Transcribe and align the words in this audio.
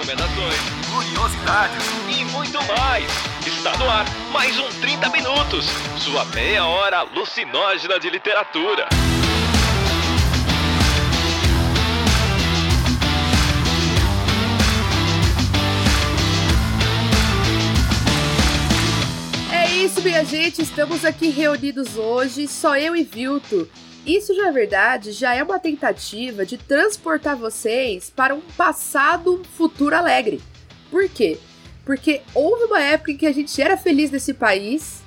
recomendações, 0.00 0.56
curiosidades 0.90 1.84
e 2.08 2.24
muito 2.32 2.58
mais. 2.64 3.04
Está 3.46 3.76
no 3.76 3.88
ar 3.88 4.06
mais 4.32 4.58
um 4.58 4.68
30 4.80 5.10
Minutos, 5.10 5.66
sua 5.98 6.24
meia 6.26 6.64
hora 6.64 7.00
alucinógena 7.00 8.00
de 8.00 8.08
literatura. 8.08 8.88
É 19.52 19.70
isso, 19.74 20.00
minha 20.00 20.24
gente. 20.24 20.62
Estamos 20.62 21.04
aqui 21.04 21.28
reunidos 21.28 21.98
hoje, 21.98 22.48
só 22.48 22.78
eu 22.78 22.96
e 22.96 23.04
Vilto. 23.04 23.68
Isso 24.06 24.34
já 24.34 24.48
é 24.48 24.52
verdade, 24.52 25.12
já 25.12 25.34
é 25.34 25.42
uma 25.42 25.58
tentativa 25.58 26.46
de 26.46 26.56
transportar 26.56 27.36
vocês 27.36 28.10
para 28.14 28.34
um 28.34 28.40
passado, 28.40 29.34
um 29.34 29.44
futuro 29.44 29.94
alegre. 29.94 30.40
Por 30.90 31.08
quê? 31.08 31.38
Porque 31.84 32.22
houve 32.34 32.64
uma 32.64 32.80
época 32.80 33.12
em 33.12 33.16
que 33.16 33.26
a 33.26 33.32
gente 33.32 33.60
era 33.60 33.76
feliz 33.76 34.10
nesse 34.10 34.32
país 34.32 35.02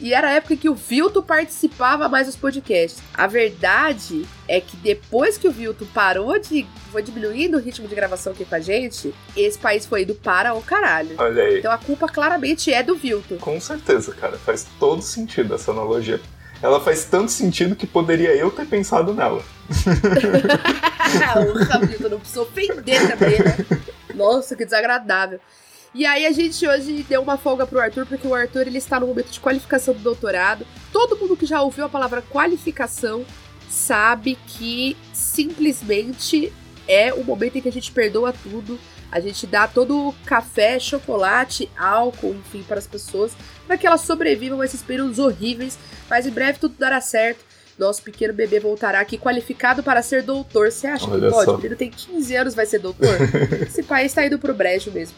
e 0.00 0.14
era 0.14 0.28
a 0.28 0.32
época 0.32 0.54
em 0.54 0.56
que 0.56 0.68
o 0.68 0.74
Vilto 0.74 1.22
participava 1.22 2.08
mais 2.08 2.26
dos 2.26 2.36
podcasts. 2.36 3.02
A 3.12 3.26
verdade 3.26 4.24
é 4.46 4.60
que 4.60 4.76
depois 4.76 5.36
que 5.36 5.48
o 5.48 5.52
Vilto 5.52 5.84
parou 5.86 6.38
de. 6.38 6.64
foi 6.92 7.02
diminuindo 7.02 7.56
o 7.56 7.60
ritmo 7.60 7.88
de 7.88 7.94
gravação 7.94 8.32
aqui 8.32 8.44
com 8.44 8.54
a 8.54 8.60
gente, 8.60 9.12
esse 9.36 9.58
país 9.58 9.84
foi 9.84 10.02
indo 10.02 10.14
para 10.14 10.54
o 10.54 10.62
caralho. 10.62 11.16
Olha 11.18 11.42
aí. 11.42 11.58
Então 11.58 11.72
a 11.72 11.78
culpa 11.78 12.08
claramente 12.08 12.72
é 12.72 12.82
do 12.82 12.94
Vilto. 12.94 13.36
Com 13.36 13.60
certeza, 13.60 14.12
cara. 14.12 14.38
Faz 14.38 14.66
todo 14.78 15.02
sentido 15.02 15.54
essa 15.54 15.72
analogia. 15.72 16.20
Ela 16.62 16.80
faz 16.80 17.04
tanto 17.04 17.30
sentido 17.30 17.76
que 17.76 17.86
poderia 17.86 18.34
eu 18.34 18.50
ter 18.50 18.66
pensado 18.66 19.14
nela. 19.14 19.42
o 21.38 22.08
não 22.08 22.18
precisa 22.18 22.42
ofender 22.42 23.08
também, 23.08 23.38
né? 23.38 23.56
Nossa, 24.14 24.56
que 24.56 24.64
desagradável. 24.64 25.40
E 25.94 26.04
aí 26.04 26.26
a 26.26 26.32
gente 26.32 26.66
hoje 26.66 27.04
deu 27.08 27.22
uma 27.22 27.38
folga 27.38 27.66
pro 27.66 27.80
Arthur, 27.80 28.06
porque 28.06 28.26
o 28.26 28.34
Arthur 28.34 28.66
ele 28.66 28.78
está 28.78 29.00
no 29.00 29.06
momento 29.06 29.30
de 29.30 29.40
qualificação 29.40 29.94
do 29.94 30.00
doutorado. 30.00 30.66
Todo 30.92 31.16
mundo 31.16 31.36
que 31.36 31.46
já 31.46 31.62
ouviu 31.62 31.84
a 31.84 31.88
palavra 31.88 32.22
qualificação 32.22 33.24
sabe 33.68 34.38
que 34.46 34.96
simplesmente 35.12 36.52
é 36.86 37.12
o 37.12 37.24
momento 37.24 37.56
em 37.56 37.60
que 37.60 37.68
a 37.68 37.72
gente 37.72 37.92
perdoa 37.92 38.32
tudo. 38.32 38.78
A 39.10 39.20
gente 39.20 39.46
dá 39.46 39.66
todo 39.66 40.08
o 40.08 40.14
café, 40.26 40.78
chocolate, 40.78 41.70
álcool, 41.78 42.34
enfim, 42.34 42.62
para 42.62 42.78
as 42.78 42.86
pessoas, 42.86 43.32
para 43.66 43.78
que 43.78 43.86
elas 43.86 44.02
sobrevivam 44.02 44.60
a 44.60 44.64
esses 44.64 44.82
períodos 44.82 45.18
horríveis. 45.18 45.78
Mas 46.10 46.26
em 46.26 46.30
breve 46.30 46.58
tudo 46.58 46.74
dará 46.78 47.00
certo. 47.00 47.46
Nosso 47.78 48.02
pequeno 48.02 48.34
bebê 48.34 48.58
voltará 48.58 48.98
aqui 49.00 49.16
qualificado 49.16 49.82
para 49.82 50.02
ser 50.02 50.22
doutor. 50.22 50.70
Você 50.70 50.86
acha 50.88 51.08
Olha 51.08 51.26
que 51.28 51.32
pode? 51.32 51.44
só. 51.44 51.54
O 51.54 51.58
menino 51.58 51.76
tem 51.76 51.90
15 51.90 52.36
anos, 52.36 52.54
vai 52.54 52.66
ser 52.66 52.80
doutor? 52.80 53.16
Esse 53.66 53.82
país 53.82 54.12
tá 54.12 54.26
indo 54.26 54.38
pro 54.38 54.52
brejo 54.52 54.90
mesmo. 54.90 55.16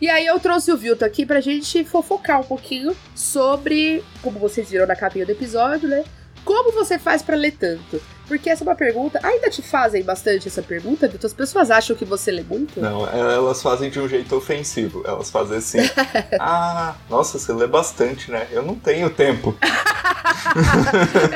E 0.00 0.10
aí 0.10 0.26
eu 0.26 0.38
trouxe 0.38 0.70
o 0.70 0.76
Vilto 0.76 1.04
aqui 1.04 1.24
pra 1.24 1.40
gente 1.40 1.84
fofocar 1.84 2.40
um 2.40 2.44
pouquinho 2.44 2.94
sobre, 3.14 4.02
como 4.20 4.38
vocês 4.38 4.68
viram 4.68 4.86
na 4.86 4.96
capinha 4.96 5.24
do 5.24 5.32
episódio, 5.32 5.88
né? 5.88 6.04
Como 6.44 6.72
você 6.72 6.98
faz 6.98 7.22
pra 7.22 7.36
ler 7.36 7.52
tanto? 7.52 8.02
Porque 8.32 8.48
essa 8.48 8.64
é 8.64 8.66
uma 8.66 8.74
pergunta. 8.74 9.20
Ainda 9.22 9.50
te 9.50 9.60
fazem 9.60 10.02
bastante 10.02 10.48
essa 10.48 10.62
pergunta, 10.62 11.06
Vilto? 11.06 11.26
As 11.26 11.34
pessoas 11.34 11.70
acham 11.70 11.94
que 11.94 12.02
você 12.02 12.32
lê 12.32 12.42
muito? 12.42 12.80
Não, 12.80 13.06
elas 13.06 13.60
fazem 13.60 13.90
de 13.90 14.00
um 14.00 14.08
jeito 14.08 14.34
ofensivo. 14.34 15.02
Elas 15.06 15.30
fazem 15.30 15.58
assim. 15.58 15.80
ah, 16.40 16.94
nossa, 17.10 17.38
você 17.38 17.52
lê 17.52 17.66
bastante, 17.66 18.30
né? 18.30 18.48
Eu 18.50 18.62
não 18.62 18.74
tenho 18.74 19.10
tempo. 19.10 19.54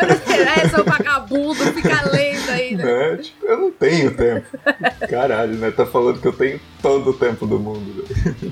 eu 0.01 0.09
não 0.09 0.15
interessa 0.17 0.81
o 0.81 0.85
vagabundo 0.85 1.67
ficar 1.75 2.11
lendo 2.11 2.49
ainda. 2.49 2.85
Né? 2.85 3.17
Tipo, 3.19 3.45
eu 3.45 3.59
não 3.59 3.71
tenho 3.71 4.17
tempo. 4.17 4.47
Caralho, 5.11 5.53
né? 5.59 5.71
Tá 5.71 5.85
falando 5.85 6.19
que 6.19 6.29
eu 6.29 6.33
tenho 6.33 6.59
todo 6.81 7.11
o 7.11 7.13
tempo 7.13 7.47
do 7.47 7.59
mundo. 7.59 8.07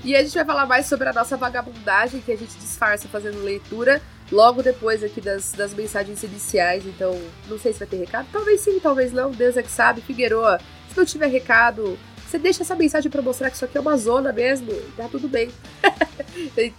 E 0.05 0.15
a 0.15 0.23
gente 0.23 0.35
vai 0.35 0.45
falar 0.45 0.67
mais 0.67 0.85
sobre 0.85 1.09
a 1.09 1.15
nossa 1.15 1.35
vagabundagem 1.39 2.21
que 2.21 2.31
a 2.31 2.37
gente 2.37 2.55
disfarça 2.59 3.09
fazendo 3.09 3.43
leitura 3.43 4.03
logo 4.31 4.63
depois 4.63 5.03
aqui 5.03 5.21
das, 5.21 5.53
das 5.53 5.75
mensagens 5.75 6.23
iniciais. 6.23 6.87
Então, 6.87 7.21
não 7.49 7.59
sei 7.59 7.73
se 7.73 7.79
vai 7.79 7.89
ter 7.89 7.97
recado. 7.97 8.27
Talvez 8.33 8.61
sim, 8.61 8.79
talvez 8.81 9.13
não. 9.13 9.31
Deus 9.31 9.57
é 9.57 9.63
que 9.63 9.71
sabe. 9.71 10.01
Figueroa, 10.01 10.59
se 10.89 10.97
não 10.97 11.05
tiver 11.05 11.27
recado, 11.27 11.99
você 12.29 12.39
deixa 12.39 12.63
essa 12.63 12.75
mensagem 12.75 13.11
pra 13.11 13.23
mostrar 13.23 13.51
que 13.51 13.57
isso 13.57 13.65
aqui 13.65 13.77
é 13.79 13.81
uma 13.81 13.97
zona 13.97 14.33
mesmo. 14.33 14.73
Tá 14.97 15.09
tudo 15.11 15.29
bem. 15.29 15.51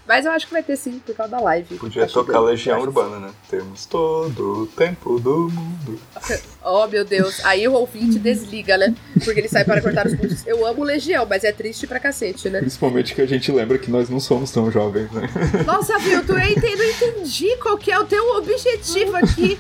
Mas 0.08 0.26
eu 0.26 0.32
acho 0.32 0.48
que 0.48 0.54
vai 0.54 0.62
ter 0.64 0.76
sim, 0.76 1.00
por 1.06 1.16
causa 1.16 1.32
da 1.32 1.40
live. 1.40 1.78
Podia 1.78 2.06
Tá 2.06 2.12
tocar 2.12 2.34
chegando. 2.34 2.46
Legião 2.46 2.80
Urbana, 2.82 3.20
né? 3.20 3.32
Temos 3.50 3.86
todo 3.86 4.64
o 4.64 4.68
tempo 4.68 5.20
do 5.20 5.50
mundo. 5.50 6.00
Oh, 6.68 6.88
meu 6.88 7.06
Deus. 7.06 7.46
Aí 7.46 7.68
o 7.68 7.74
ouvinte 7.74 8.18
desliga, 8.18 8.76
né? 8.76 8.96
Porque 9.24 9.40
ele 9.40 9.48
sai 9.48 9.64
para 9.64 9.80
cortar 9.80 10.08
os 10.08 10.16
pontos. 10.16 10.48
Eu 10.48 10.66
amo 10.66 10.84
Legião, 10.84 11.24
mas 11.30 11.44
é 11.44 11.52
triste 11.52 11.86
pra 11.86 12.00
cacete, 12.00 12.50
né? 12.50 12.58
Principalmente 12.60 13.14
que 13.14 13.22
a 13.22 13.26
gente 13.28 13.52
lembra 13.52 13.78
que 13.78 13.92
nós 13.92 14.10
não 14.10 14.20
somos 14.20 14.50
tão 14.50 14.72
jovens, 14.72 15.12
né? 15.12 15.30
Nossa, 15.64 16.00
Vilto, 16.00 16.32
eu 16.32 16.40
entendi, 16.40 16.76
não 16.76 16.86
entendi 16.90 17.56
qual 17.58 17.78
que 17.78 17.92
é 17.92 18.00
o 18.00 18.06
teu 18.06 18.38
objetivo 18.38 19.16
aqui. 19.16 19.60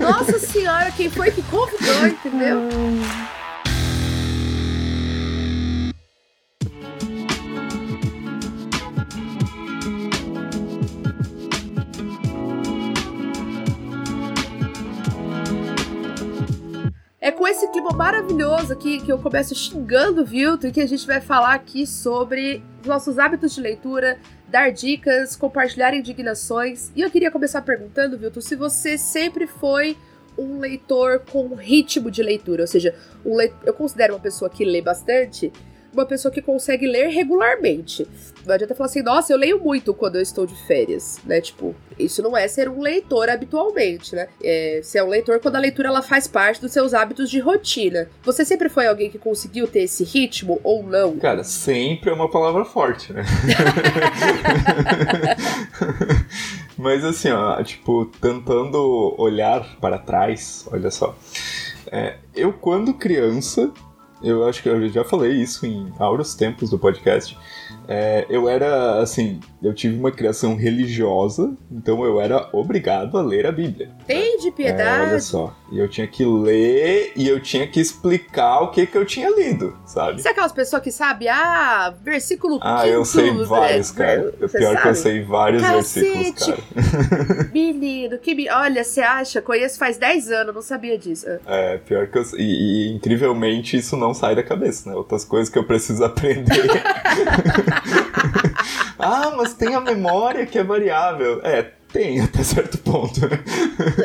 Nossa 0.00 0.40
senhora, 0.40 0.90
quem 0.90 1.08
foi 1.08 1.30
que 1.30 1.40
convidou, 1.42 2.06
entendeu? 2.08 2.58
Clima 17.90 17.96
maravilhoso 17.96 18.72
aqui 18.72 19.00
que 19.00 19.10
eu 19.10 19.18
começo 19.18 19.54
xingando 19.54 20.22
o 20.22 20.24
Vilto 20.24 20.66
e 20.66 20.72
que 20.72 20.80
a 20.80 20.86
gente 20.86 21.06
vai 21.06 21.20
falar 21.20 21.54
aqui 21.54 21.86
sobre 21.86 22.62
os 22.80 22.86
nossos 22.86 23.18
hábitos 23.18 23.54
de 23.54 23.60
leitura, 23.60 24.18
dar 24.48 24.70
dicas, 24.70 25.36
compartilhar 25.36 25.94
indignações. 25.94 26.90
E 26.94 27.00
eu 27.00 27.10
queria 27.10 27.30
começar 27.30 27.62
perguntando, 27.62 28.18
Vilto, 28.18 28.40
se 28.40 28.54
você 28.56 28.96
sempre 28.96 29.46
foi 29.46 29.96
um 30.38 30.58
leitor 30.58 31.22
com 31.30 31.54
ritmo 31.54 32.10
de 32.10 32.22
leitura, 32.22 32.62
ou 32.62 32.66
seja, 32.66 32.94
um 33.24 33.36
leit- 33.36 33.54
eu 33.64 33.74
considero 33.74 34.14
uma 34.14 34.20
pessoa 34.20 34.48
que 34.48 34.64
lê 34.64 34.80
bastante, 34.80 35.52
uma 35.92 36.06
pessoa 36.06 36.32
que 36.32 36.40
consegue 36.42 36.86
ler 36.86 37.08
regularmente. 37.08 38.06
Não 38.46 38.54
adianta 38.54 38.74
falar 38.74 38.86
assim, 38.86 39.02
nossa, 39.02 39.32
eu 39.32 39.36
leio 39.36 39.60
muito 39.60 39.92
quando 39.92 40.16
eu 40.16 40.22
estou 40.22 40.46
de 40.46 40.54
férias, 40.66 41.18
né? 41.24 41.40
Tipo, 41.40 41.74
isso 41.98 42.22
não 42.22 42.36
é 42.36 42.48
ser 42.48 42.68
um 42.68 42.80
leitor 42.80 43.28
habitualmente, 43.28 44.14
né? 44.14 44.28
É, 44.42 44.80
você 44.82 44.98
é 44.98 45.04
um 45.04 45.08
leitor 45.08 45.40
quando 45.40 45.56
a 45.56 45.60
leitura 45.60 45.88
ela 45.88 46.02
faz 46.02 46.26
parte 46.26 46.60
dos 46.60 46.72
seus 46.72 46.94
hábitos 46.94 47.30
de 47.30 47.38
rotina. 47.38 48.08
Você 48.22 48.44
sempre 48.44 48.68
foi 48.68 48.86
alguém 48.86 49.10
que 49.10 49.18
conseguiu 49.18 49.66
ter 49.66 49.82
esse 49.82 50.04
ritmo 50.04 50.60
ou 50.64 50.82
não? 50.82 51.16
Cara, 51.18 51.44
sempre 51.44 52.10
é 52.10 52.12
uma 52.12 52.30
palavra 52.30 52.64
forte, 52.64 53.12
né? 53.12 53.24
Mas 56.78 57.04
assim, 57.04 57.30
ó, 57.30 57.62
tipo, 57.62 58.06
tentando 58.20 59.14
olhar 59.18 59.76
para 59.80 59.98
trás, 59.98 60.66
olha 60.72 60.90
só. 60.90 61.14
É, 61.92 62.16
eu, 62.34 62.52
quando 62.52 62.94
criança, 62.94 63.70
eu 64.22 64.46
acho 64.46 64.62
que 64.62 64.68
eu 64.68 64.88
já 64.88 65.04
falei 65.04 65.32
isso 65.32 65.66
em 65.66 65.92
auros 65.98 66.34
tempos 66.34 66.70
do 66.70 66.78
podcast. 66.78 67.36
é, 67.88 68.26
eu 68.28 68.48
era, 68.48 69.00
assim, 69.00 69.40
eu 69.62 69.74
tive 69.74 69.98
uma 69.98 70.10
criação 70.10 70.56
religiosa, 70.56 71.52
então 71.70 72.02
eu 72.04 72.20
era 72.20 72.48
obrigado 72.52 73.18
a 73.18 73.22
ler 73.22 73.46
a 73.46 73.52
Bíblia. 73.52 73.90
Tem 74.06 74.38
de 74.38 74.48
É, 74.48 74.52
piedade. 74.52 75.10
olha 75.10 75.20
só. 75.20 75.54
E 75.72 75.78
eu 75.78 75.88
tinha 75.88 76.06
que 76.06 76.24
ler 76.24 77.12
e 77.14 77.28
eu 77.28 77.38
tinha 77.40 77.66
que 77.66 77.78
explicar 77.80 78.60
o 78.62 78.70
que, 78.70 78.86
que 78.86 78.96
eu 78.98 79.04
tinha 79.04 79.30
lido, 79.30 79.76
sabe? 79.86 80.20
Você 80.20 80.28
é 80.28 80.30
aquelas 80.32 80.52
pessoas 80.52 80.82
que 80.82 80.90
sabem, 80.90 81.28
ah, 81.28 81.94
versículo 82.02 82.58
Ah, 82.60 82.86
eu 82.88 83.02
quinto, 83.02 83.08
sei 83.12 83.32
né? 83.32 83.44
vários, 83.44 83.90
cara. 83.92 84.34
O 84.40 84.48
Você 84.48 84.58
pior 84.58 84.70
que 84.70 84.76
sabe? 84.78 84.88
eu 84.88 84.94
sei 84.94 85.22
vários 85.22 85.62
Cacete! 85.62 86.10
versículos, 86.10 86.46
cara. 86.46 87.50
Menino, 87.54 88.18
que 88.18 88.34
me... 88.34 88.50
Olha, 88.50 88.82
você 88.82 89.00
acha? 89.00 89.40
Conheço 89.40 89.78
faz 89.78 89.96
10 89.98 90.30
anos, 90.32 90.54
não 90.54 90.62
sabia 90.62 90.98
disso. 90.98 91.26
É, 91.46 91.76
pior 91.78 92.08
que 92.08 92.18
eu 92.18 92.24
sei. 92.24 92.40
E, 92.40 92.88
e, 92.88 92.92
incrivelmente 92.96 93.76
isso 93.76 93.96
não 93.96 94.12
sai 94.12 94.34
da 94.34 94.42
cabeça, 94.42 94.90
né? 94.90 94.96
Outras 94.96 95.24
coisas 95.24 95.48
que 95.48 95.58
eu 95.58 95.64
preciso 95.64 96.02
aprender. 96.04 96.50
ah, 98.98 99.32
mas 99.36 99.54
tem 99.54 99.74
a 99.74 99.80
memória 99.80 100.46
que 100.46 100.58
é 100.58 100.64
variável. 100.64 101.40
É, 101.42 101.70
tem 101.92 102.20
até 102.20 102.42
certo 102.42 102.78
ponto, 102.78 103.20
né? 103.20 103.42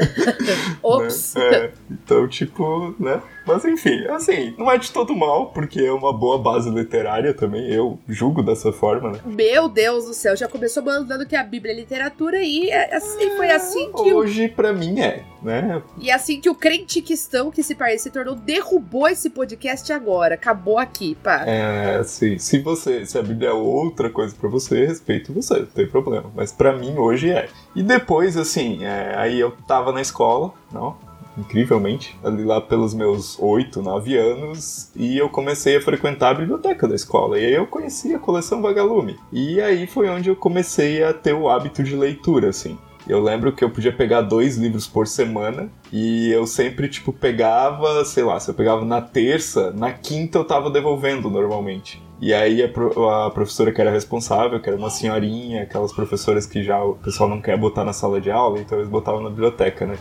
Ops. 0.82 1.36
Né? 1.36 1.56
É, 1.56 1.72
então, 1.90 2.28
tipo, 2.28 2.96
né? 3.00 3.22
Mas 3.46 3.64
enfim, 3.66 4.06
assim, 4.08 4.56
não 4.58 4.72
é 4.72 4.78
de 4.78 4.92
todo 4.92 5.16
mal, 5.16 5.48
porque 5.48 5.82
é 5.82 5.92
uma 5.92 6.12
boa 6.12 6.38
base 6.38 6.70
literária 6.70 7.34
também. 7.34 7.72
Eu 7.72 8.00
julgo 8.08 8.42
dessa 8.42 8.72
forma, 8.72 9.12
né? 9.12 9.20
Meu 9.26 9.70
Deus 9.70 10.06
do 10.06 10.14
céu, 10.14 10.36
já 10.36 10.48
começou 10.48 10.84
mandando 10.84 11.26
que 11.26 11.36
a 11.36 11.44
Bíblia 11.44 11.74
é 11.74 11.76
literatura 11.76 12.42
e 12.42 12.70
é 12.70 12.96
assim, 12.96 13.30
foi 13.38 13.52
assim 13.52 13.92
que 13.92 14.14
o, 14.14 14.18
Hoje, 14.18 14.48
pra 14.48 14.74
mim, 14.74 15.00
é, 15.00 15.24
né? 15.42 15.82
e 15.98 16.10
assim 16.10 16.40
que 16.40 16.50
o 16.50 16.56
crente 16.56 17.02
cristão 17.02 17.52
que 17.52 17.62
país 17.76 18.02
se 18.02 18.10
tornou 18.10 18.36
derrubou 18.36 19.08
esse 19.08 19.30
podcast 19.30 19.92
agora. 19.92 20.36
Acabou 20.36 20.78
aqui, 20.78 21.16
pá. 21.16 21.44
É, 21.46 21.98
assim, 21.98 22.38
se 22.38 22.60
você, 22.60 23.06
se 23.06 23.18
a 23.18 23.22
Bíblia 23.22 23.50
é 23.50 23.54
outra 23.54 24.10
coisa 24.10 24.34
pra 24.40 24.50
você, 24.50 24.86
respeito 24.86 25.34
você, 25.34 25.60
não 25.60 25.66
tem 25.66 25.88
problema. 25.88 26.32
Mas 26.36 26.52
pra 26.52 26.74
mim 26.74 26.98
hoje 26.98 27.30
é. 27.30 27.50
E 27.76 27.84
depois, 27.84 28.38
assim, 28.38 28.84
é, 28.84 29.14
aí 29.18 29.40
eu 29.40 29.52
tava 29.68 29.92
na 29.92 30.02
escola, 30.02 30.54
não, 30.72 30.98
incrivelmente, 31.38 32.18
ali 32.24 32.44
lá 32.44 32.62
pelos 32.62 32.94
meus 32.94 33.38
8, 33.40 33.82
9 33.82 34.18
anos, 34.18 34.92
e 34.96 35.18
eu 35.18 35.30
comecei 35.30 35.78
a 35.78 35.82
frequentar 35.82 36.30
a 36.30 36.34
biblioteca 36.36 36.88
da 36.88 36.96
escola. 36.96 37.40
E 37.40 37.46
aí 37.46 37.54
eu 37.54 37.68
conheci 37.68 38.14
a 38.14 38.20
coleção 38.20 38.62
Vagalume. 38.62 39.18
E 39.32 39.60
aí 39.62 39.88
foi 39.88 40.10
onde 40.10 40.30
eu 40.30 40.36
comecei 40.36 41.04
a 41.04 41.14
ter 41.14 41.34
o 41.34 41.50
hábito 41.50 41.84
de 41.84 41.96
leitura, 41.96 42.50
assim. 42.50 42.78
Eu 43.08 43.22
lembro 43.22 43.52
que 43.52 43.64
eu 43.64 43.70
podia 43.70 43.94
pegar 43.94 44.22
dois 44.22 44.58
livros 44.58 44.88
por 44.88 45.06
semana 45.06 45.70
e 45.94 46.32
eu 46.32 46.48
sempre, 46.48 46.90
tipo, 46.90 47.14
pegava, 47.14 48.04
sei 48.04 48.24
lá, 48.24 48.40
se 48.40 48.50
eu 48.50 48.56
pegava 48.56 48.84
na 48.84 49.00
terça, 49.00 49.72
na 49.72 49.92
quinta 49.92 50.40
eu 50.40 50.44
tava 50.44 50.72
devolvendo 50.72 51.30
normalmente. 51.30 52.02
E 52.20 52.34
aí 52.34 52.64
a, 52.64 52.70
pro, 52.70 53.08
a, 53.08 53.30
professora 53.30 53.72
que 53.72 53.80
era 53.80 53.92
responsável, 53.92 54.60
que 54.60 54.68
era 54.68 54.78
uma 54.78 54.90
senhorinha, 54.90 55.64
aquelas 55.64 55.94
professoras 55.94 56.48
que 56.48 56.64
já 56.64 56.84
o 56.84 56.96
pessoal 56.96 57.30
não 57.30 57.40
quer 57.40 57.58
botar 57.58 57.84
na 57.84 57.94
sala 57.94 58.20
de 58.20 58.32
aula, 58.32 58.60
então 58.60 58.80
eles 58.80 58.90
botavam 58.90 59.22
na 59.22 59.30
biblioteca, 59.30 59.86
né? 59.86 59.98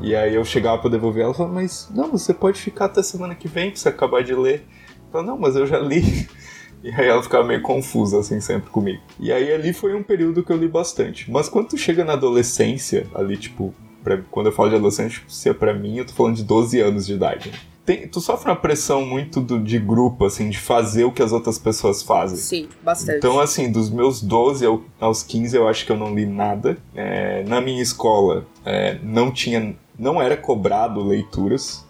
E 0.00 0.14
aí 0.14 0.34
eu 0.34 0.44
chegava 0.44 0.78
pra 0.78 0.90
devolver 0.90 1.24
ela 1.24 1.32
e 1.32 1.36
falava, 1.36 1.54
mas 1.54 1.90
não, 1.94 2.10
você 2.10 2.32
pode 2.32 2.60
ficar 2.60 2.86
até 2.86 3.02
semana 3.02 3.34
que 3.34 3.48
vem 3.48 3.70
pra 3.70 3.78
você 3.78 3.88
acabar 3.88 4.22
de 4.22 4.34
ler. 4.34 4.64
Eu 4.88 5.12
falava, 5.12 5.30
não, 5.30 5.38
mas 5.38 5.56
eu 5.56 5.66
já 5.66 5.78
li. 5.78 6.28
E 6.82 6.90
aí 6.94 7.08
ela 7.08 7.22
ficava 7.22 7.44
meio 7.46 7.60
confusa, 7.60 8.20
assim, 8.20 8.40
sempre 8.40 8.70
comigo. 8.70 9.02
E 9.18 9.30
aí 9.30 9.52
ali 9.52 9.70
foi 9.70 9.94
um 9.94 10.02
período 10.02 10.42
que 10.42 10.50
eu 10.50 10.56
li 10.56 10.66
bastante. 10.66 11.30
Mas 11.30 11.46
quando 11.46 11.68
tu 11.68 11.76
chega 11.76 12.06
na 12.06 12.14
adolescência, 12.14 13.06
ali, 13.14 13.36
tipo, 13.36 13.74
pra, 14.02 14.18
quando 14.30 14.46
eu 14.46 14.52
falo 14.52 14.70
de 14.70 14.76
adolescente, 14.76 15.22
se 15.28 15.50
é 15.50 15.52
pra 15.52 15.74
mim, 15.74 15.98
eu 15.98 16.06
tô 16.06 16.14
falando 16.14 16.36
de 16.36 16.42
12 16.42 16.80
anos 16.80 17.06
de 17.06 17.12
idade. 17.12 17.50
Né? 17.50 17.58
Tem, 17.84 18.06
tu 18.06 18.20
sofre 18.20 18.50
uma 18.50 18.56
pressão 18.56 19.04
muito 19.04 19.40
do, 19.40 19.58
de 19.58 19.78
grupo, 19.78 20.24
assim, 20.24 20.48
de 20.48 20.58
fazer 20.58 21.04
o 21.04 21.12
que 21.12 21.22
as 21.22 21.32
outras 21.32 21.58
pessoas 21.58 22.02
fazem. 22.02 22.36
Sim, 22.36 22.68
bastante. 22.82 23.18
Então, 23.18 23.40
assim, 23.40 23.70
dos 23.70 23.90
meus 23.90 24.22
12 24.22 24.64
ao, 24.64 24.82
aos 25.00 25.22
15, 25.22 25.56
eu 25.56 25.66
acho 25.66 25.84
que 25.84 25.92
eu 25.92 25.96
não 25.96 26.14
li 26.14 26.26
nada. 26.26 26.78
É, 26.94 27.42
na 27.44 27.60
minha 27.60 27.82
escola, 27.82 28.46
é, 28.64 28.98
não 29.02 29.30
tinha. 29.30 29.74
Não 30.00 30.20
era 30.20 30.34
cobrado 30.34 31.06
leituras. 31.06 31.86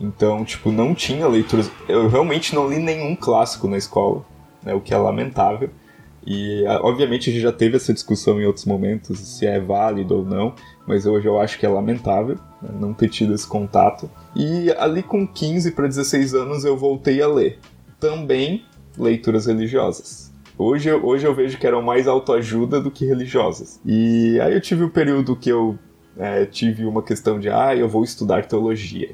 Então, 0.00 0.44
tipo, 0.44 0.70
não 0.70 0.94
tinha 0.94 1.26
leituras. 1.26 1.68
Eu 1.88 2.08
realmente 2.08 2.54
não 2.54 2.68
li 2.68 2.78
nenhum 2.78 3.16
clássico 3.16 3.66
na 3.66 3.76
escola, 3.76 4.24
né, 4.62 4.72
o 4.72 4.80
que 4.80 4.94
é 4.94 4.96
lamentável. 4.96 5.68
E, 6.24 6.64
obviamente, 6.82 7.30
a 7.30 7.32
gente 7.32 7.42
já 7.42 7.50
teve 7.50 7.76
essa 7.76 7.92
discussão 7.92 8.40
em 8.40 8.44
outros 8.44 8.64
momentos, 8.64 9.18
se 9.18 9.44
é 9.44 9.58
válido 9.58 10.18
ou 10.18 10.24
não, 10.24 10.54
mas 10.86 11.04
hoje 11.04 11.26
eu 11.26 11.40
acho 11.40 11.58
que 11.58 11.66
é 11.66 11.68
lamentável 11.68 12.36
né, 12.62 12.68
não 12.78 12.94
ter 12.94 13.08
tido 13.08 13.34
esse 13.34 13.46
contato. 13.46 14.08
E 14.36 14.70
ali 14.78 15.02
com 15.02 15.26
15 15.26 15.72
para 15.72 15.88
16 15.88 16.34
anos 16.34 16.64
eu 16.64 16.76
voltei 16.76 17.20
a 17.20 17.26
ler. 17.26 17.58
Também 17.98 18.62
leituras 18.96 19.46
religiosas. 19.46 20.32
Hoje, 20.56 20.92
hoje 20.92 21.26
eu 21.26 21.34
vejo 21.34 21.58
que 21.58 21.66
eram 21.66 21.82
mais 21.82 22.06
autoajuda 22.06 22.80
do 22.80 22.90
que 22.90 23.06
religiosas. 23.06 23.80
E 23.84 24.38
aí 24.40 24.54
eu 24.54 24.60
tive 24.60 24.84
o 24.84 24.86
um 24.86 24.90
período 24.90 25.34
que 25.34 25.48
eu 25.48 25.78
é, 26.18 26.44
tive 26.44 26.84
uma 26.84 27.02
questão 27.02 27.38
de, 27.38 27.48
ah, 27.48 27.74
eu 27.74 27.88
vou 27.88 28.04
estudar 28.04 28.46
teologia. 28.46 29.10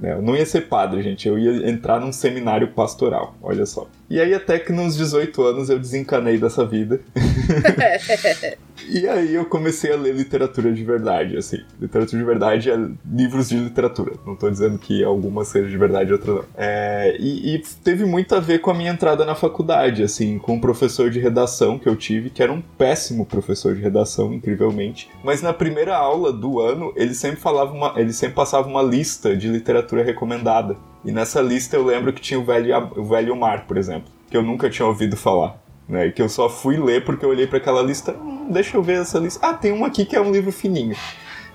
Né? 0.00 0.12
Eu 0.12 0.22
não 0.22 0.36
ia 0.36 0.46
ser 0.46 0.62
padre, 0.62 1.02
gente, 1.02 1.28
eu 1.28 1.38
ia 1.38 1.68
entrar 1.68 2.00
num 2.00 2.12
seminário 2.12 2.68
pastoral, 2.68 3.34
olha 3.42 3.66
só. 3.66 3.88
E 4.08 4.20
aí 4.20 4.34
até 4.34 4.58
que 4.58 4.72
nos 4.72 4.96
18 4.96 5.42
anos 5.42 5.70
eu 5.70 5.78
desencanei 5.78 6.38
dessa 6.38 6.64
vida. 6.64 7.00
e 8.88 9.06
aí 9.08 9.34
eu 9.34 9.44
comecei 9.46 9.92
a 9.92 9.96
ler 9.96 10.14
literatura 10.14 10.72
de 10.72 10.84
verdade, 10.84 11.36
assim. 11.36 11.58
Literatura 11.80 12.18
de 12.18 12.24
verdade 12.24 12.70
é 12.70 12.88
livros 13.10 13.48
de 13.48 13.56
literatura. 13.56 14.14
Não 14.26 14.36
tô 14.36 14.50
dizendo 14.50 14.78
que 14.78 15.02
alguma 15.02 15.44
seja 15.44 15.68
de 15.68 15.76
verdade 15.76 16.10
e 16.10 16.12
outra 16.12 16.34
não. 16.34 16.44
É, 16.56 17.16
e, 17.18 17.54
e, 17.54 17.62
teve 17.82 18.04
muito 18.04 18.34
a 18.34 18.40
ver 18.40 18.60
com 18.60 18.70
a 18.70 18.74
minha 18.74 18.90
entrada 18.90 19.24
na 19.24 19.34
faculdade, 19.34 20.02
assim, 20.02 20.38
com 20.38 20.54
um 20.54 20.60
professor 20.60 21.10
de 21.10 21.18
redação 21.18 21.78
que 21.78 21.88
eu 21.88 21.96
tive, 21.96 22.30
que 22.30 22.42
era 22.42 22.52
um 22.52 22.60
péssimo 22.60 23.24
professor 23.24 23.74
de 23.74 23.80
redação, 23.80 24.32
incrivelmente. 24.32 25.08
Mas 25.22 25.42
na 25.42 25.52
primeira 25.52 25.96
aula 25.96 26.32
do 26.32 26.60
ano, 26.60 26.92
ele 26.96 27.14
sempre 27.14 27.40
falava 27.40 27.72
uma, 27.72 27.94
ele 27.96 28.12
sempre 28.12 28.34
passava 28.34 28.68
uma 28.68 28.82
lista 28.82 29.36
de 29.36 29.48
literatura 29.48 30.02
recomendada. 30.02 30.76
E 31.04 31.12
nessa 31.12 31.40
lista 31.40 31.76
eu 31.76 31.84
lembro 31.84 32.12
que 32.12 32.20
tinha 32.20 32.38
o 32.38 32.44
Velho, 32.44 32.90
o 32.96 33.04
Velho 33.04 33.36
Mar, 33.36 33.66
por 33.66 33.76
exemplo, 33.76 34.10
que 34.28 34.36
eu 34.36 34.42
nunca 34.42 34.68
tinha 34.68 34.86
ouvido 34.86 35.16
falar. 35.16 35.65
Né, 35.88 36.10
que 36.10 36.20
eu 36.20 36.28
só 36.28 36.48
fui 36.48 36.76
ler 36.76 37.04
porque 37.04 37.24
eu 37.24 37.28
olhei 37.28 37.46
para 37.46 37.58
aquela 37.58 37.80
lista, 37.80 38.12
hum, 38.12 38.48
deixa 38.50 38.76
eu 38.76 38.82
ver 38.82 39.02
essa 39.02 39.20
lista. 39.20 39.46
Ah, 39.46 39.54
tem 39.54 39.72
um 39.72 39.84
aqui 39.84 40.04
que 40.04 40.16
é 40.16 40.20
um 40.20 40.32
livro 40.32 40.50
fininho. 40.50 40.96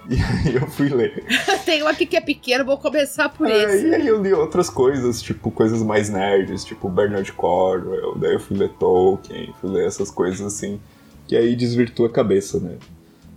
E 0.10 0.16
aí 0.16 0.56
eu 0.56 0.66
fui 0.68 0.89
ler. 0.89 1.24
tem 1.63 1.83
um 1.83 1.88
aqui 1.88 2.07
que 2.07 2.18
é 2.18 2.22
pequeno, 2.22 2.66
vou 2.66 2.78
começar 2.78 3.30
por 3.30 3.45
ah, 3.45 3.51
esse. 3.51 3.86
E 3.86 3.94
aí 3.94 4.07
eu 4.07 4.22
li 4.22 4.33
outras 4.33 4.68
coisas, 4.68 5.22
tipo 5.22 5.51
coisas 5.51 5.83
mais 5.83 6.10
nerds, 6.10 6.66
tipo 6.66 6.89
Bernard 6.89 7.31
Cornwell, 7.33 8.18
daí 8.18 8.33
eu 8.33 8.39
fui 8.39 8.57
ler 8.57 8.69
Tolkien, 8.80 9.54
fui 9.62 9.69
ler 9.69 9.86
essas 9.86 10.10
coisas 10.10 10.42
assim, 10.42 10.80
que 11.28 11.38
aí 11.38 11.56
desvirtua 11.56 12.07
a 12.07 12.12
cabeça, 12.12 12.60
né? 12.60 12.78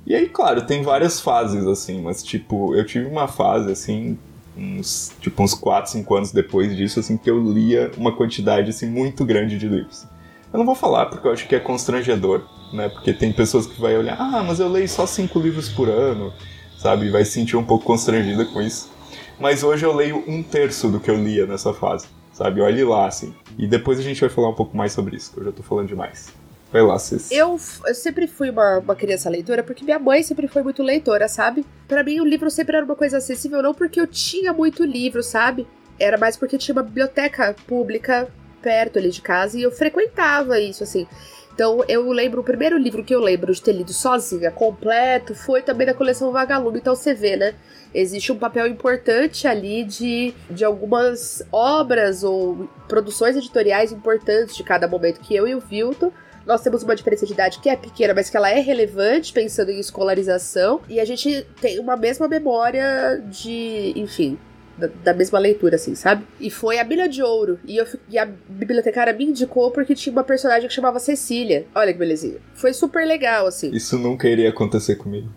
E 0.06 0.14
aí, 0.14 0.29
claro, 0.29 0.67
tem 0.67 0.82
várias 0.82 1.20
fases, 1.20 1.67
assim, 1.67 2.00
mas 2.02 2.23
tipo, 2.23 2.75
eu 2.75 2.85
tive 2.85 3.06
uma 3.06 3.26
fase, 3.26 3.73
assim, 3.73 4.19
uns, 4.56 5.12
tipo, 5.20 5.43
uns 5.43 5.55
4, 5.55 5.93
5 5.93 6.14
anos 6.14 6.32
depois 6.32 6.76
disso, 6.76 7.00
assim, 7.00 7.17
que 7.17 7.31
eu 7.31 7.41
lia 7.41 7.91
uma 7.96 8.14
quantidade, 8.14 8.70
assim, 8.70 8.87
muito 8.87 9.25
grande 9.25 9.58
de 9.58 9.67
livros. 9.67 10.06
Eu 10.54 10.58
não 10.58 10.64
vou 10.64 10.76
falar 10.76 11.06
porque 11.06 11.26
eu 11.26 11.32
acho 11.32 11.48
que 11.48 11.56
é 11.56 11.58
constrangedor, 11.58 12.42
né? 12.72 12.88
Porque 12.88 13.12
tem 13.12 13.32
pessoas 13.32 13.66
que 13.66 13.80
vai 13.80 13.96
olhar, 13.96 14.16
ah, 14.20 14.40
mas 14.40 14.60
eu 14.60 14.68
leio 14.68 14.88
só 14.88 15.04
5 15.04 15.36
livros 15.40 15.68
por 15.68 15.88
ano, 15.88 16.32
sabe? 16.78 17.06
E 17.06 17.10
vai 17.10 17.24
se 17.24 17.32
sentir 17.32 17.56
um 17.56 17.64
pouco 17.64 17.84
constrangida 17.84 18.44
com 18.44 18.62
isso. 18.62 18.88
Mas 19.36 19.64
hoje 19.64 19.84
eu 19.84 19.92
leio 19.92 20.22
um 20.28 20.44
terço 20.44 20.88
do 20.88 21.00
que 21.00 21.10
eu 21.10 21.16
lia 21.16 21.44
nessa 21.44 21.74
fase, 21.74 22.06
sabe? 22.32 22.60
Olhe 22.60 22.84
lá, 22.84 23.08
assim. 23.08 23.34
E 23.58 23.66
depois 23.66 23.98
a 23.98 24.02
gente 24.02 24.20
vai 24.20 24.30
falar 24.30 24.48
um 24.48 24.54
pouco 24.54 24.76
mais 24.76 24.92
sobre 24.92 25.16
isso, 25.16 25.32
que 25.32 25.40
eu 25.40 25.44
já 25.46 25.50
tô 25.50 25.60
falando 25.64 25.88
demais. 25.88 26.32
Vai 26.70 26.82
lá, 26.82 27.00
Cis. 27.00 27.32
Eu, 27.32 27.58
eu 27.86 27.94
sempre 27.96 28.28
fui 28.28 28.48
uma, 28.48 28.78
uma 28.78 28.94
criança 28.94 29.28
leitora 29.28 29.64
porque 29.64 29.84
minha 29.84 29.98
mãe 29.98 30.22
sempre 30.22 30.46
foi 30.46 30.62
muito 30.62 30.84
leitora, 30.84 31.26
sabe? 31.26 31.66
Para 31.88 32.04
mim 32.04 32.20
o 32.20 32.24
livro 32.24 32.48
sempre 32.48 32.76
era 32.76 32.84
uma 32.84 32.94
coisa 32.94 33.16
acessível, 33.16 33.60
não 33.60 33.74
porque 33.74 34.00
eu 34.00 34.06
tinha 34.06 34.52
muito 34.52 34.84
livro, 34.84 35.20
sabe? 35.20 35.66
Era 35.98 36.16
mais 36.16 36.36
porque 36.36 36.56
tinha 36.56 36.76
uma 36.76 36.84
biblioteca 36.84 37.56
pública 37.66 38.28
perto 38.64 38.99
ali 38.99 39.11
de 39.11 39.20
casa 39.20 39.58
e 39.58 39.62
eu 39.62 39.70
frequentava 39.70 40.58
isso, 40.58 40.82
assim. 40.82 41.06
Então 41.55 41.84
eu 41.87 42.11
lembro, 42.11 42.40
o 42.40 42.44
primeiro 42.44 42.76
livro 42.76 43.05
que 43.05 43.14
eu 43.14 43.20
lembro 43.20 43.52
de 43.55 43.62
ter 43.62 43.72
lido 43.72 43.93
sozinha, 43.93 44.50
completo, 44.50 45.34
foi 45.34 45.62
também 45.62 45.87
da 45.87 45.94
coleção 45.94 46.32
Vagalume. 46.32 46.78
Então 46.78 46.96
você 46.96 47.14
vê, 47.14 47.37
né? 47.37 47.55
Existe 47.94 48.32
um 48.32 48.38
papel 48.38 48.66
importante 48.66 49.46
ali 49.46 49.84
de, 49.84 50.34
de 50.50 50.64
algumas 50.64 51.46
obras 51.52 52.25
ou 52.25 52.69
produções 52.88 53.37
editoriais 53.37 53.93
importantes 53.93 54.56
de 54.56 54.64
cada 54.64 54.88
momento 54.88 55.20
que 55.20 55.37
eu 55.37 55.46
e 55.46 55.55
o 55.55 55.60
Vilton 55.60 56.10
nós 56.46 56.60
temos 56.60 56.82
uma 56.82 56.94
diferença 56.94 57.25
de 57.25 57.32
idade 57.32 57.58
que 57.58 57.70
é 57.70 57.76
pequena, 57.76 58.12
mas 58.12 58.28
que 58.28 58.37
ela 58.37 58.50
é 58.50 58.60
relevante 58.60 59.32
pensando 59.32 59.70
em 59.70 59.81
escolarização. 59.81 60.81
E 60.88 61.00
a 61.00 61.05
gente 61.05 61.46
tem 61.60 61.78
uma 61.78 61.96
mesma 61.96 62.28
memória 62.28 63.22
de, 63.31 63.94
enfim, 63.96 64.38
da, 64.76 64.88
da, 65.04 65.14
mesma 65.14 65.38
leitura, 65.38 65.76
assim, 65.76 65.94
sabe? 65.94 66.24
E 66.40 66.50
foi 66.50 66.78
a 66.78 66.84
Bilha 66.84 67.08
de 67.08 67.22
Ouro. 67.22 67.58
E, 67.64 67.76
eu, 67.76 67.86
e 68.08 68.18
a 68.18 68.26
bibliotecária 68.48 69.12
me 69.12 69.24
indicou 69.24 69.70
porque 69.70 69.94
tinha 69.94 70.12
uma 70.12 70.24
personagem 70.24 70.69
que 70.69 70.74
chamava 70.74 70.98
Cecília. 70.98 71.66
Olha 71.74 71.93
que 71.93 71.98
belezinha. 71.98 72.38
Foi 72.54 72.72
super 72.72 73.06
legal, 73.06 73.46
assim. 73.46 73.70
Isso 73.70 73.98
nunca 73.98 74.28
iria 74.28 74.48
acontecer 74.48 74.96
comigo. 74.96 75.28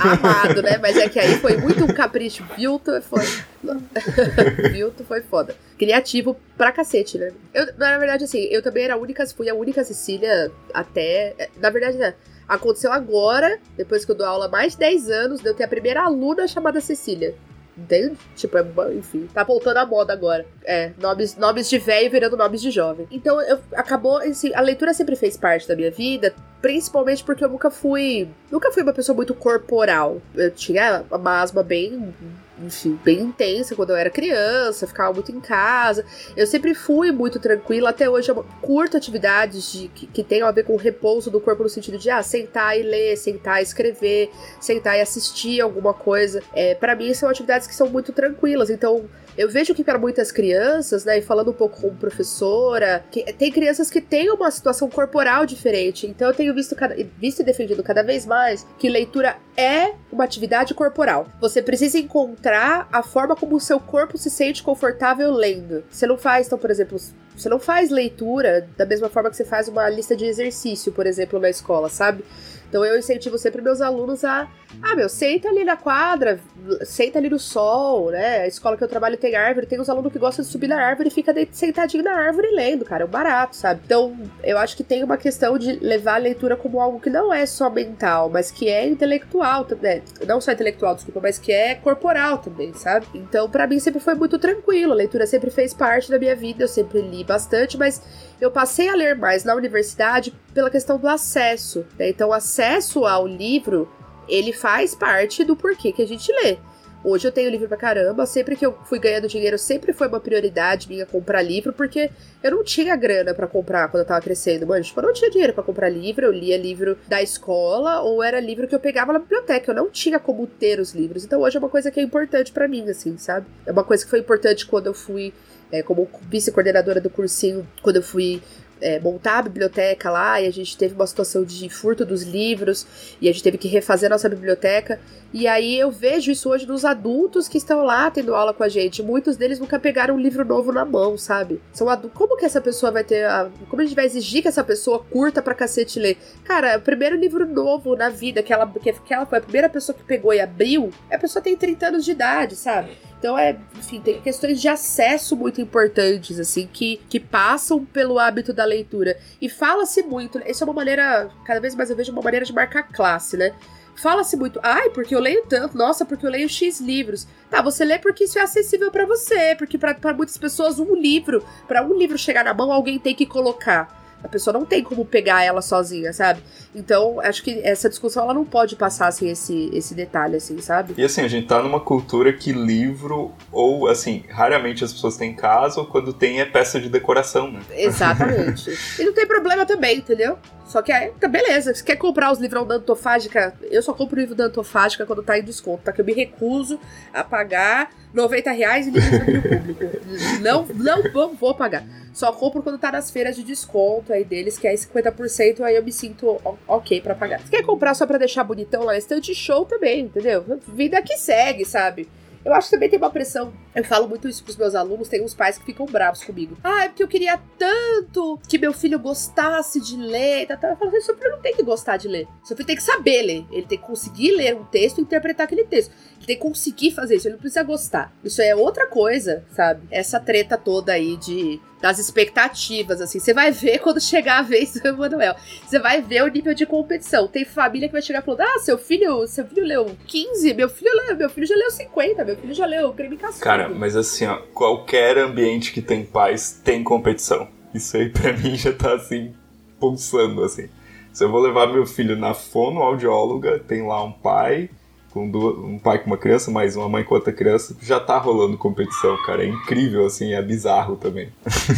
Amado, 0.00 0.62
né? 0.62 0.78
Mas 0.82 0.96
é 0.96 1.08
que 1.08 1.18
aí 1.18 1.36
foi 1.36 1.56
muito 1.56 1.84
um 1.84 1.88
capricho. 1.88 2.44
Vilto 2.56 2.90
é 2.90 3.00
foda. 3.00 3.26
Vilto 4.72 5.04
foi 5.04 5.22
foda. 5.22 5.54
Criativo 5.78 6.36
pra 6.56 6.72
cacete, 6.72 7.18
né? 7.18 7.32
Eu, 7.54 7.66
na 7.78 7.96
verdade, 7.98 8.24
assim, 8.24 8.40
eu 8.50 8.62
também 8.62 8.84
era 8.84 8.94
a 8.94 8.98
única, 8.98 9.26
fui 9.26 9.48
a 9.48 9.54
única 9.54 9.84
Cecília 9.84 10.50
até. 10.74 11.48
Na 11.60 11.70
verdade, 11.70 11.96
né? 11.96 12.14
Aconteceu 12.50 12.92
agora, 12.92 13.60
depois 13.76 14.04
que 14.04 14.10
eu 14.10 14.16
dou 14.16 14.26
aula 14.26 14.46
há 14.46 14.48
mais 14.48 14.72
de 14.72 14.80
10 14.80 15.08
anos, 15.08 15.40
de 15.40 15.48
eu 15.48 15.54
ter 15.54 15.62
a 15.62 15.68
primeira 15.68 16.02
aluna 16.02 16.48
chamada 16.48 16.80
Cecília. 16.80 17.36
Entende? 17.76 18.16
Tipo, 18.36 18.58
é, 18.58 18.94
enfim, 18.94 19.28
tá 19.32 19.42
voltando 19.42 19.78
à 19.78 19.86
moda 19.86 20.12
agora. 20.12 20.44
É, 20.64 20.92
nomes, 20.98 21.36
nomes 21.36 21.68
de 21.68 21.78
velho 21.78 22.10
virando 22.10 22.36
nomes 22.36 22.60
de 22.60 22.70
jovem. 22.70 23.06
Então, 23.10 23.40
eu, 23.42 23.58
acabou, 23.74 24.18
assim, 24.18 24.52
a 24.54 24.60
leitura 24.60 24.92
sempre 24.92 25.16
fez 25.16 25.36
parte 25.36 25.66
da 25.66 25.74
minha 25.74 25.90
vida, 25.90 26.34
principalmente 26.60 27.24
porque 27.24 27.44
eu 27.44 27.48
nunca 27.48 27.70
fui, 27.70 28.28
nunca 28.50 28.70
fui 28.70 28.82
uma 28.82 28.92
pessoa 28.92 29.16
muito 29.16 29.34
corporal. 29.34 30.20
Eu 30.34 30.50
tinha 30.50 31.04
uma 31.10 31.40
asma 31.40 31.62
bem 31.62 32.14
enfim, 32.64 32.98
bem 33.04 33.20
intensa 33.20 33.74
quando 33.74 33.90
eu 33.90 33.96
era 33.96 34.10
criança, 34.10 34.86
ficava 34.86 35.12
muito 35.12 35.32
em 35.32 35.40
casa. 35.40 36.04
Eu 36.36 36.46
sempre 36.46 36.74
fui 36.74 37.10
muito 37.10 37.38
tranquila, 37.38 37.90
até 37.90 38.08
hoje 38.08 38.30
eu 38.30 38.44
curto 38.60 38.96
atividades 38.96 39.72
de, 39.72 39.88
que, 39.88 40.06
que 40.06 40.22
tenham 40.22 40.46
a 40.46 40.52
ver 40.52 40.64
com 40.64 40.74
o 40.74 40.76
repouso 40.76 41.30
do 41.30 41.40
corpo 41.40 41.62
no 41.62 41.68
sentido 41.68 41.98
de 41.98 42.10
ah, 42.10 42.22
sentar 42.22 42.78
e 42.78 42.82
ler, 42.82 43.16
sentar 43.16 43.60
e 43.60 43.62
escrever, 43.62 44.30
sentar 44.60 44.96
e 44.98 45.00
assistir 45.00 45.60
alguma 45.60 45.94
coisa. 45.94 46.42
É, 46.54 46.74
para 46.74 46.94
mim 46.94 47.12
são 47.14 47.28
atividades 47.28 47.66
que 47.66 47.74
são 47.74 47.88
muito 47.88 48.12
tranquilas, 48.12 48.70
então 48.70 49.08
eu 49.40 49.48
vejo 49.48 49.74
que 49.74 49.82
para 49.82 49.98
muitas 49.98 50.30
crianças, 50.30 51.02
né, 51.06 51.18
e 51.18 51.22
falando 51.22 51.50
um 51.50 51.54
pouco 51.54 51.80
como 51.80 51.96
professora, 51.96 53.02
que 53.10 53.22
tem 53.32 53.50
crianças 53.50 53.90
que 53.90 53.98
têm 53.98 54.30
uma 54.30 54.50
situação 54.50 54.90
corporal 54.90 55.46
diferente. 55.46 56.06
Então 56.06 56.28
eu 56.28 56.34
tenho 56.34 56.54
visto, 56.54 56.76
cada, 56.76 56.94
visto 57.18 57.40
e 57.40 57.42
defendido 57.42 57.82
cada 57.82 58.02
vez 58.02 58.26
mais 58.26 58.66
que 58.78 58.86
leitura 58.86 59.38
é 59.56 59.94
uma 60.12 60.24
atividade 60.24 60.74
corporal. 60.74 61.26
Você 61.40 61.62
precisa 61.62 61.98
encontrar 61.98 62.86
a 62.92 63.02
forma 63.02 63.34
como 63.34 63.56
o 63.56 63.60
seu 63.60 63.80
corpo 63.80 64.18
se 64.18 64.28
sente 64.28 64.62
confortável 64.62 65.32
lendo. 65.32 65.84
Você 65.90 66.06
não 66.06 66.18
faz, 66.18 66.46
então, 66.46 66.58
por 66.58 66.70
exemplo, 66.70 66.98
você 67.34 67.48
não 67.48 67.58
faz 67.58 67.88
leitura 67.88 68.68
da 68.76 68.84
mesma 68.84 69.08
forma 69.08 69.30
que 69.30 69.36
você 69.36 69.44
faz 69.46 69.68
uma 69.68 69.88
lista 69.88 70.14
de 70.14 70.26
exercício, 70.26 70.92
por 70.92 71.06
exemplo, 71.06 71.40
na 71.40 71.48
escola, 71.48 71.88
sabe? 71.88 72.22
Então 72.70 72.84
eu 72.84 72.96
incentivo 72.96 73.36
sempre 73.36 73.60
meus 73.60 73.80
alunos 73.80 74.24
a, 74.24 74.48
ah, 74.80 74.94
meu, 74.94 75.08
senta 75.08 75.48
ali 75.48 75.64
na 75.64 75.76
quadra, 75.76 76.38
senta 76.82 77.18
ali 77.18 77.28
no 77.28 77.38
sol, 77.38 78.10
né? 78.10 78.42
A 78.42 78.46
escola 78.46 78.76
que 78.76 78.84
eu 78.84 78.88
trabalho 78.88 79.16
tem 79.16 79.34
árvore, 79.34 79.66
tem 79.66 79.80
uns 79.80 79.88
alunos 79.88 80.12
que 80.12 80.18
gostam 80.18 80.44
de 80.44 80.50
subir 80.50 80.68
na 80.68 80.80
árvore 80.80 81.08
e 81.08 81.10
fica 81.10 81.34
sentadinho 81.50 82.04
na 82.04 82.12
árvore 82.12 82.48
lendo, 82.52 82.84
cara, 82.84 83.02
é 83.02 83.06
um 83.06 83.10
barato, 83.10 83.56
sabe? 83.56 83.80
Então, 83.84 84.16
eu 84.44 84.56
acho 84.56 84.76
que 84.76 84.84
tem 84.84 85.02
uma 85.02 85.16
questão 85.16 85.58
de 85.58 85.72
levar 85.80 86.14
a 86.14 86.18
leitura 86.18 86.56
como 86.56 86.80
algo 86.80 87.00
que 87.00 87.10
não 87.10 87.34
é 87.34 87.44
só 87.44 87.68
mental, 87.68 88.30
mas 88.30 88.52
que 88.52 88.68
é 88.68 88.86
intelectual 88.86 89.64
também. 89.64 90.02
Não 90.24 90.40
só 90.40 90.52
intelectual, 90.52 90.94
desculpa, 90.94 91.20
mas 91.20 91.38
que 91.38 91.50
é 91.50 91.74
corporal 91.74 92.38
também, 92.38 92.72
sabe? 92.72 93.06
Então, 93.12 93.50
para 93.50 93.66
mim 93.66 93.80
sempre 93.80 94.00
foi 94.00 94.14
muito 94.14 94.38
tranquilo, 94.38 94.92
a 94.92 94.96
leitura 94.96 95.26
sempre 95.26 95.50
fez 95.50 95.74
parte 95.74 96.08
da 96.08 96.18
minha 96.18 96.36
vida, 96.36 96.62
eu 96.62 96.68
sempre 96.68 97.00
li 97.00 97.24
bastante, 97.24 97.76
mas 97.76 98.00
eu 98.40 98.50
passei 98.50 98.88
a 98.88 98.94
ler 98.94 99.16
mais 99.16 99.44
na 99.44 99.54
universidade 99.54 100.32
pela 100.54 100.70
questão 100.70 100.98
do 100.98 101.08
acesso. 101.08 101.84
Né? 101.98 102.08
Então, 102.08 102.30
o 102.30 102.32
acesso 102.60 103.06
ao 103.06 103.26
livro, 103.26 103.88
ele 104.28 104.52
faz 104.52 104.94
parte 104.94 105.42
do 105.42 105.56
porquê 105.56 105.92
que 105.92 106.02
a 106.02 106.06
gente 106.06 106.30
lê. 106.30 106.58
Hoje 107.02 107.26
eu 107.26 107.32
tenho 107.32 107.50
livro 107.50 107.66
pra 107.66 107.78
caramba, 107.78 108.26
sempre 108.26 108.54
que 108.54 108.66
eu 108.66 108.76
fui 108.84 108.98
ganhando 108.98 109.26
dinheiro, 109.26 109.56
sempre 109.56 109.94
foi 109.94 110.06
uma 110.06 110.20
prioridade 110.20 110.86
minha 110.86 111.06
comprar 111.06 111.40
livro, 111.40 111.72
porque 111.72 112.10
eu 112.42 112.50
não 112.50 112.62
tinha 112.62 112.94
grana 112.94 113.32
para 113.32 113.46
comprar 113.46 113.88
quando 113.88 114.02
eu 114.02 114.06
tava 114.06 114.20
crescendo, 114.20 114.66
mano. 114.66 114.84
Tipo, 114.84 115.00
eu 115.00 115.06
não 115.06 115.14
tinha 115.14 115.30
dinheiro 115.30 115.54
para 115.54 115.62
comprar 115.62 115.88
livro, 115.88 116.26
eu 116.26 116.32
lia 116.32 116.58
livro 116.58 116.98
da 117.08 117.22
escola, 117.22 118.02
ou 118.02 118.22
era 118.22 118.38
livro 118.38 118.68
que 118.68 118.74
eu 118.74 118.80
pegava 118.80 119.14
na 119.14 119.18
biblioteca, 119.18 119.70
eu 119.70 119.74
não 119.74 119.88
tinha 119.88 120.18
como 120.18 120.46
ter 120.46 120.78
os 120.78 120.92
livros. 120.92 121.24
Então 121.24 121.40
hoje 121.40 121.56
é 121.56 121.60
uma 121.60 121.70
coisa 121.70 121.90
que 121.90 121.98
é 121.98 122.02
importante 122.02 122.52
para 122.52 122.68
mim, 122.68 122.86
assim, 122.90 123.16
sabe? 123.16 123.46
É 123.64 123.72
uma 123.72 123.84
coisa 123.84 124.04
que 124.04 124.10
foi 124.10 124.18
importante 124.18 124.66
quando 124.66 124.88
eu 124.88 124.94
fui 124.94 125.32
é, 125.72 125.82
como 125.82 126.06
vice-coordenadora 126.28 127.00
do 127.00 127.08
cursinho, 127.08 127.66
quando 127.80 127.96
eu 127.96 128.02
fui 128.02 128.42
é, 128.80 128.98
montar 129.00 129.38
a 129.38 129.42
biblioteca 129.42 130.10
lá 130.10 130.40
e 130.40 130.46
a 130.46 130.50
gente 130.50 130.76
teve 130.76 130.94
uma 130.94 131.06
situação 131.06 131.44
de 131.44 131.68
furto 131.68 132.04
dos 132.04 132.22
livros 132.22 132.86
e 133.20 133.28
a 133.28 133.32
gente 133.32 133.42
teve 133.42 133.58
que 133.58 133.68
refazer 133.68 134.08
a 134.08 134.10
nossa 134.10 134.28
biblioteca. 134.28 135.00
E 135.32 135.46
aí 135.46 135.78
eu 135.78 135.92
vejo 135.92 136.30
isso 136.32 136.50
hoje 136.50 136.66
nos 136.66 136.84
adultos 136.84 137.46
que 137.46 137.56
estão 137.56 137.84
lá 137.84 138.10
tendo 138.10 138.34
aula 138.34 138.52
com 138.52 138.64
a 138.64 138.68
gente. 138.68 139.02
Muitos 139.02 139.36
deles 139.36 139.60
nunca 139.60 139.78
pegaram 139.78 140.16
um 140.16 140.20
livro 140.20 140.44
novo 140.44 140.72
na 140.72 140.84
mão, 140.84 141.16
sabe? 141.16 141.60
São 141.72 141.88
adultos. 141.88 142.18
Como 142.18 142.36
que 142.36 142.44
essa 142.44 142.60
pessoa 142.60 142.90
vai 142.90 143.04
ter. 143.04 143.26
A... 143.26 143.48
Como 143.68 143.80
a 143.80 143.84
gente 143.84 143.94
vai 143.94 144.06
exigir 144.06 144.42
que 144.42 144.48
essa 144.48 144.64
pessoa 144.64 144.98
curta 144.98 145.40
pra 145.40 145.54
cacete 145.54 146.00
ler? 146.00 146.18
Cara, 146.44 146.78
o 146.78 146.80
primeiro 146.80 147.14
livro 147.16 147.46
novo 147.46 147.94
na 147.94 148.08
vida 148.08 148.42
que 148.42 148.52
ela, 148.52 148.66
que 148.66 149.14
ela 149.14 149.24
foi 149.24 149.38
a 149.38 149.42
primeira 149.42 149.68
pessoa 149.68 149.96
que 149.96 150.02
pegou 150.02 150.34
e 150.34 150.40
abriu, 150.40 150.90
a 151.10 151.18
pessoa 151.18 151.42
tem 151.42 151.56
30 151.56 151.86
anos 151.86 152.04
de 152.04 152.10
idade, 152.10 152.56
sabe? 152.56 152.90
Então 153.20 153.38
é, 153.38 153.54
enfim, 153.78 154.00
tem 154.00 154.18
questões 154.22 154.58
de 154.58 154.66
acesso 154.66 155.36
muito 155.36 155.60
importantes, 155.60 156.40
assim, 156.40 156.66
que, 156.66 156.98
que 157.06 157.20
passam 157.20 157.84
pelo 157.84 158.18
hábito 158.18 158.50
da 158.50 158.64
leitura. 158.64 159.18
E 159.40 159.48
fala-se 159.48 160.02
muito, 160.02 160.40
isso 160.46 160.64
é 160.64 160.66
uma 160.66 160.72
maneira, 160.72 161.30
cada 161.44 161.60
vez 161.60 161.74
mais 161.74 161.90
eu 161.90 161.96
vejo 161.96 162.12
uma 162.12 162.22
maneira 162.22 162.46
de 162.46 162.52
marcar 162.52 162.84
classe, 162.84 163.36
né? 163.36 163.54
Fala-se 163.94 164.34
muito, 164.38 164.58
ai, 164.62 164.88
porque 164.88 165.14
eu 165.14 165.20
leio 165.20 165.44
tanto, 165.46 165.76
nossa, 165.76 166.06
porque 166.06 166.24
eu 166.24 166.30
leio 166.30 166.48
X 166.48 166.80
livros. 166.80 167.26
Tá, 167.50 167.60
você 167.60 167.84
lê 167.84 167.98
porque 167.98 168.24
isso 168.24 168.38
é 168.38 168.42
acessível 168.42 168.90
para 168.90 169.04
você, 169.04 169.54
porque 169.54 169.76
para 169.76 170.14
muitas 170.14 170.38
pessoas 170.38 170.78
um 170.78 170.94
livro, 170.94 171.44
para 171.68 171.84
um 171.84 171.92
livro 171.92 172.16
chegar 172.16 172.42
na 172.42 172.54
mão, 172.54 172.72
alguém 172.72 172.98
tem 172.98 173.14
que 173.14 173.26
colocar. 173.26 173.99
A 174.22 174.28
pessoa 174.28 174.52
não 174.52 174.64
tem 174.64 174.82
como 174.82 175.04
pegar 175.04 175.42
ela 175.42 175.62
sozinha, 175.62 176.12
sabe? 176.12 176.42
Então, 176.74 177.20
acho 177.20 177.42
que 177.42 177.60
essa 177.64 177.88
discussão 177.88 178.24
ela 178.24 178.34
não 178.34 178.44
pode 178.44 178.76
passar 178.76 179.10
sem 179.12 179.30
esse, 179.30 179.70
esse 179.72 179.94
detalhe, 179.94 180.36
assim, 180.36 180.60
sabe? 180.60 180.94
E 180.96 181.04
assim, 181.04 181.22
a 181.22 181.28
gente 181.28 181.46
tá 181.46 181.62
numa 181.62 181.80
cultura 181.80 182.32
que 182.32 182.52
livro, 182.52 183.32
ou 183.50 183.88
assim, 183.88 184.24
raramente 184.28 184.84
as 184.84 184.92
pessoas 184.92 185.16
têm 185.16 185.34
casa, 185.34 185.80
ou 185.80 185.86
quando 185.86 186.12
tem 186.12 186.40
é 186.40 186.44
peça 186.44 186.80
de 186.80 186.88
decoração, 186.88 187.50
né? 187.50 187.60
Exatamente. 187.70 188.70
e 189.00 189.04
não 189.04 189.12
tem 189.12 189.26
problema 189.26 189.64
também, 189.64 189.98
entendeu? 189.98 190.38
Só 190.70 190.82
que 190.82 190.92
aí, 190.92 191.10
tá 191.18 191.26
beleza. 191.26 191.74
Se 191.74 191.82
quer 191.82 191.96
comprar 191.96 192.30
os 192.30 192.38
livros 192.38 192.64
da 192.68 192.76
Antofágica, 192.76 193.52
eu 193.70 193.82
só 193.82 193.92
compro 193.92 194.16
o 194.16 194.20
livro 194.20 194.36
da 194.36 194.44
Antofágica 194.44 195.04
quando 195.04 195.20
tá 195.20 195.36
em 195.36 195.42
desconto, 195.42 195.82
tá? 195.82 195.92
Que 195.92 196.00
eu 196.00 196.04
me 196.04 196.12
recuso 196.12 196.78
a 197.12 197.24
pagar 197.24 197.90
90 198.14 198.52
reais 198.52 198.86
em 198.86 198.90
livro 198.92 199.18
público. 199.18 200.00
Não, 200.40 200.66
não 200.66 201.02
vou, 201.12 201.34
vou 201.34 201.54
pagar. 201.54 201.84
Só 202.12 202.32
compro 202.32 202.62
quando 202.62 202.78
tá 202.78 202.92
nas 202.92 203.10
feiras 203.10 203.36
de 203.36 203.42
desconto 203.42 204.12
aí 204.12 204.24
deles, 204.24 204.58
que 204.58 204.66
é 204.66 204.74
50%, 204.74 205.60
aí 205.60 205.76
eu 205.76 205.84
me 205.84 205.92
sinto 205.92 206.40
ok 206.66 207.00
para 207.00 207.14
pagar. 207.14 207.40
Se 207.40 207.50
quer 207.50 207.64
comprar 207.64 207.94
só 207.94 208.06
pra 208.06 208.18
deixar 208.18 208.44
bonitão 208.44 208.82
lá 208.82 208.92
na 208.92 208.98
estante, 208.98 209.34
show 209.34 209.64
também, 209.64 210.02
entendeu? 210.02 210.44
Vida 210.68 211.00
que 211.02 211.16
segue, 211.16 211.64
sabe? 211.64 212.08
Eu 212.42 212.54
acho 212.54 212.68
que 212.68 212.76
também 212.76 212.88
tem 212.88 212.98
uma 212.98 213.10
pressão. 213.10 213.52
Eu 213.74 213.84
falo 213.84 214.08
muito 214.08 214.26
isso 214.26 214.42
pros 214.42 214.56
meus 214.56 214.74
alunos, 214.74 215.08
tem 215.08 215.22
uns 215.22 215.34
pais 215.34 215.58
que 215.58 215.64
ficam 215.64 215.84
bravos 215.84 216.24
comigo. 216.24 216.56
Ah, 216.64 216.84
é 216.84 216.88
porque 216.88 217.02
eu 217.02 217.08
queria 217.08 217.38
tanto 217.58 218.40
que 218.48 218.58
meu 218.58 218.72
filho 218.72 218.98
gostasse 218.98 219.78
de 219.80 219.96
ler. 219.96 220.46
Tá, 220.46 220.56
tá. 220.56 220.70
Eu 220.70 220.76
falo, 220.76 221.00
seu 221.02 221.16
filho 221.16 221.32
não 221.32 221.40
tem 221.40 221.54
que 221.54 221.62
gostar 221.62 221.98
de 221.98 222.08
ler. 222.08 222.26
Seu 222.42 222.56
filho 222.56 222.66
tem 222.66 222.76
que 222.76 222.82
saber 222.82 223.22
ler. 223.22 223.44
Ele 223.52 223.66
tem 223.66 223.78
que 223.78 223.84
conseguir 223.84 224.32
ler 224.32 224.56
um 224.56 224.64
texto 224.64 224.98
e 224.98 225.02
interpretar 225.02 225.44
aquele 225.44 225.64
texto. 225.64 225.92
Ele 226.16 226.26
tem 226.26 226.36
que 226.36 226.42
conseguir 226.42 226.92
fazer 226.92 227.16
isso. 227.16 227.28
Ele 227.28 227.34
não 227.34 227.40
precisa 227.40 227.62
gostar. 227.62 228.12
Isso 228.24 228.40
é 228.40 228.56
outra 228.56 228.86
coisa, 228.86 229.44
sabe? 229.54 229.86
Essa 229.90 230.18
treta 230.18 230.56
toda 230.56 230.92
aí 230.92 231.18
de 231.18 231.60
das 231.80 231.98
expectativas, 231.98 233.00
assim. 233.00 233.18
Você 233.18 233.32
vai 233.32 233.50
ver 233.50 233.78
quando 233.82 234.00
chegar 234.00 234.38
a 234.38 234.42
vez 234.42 234.74
do 234.74 234.86
Emanuel. 234.86 235.34
Você 235.66 235.78
vai 235.78 236.02
ver 236.02 236.22
o 236.22 236.28
nível 236.28 236.54
de 236.54 236.66
competição. 236.66 237.26
Tem 237.26 237.44
família 237.44 237.88
que 237.88 237.92
vai 237.92 238.02
chegar 238.02 238.22
falando: 238.22 238.42
Ah, 238.42 238.58
seu 238.58 238.78
filho, 238.78 239.26
seu 239.26 239.46
filho 239.46 239.64
leu 239.64 239.96
15, 240.06 240.54
meu 240.54 240.68
filho, 240.68 240.90
leu, 241.06 241.16
meu 241.16 241.30
filho 241.30 241.46
já 241.46 241.56
leu 241.56 241.70
50, 241.70 242.24
meu 242.24 242.36
filho 242.36 242.54
já 242.54 242.66
leu 242.66 242.92
creme 242.92 243.16
cascudo. 243.16 243.44
Cara, 243.44 243.68
mas 243.68 243.96
assim, 243.96 244.26
ó, 244.26 244.38
qualquer 244.52 245.18
ambiente 245.18 245.72
que 245.72 245.82
tem 245.82 246.04
pais 246.04 246.60
tem 246.64 246.82
competição. 246.82 247.48
Isso 247.74 247.96
aí 247.96 248.08
pra 248.08 248.32
mim 248.36 248.56
já 248.56 248.72
tá 248.72 248.94
assim, 248.94 249.34
pulsando, 249.78 250.44
assim. 250.44 250.68
Se 251.12 251.24
eu 251.24 251.30
vou 251.30 251.40
levar 251.40 251.66
meu 251.66 251.86
filho 251.86 252.16
na 252.16 252.34
fonoaudióloga, 252.34 253.58
tem 253.58 253.84
lá 253.84 254.02
um 254.04 254.12
pai, 254.12 254.70
com 255.12 255.28
duas, 255.28 255.58
um 255.58 255.78
pai 255.78 255.98
com 255.98 256.06
uma 256.06 256.16
criança, 256.16 256.50
mais 256.50 256.76
uma 256.76 256.88
mãe 256.88 257.04
com 257.04 257.14
outra 257.14 257.32
criança, 257.32 257.76
já 257.82 257.98
tá 258.00 258.18
rolando 258.18 258.56
competição, 258.56 259.16
cara. 259.24 259.44
É 259.44 259.48
incrível, 259.48 260.06
assim, 260.06 260.32
é 260.32 260.42
bizarro 260.42 260.96
também. 260.96 261.28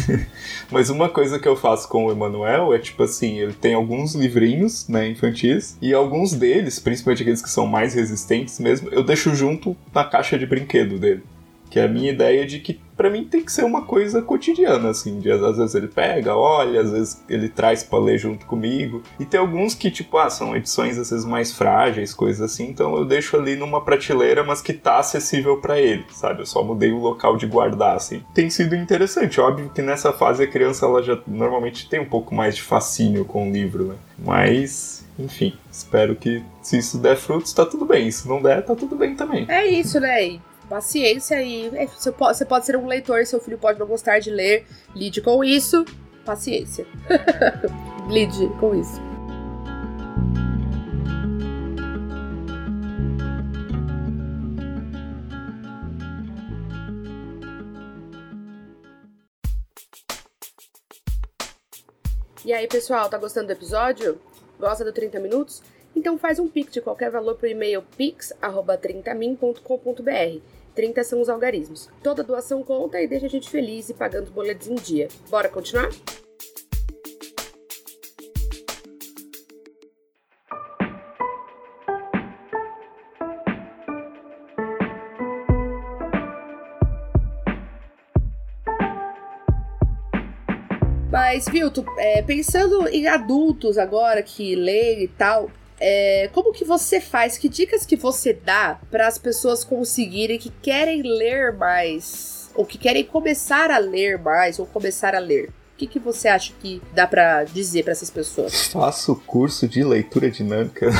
Mas 0.71 0.89
uma 0.89 1.09
coisa 1.09 1.39
que 1.39 1.47
eu 1.47 1.55
faço 1.55 1.87
com 1.89 2.05
o 2.05 2.11
Emanuel 2.11 2.73
é 2.73 2.79
tipo 2.79 3.03
assim, 3.03 3.39
ele 3.39 3.53
tem 3.53 3.73
alguns 3.73 4.15
livrinhos, 4.15 4.87
né, 4.87 5.07
infantis, 5.07 5.77
e 5.81 5.93
alguns 5.93 6.33
deles, 6.33 6.79
principalmente 6.79 7.21
aqueles 7.21 7.41
que 7.41 7.49
são 7.49 7.65
mais 7.65 7.93
resistentes 7.93 8.59
mesmo, 8.59 8.89
eu 8.91 9.03
deixo 9.03 9.33
junto 9.35 9.75
na 9.93 10.03
caixa 10.03 10.37
de 10.37 10.45
brinquedo 10.45 10.99
dele. 10.99 11.23
Que 11.73 11.79
é 11.79 11.85
a 11.85 11.87
minha 11.87 12.11
ideia 12.11 12.45
de 12.45 12.59
que 12.59 12.79
para 12.95 13.09
mim 13.09 13.23
tem 13.23 13.43
que 13.43 13.51
ser 13.51 13.63
uma 13.63 13.81
coisa 13.81 14.21
cotidiana, 14.21 14.91
assim. 14.91 15.19
De, 15.19 15.31
às 15.31 15.57
vezes 15.57 15.73
ele 15.73 15.87
pega, 15.87 16.35
olha, 16.35 16.81
às 16.81 16.91
vezes 16.91 17.23
ele 17.27 17.49
traz 17.49 17.81
pra 17.81 17.97
ler 17.97 18.19
junto 18.19 18.45
comigo. 18.45 19.01
E 19.19 19.25
tem 19.25 19.39
alguns 19.39 19.73
que, 19.73 19.89
tipo, 19.89 20.19
ah, 20.19 20.29
são 20.29 20.55
edições 20.55 20.99
às 20.99 21.09
vezes 21.09 21.25
mais 21.25 21.51
frágeis, 21.51 22.13
coisas 22.13 22.41
assim. 22.41 22.65
Então 22.65 22.95
eu 22.95 23.05
deixo 23.05 23.35
ali 23.35 23.55
numa 23.55 23.81
prateleira, 23.81 24.43
mas 24.43 24.61
que 24.61 24.71
tá 24.71 24.99
acessível 24.99 25.57
para 25.57 25.81
ele, 25.81 26.05
sabe? 26.11 26.43
Eu 26.43 26.45
só 26.45 26.63
mudei 26.63 26.91
o 26.91 26.99
local 26.99 27.37
de 27.37 27.47
guardar, 27.47 27.95
assim. 27.95 28.21
Tem 28.35 28.51
sido 28.51 28.75
interessante. 28.75 29.41
Óbvio 29.41 29.71
que 29.73 29.81
nessa 29.81 30.13
fase 30.13 30.43
a 30.43 30.47
criança, 30.47 30.85
ela 30.85 31.01
já 31.01 31.17
normalmente 31.25 31.89
tem 31.89 31.99
um 31.99 32.05
pouco 32.05 32.35
mais 32.35 32.55
de 32.55 32.61
fascínio 32.61 33.25
com 33.25 33.49
o 33.49 33.51
livro, 33.51 33.85
né? 33.85 33.95
Mas 34.19 35.03
enfim, 35.17 35.53
espero 35.71 36.15
que 36.15 36.43
se 36.61 36.77
isso 36.77 36.99
der 36.99 37.15
frutos, 37.15 37.51
tá 37.51 37.65
tudo 37.65 37.83
bem. 37.83 38.11
Se 38.11 38.27
não 38.27 38.41
der, 38.41 38.63
tá 38.63 38.75
tudo 38.75 38.95
bem 38.95 39.15
também. 39.15 39.45
É 39.49 39.65
isso, 39.65 39.99
né? 39.99 40.39
Paciência 40.73 41.39
e 41.39 41.67
é, 41.77 41.85
você 41.85 42.11
pode, 42.11 42.65
ser 42.65 42.75
um 42.75 42.87
leitor, 42.87 43.23
seu 43.27 43.39
filho 43.39 43.59
pode 43.59 43.77
não 43.77 43.85
gostar 43.85 44.17
de 44.17 44.31
ler, 44.31 44.65
lide 44.95 45.21
com 45.21 45.43
isso, 45.43 45.85
paciência. 46.25 46.87
lide 48.09 48.47
com 48.59 48.73
isso. 48.73 48.99
E 62.43 62.51
aí, 62.51 62.67
pessoal, 62.67 63.07
tá 63.09 63.19
gostando 63.19 63.45
do 63.45 63.53
episódio? 63.53 64.19
Gosta 64.59 64.83
do 64.83 64.91
30 64.91 65.19
minutos? 65.19 65.61
Então 65.95 66.17
faz 66.17 66.39
um 66.39 66.47
pix 66.47 66.73
de 66.73 66.81
qualquer 66.81 67.11
valor 67.11 67.35
para 67.35 67.45
o 67.45 67.49
e-mail 67.49 67.83
pix@30min.com.br 67.95 70.62
30 70.75 71.03
são 71.03 71.21
os 71.21 71.29
algarismos. 71.29 71.89
Toda 72.01 72.23
doação 72.23 72.63
conta 72.63 73.01
e 73.01 73.07
deixa 73.07 73.25
a 73.25 73.29
gente 73.29 73.49
feliz 73.49 73.89
e 73.89 73.93
pagando 73.93 74.25
os 74.25 74.31
boletos 74.31 74.67
em 74.67 74.75
dia. 74.75 75.07
Bora 75.29 75.49
continuar? 75.49 75.89
Mas, 91.33 91.47
Vilto, 91.47 91.85
é, 91.97 92.21
pensando 92.21 92.87
em 92.87 93.07
adultos 93.07 93.77
agora 93.77 94.21
que 94.21 94.55
leem 94.55 95.03
e 95.03 95.07
tal, 95.07 95.49
é, 95.85 96.29
como 96.31 96.53
que 96.53 96.63
você 96.63 97.01
faz? 97.01 97.37
Que 97.37 97.49
dicas 97.49 97.85
que 97.85 97.97
você 97.97 98.31
dá 98.31 98.79
para 98.89 99.05
as 99.05 99.17
pessoas 99.17 99.65
conseguirem 99.65 100.39
que 100.39 100.49
querem 100.49 101.01
ler 101.01 101.51
mais? 101.51 102.49
Ou 102.55 102.65
que 102.65 102.77
querem 102.77 103.03
começar 103.03 103.69
a 103.69 103.79
ler 103.79 104.17
mais, 104.17 104.59
ou 104.59 104.65
começar 104.65 105.13
a 105.13 105.19
ler? 105.19 105.49
O 105.49 105.51
que, 105.77 105.85
que 105.85 105.99
você 105.99 106.29
acha 106.29 106.53
que 106.61 106.81
dá 106.93 107.05
para 107.05 107.43
dizer 107.43 107.83
para 107.83 107.91
essas 107.91 108.09
pessoas? 108.09 108.67
Faço 108.67 109.13
curso 109.27 109.67
de 109.67 109.83
leitura 109.83 110.31
dinâmica. 110.31 110.87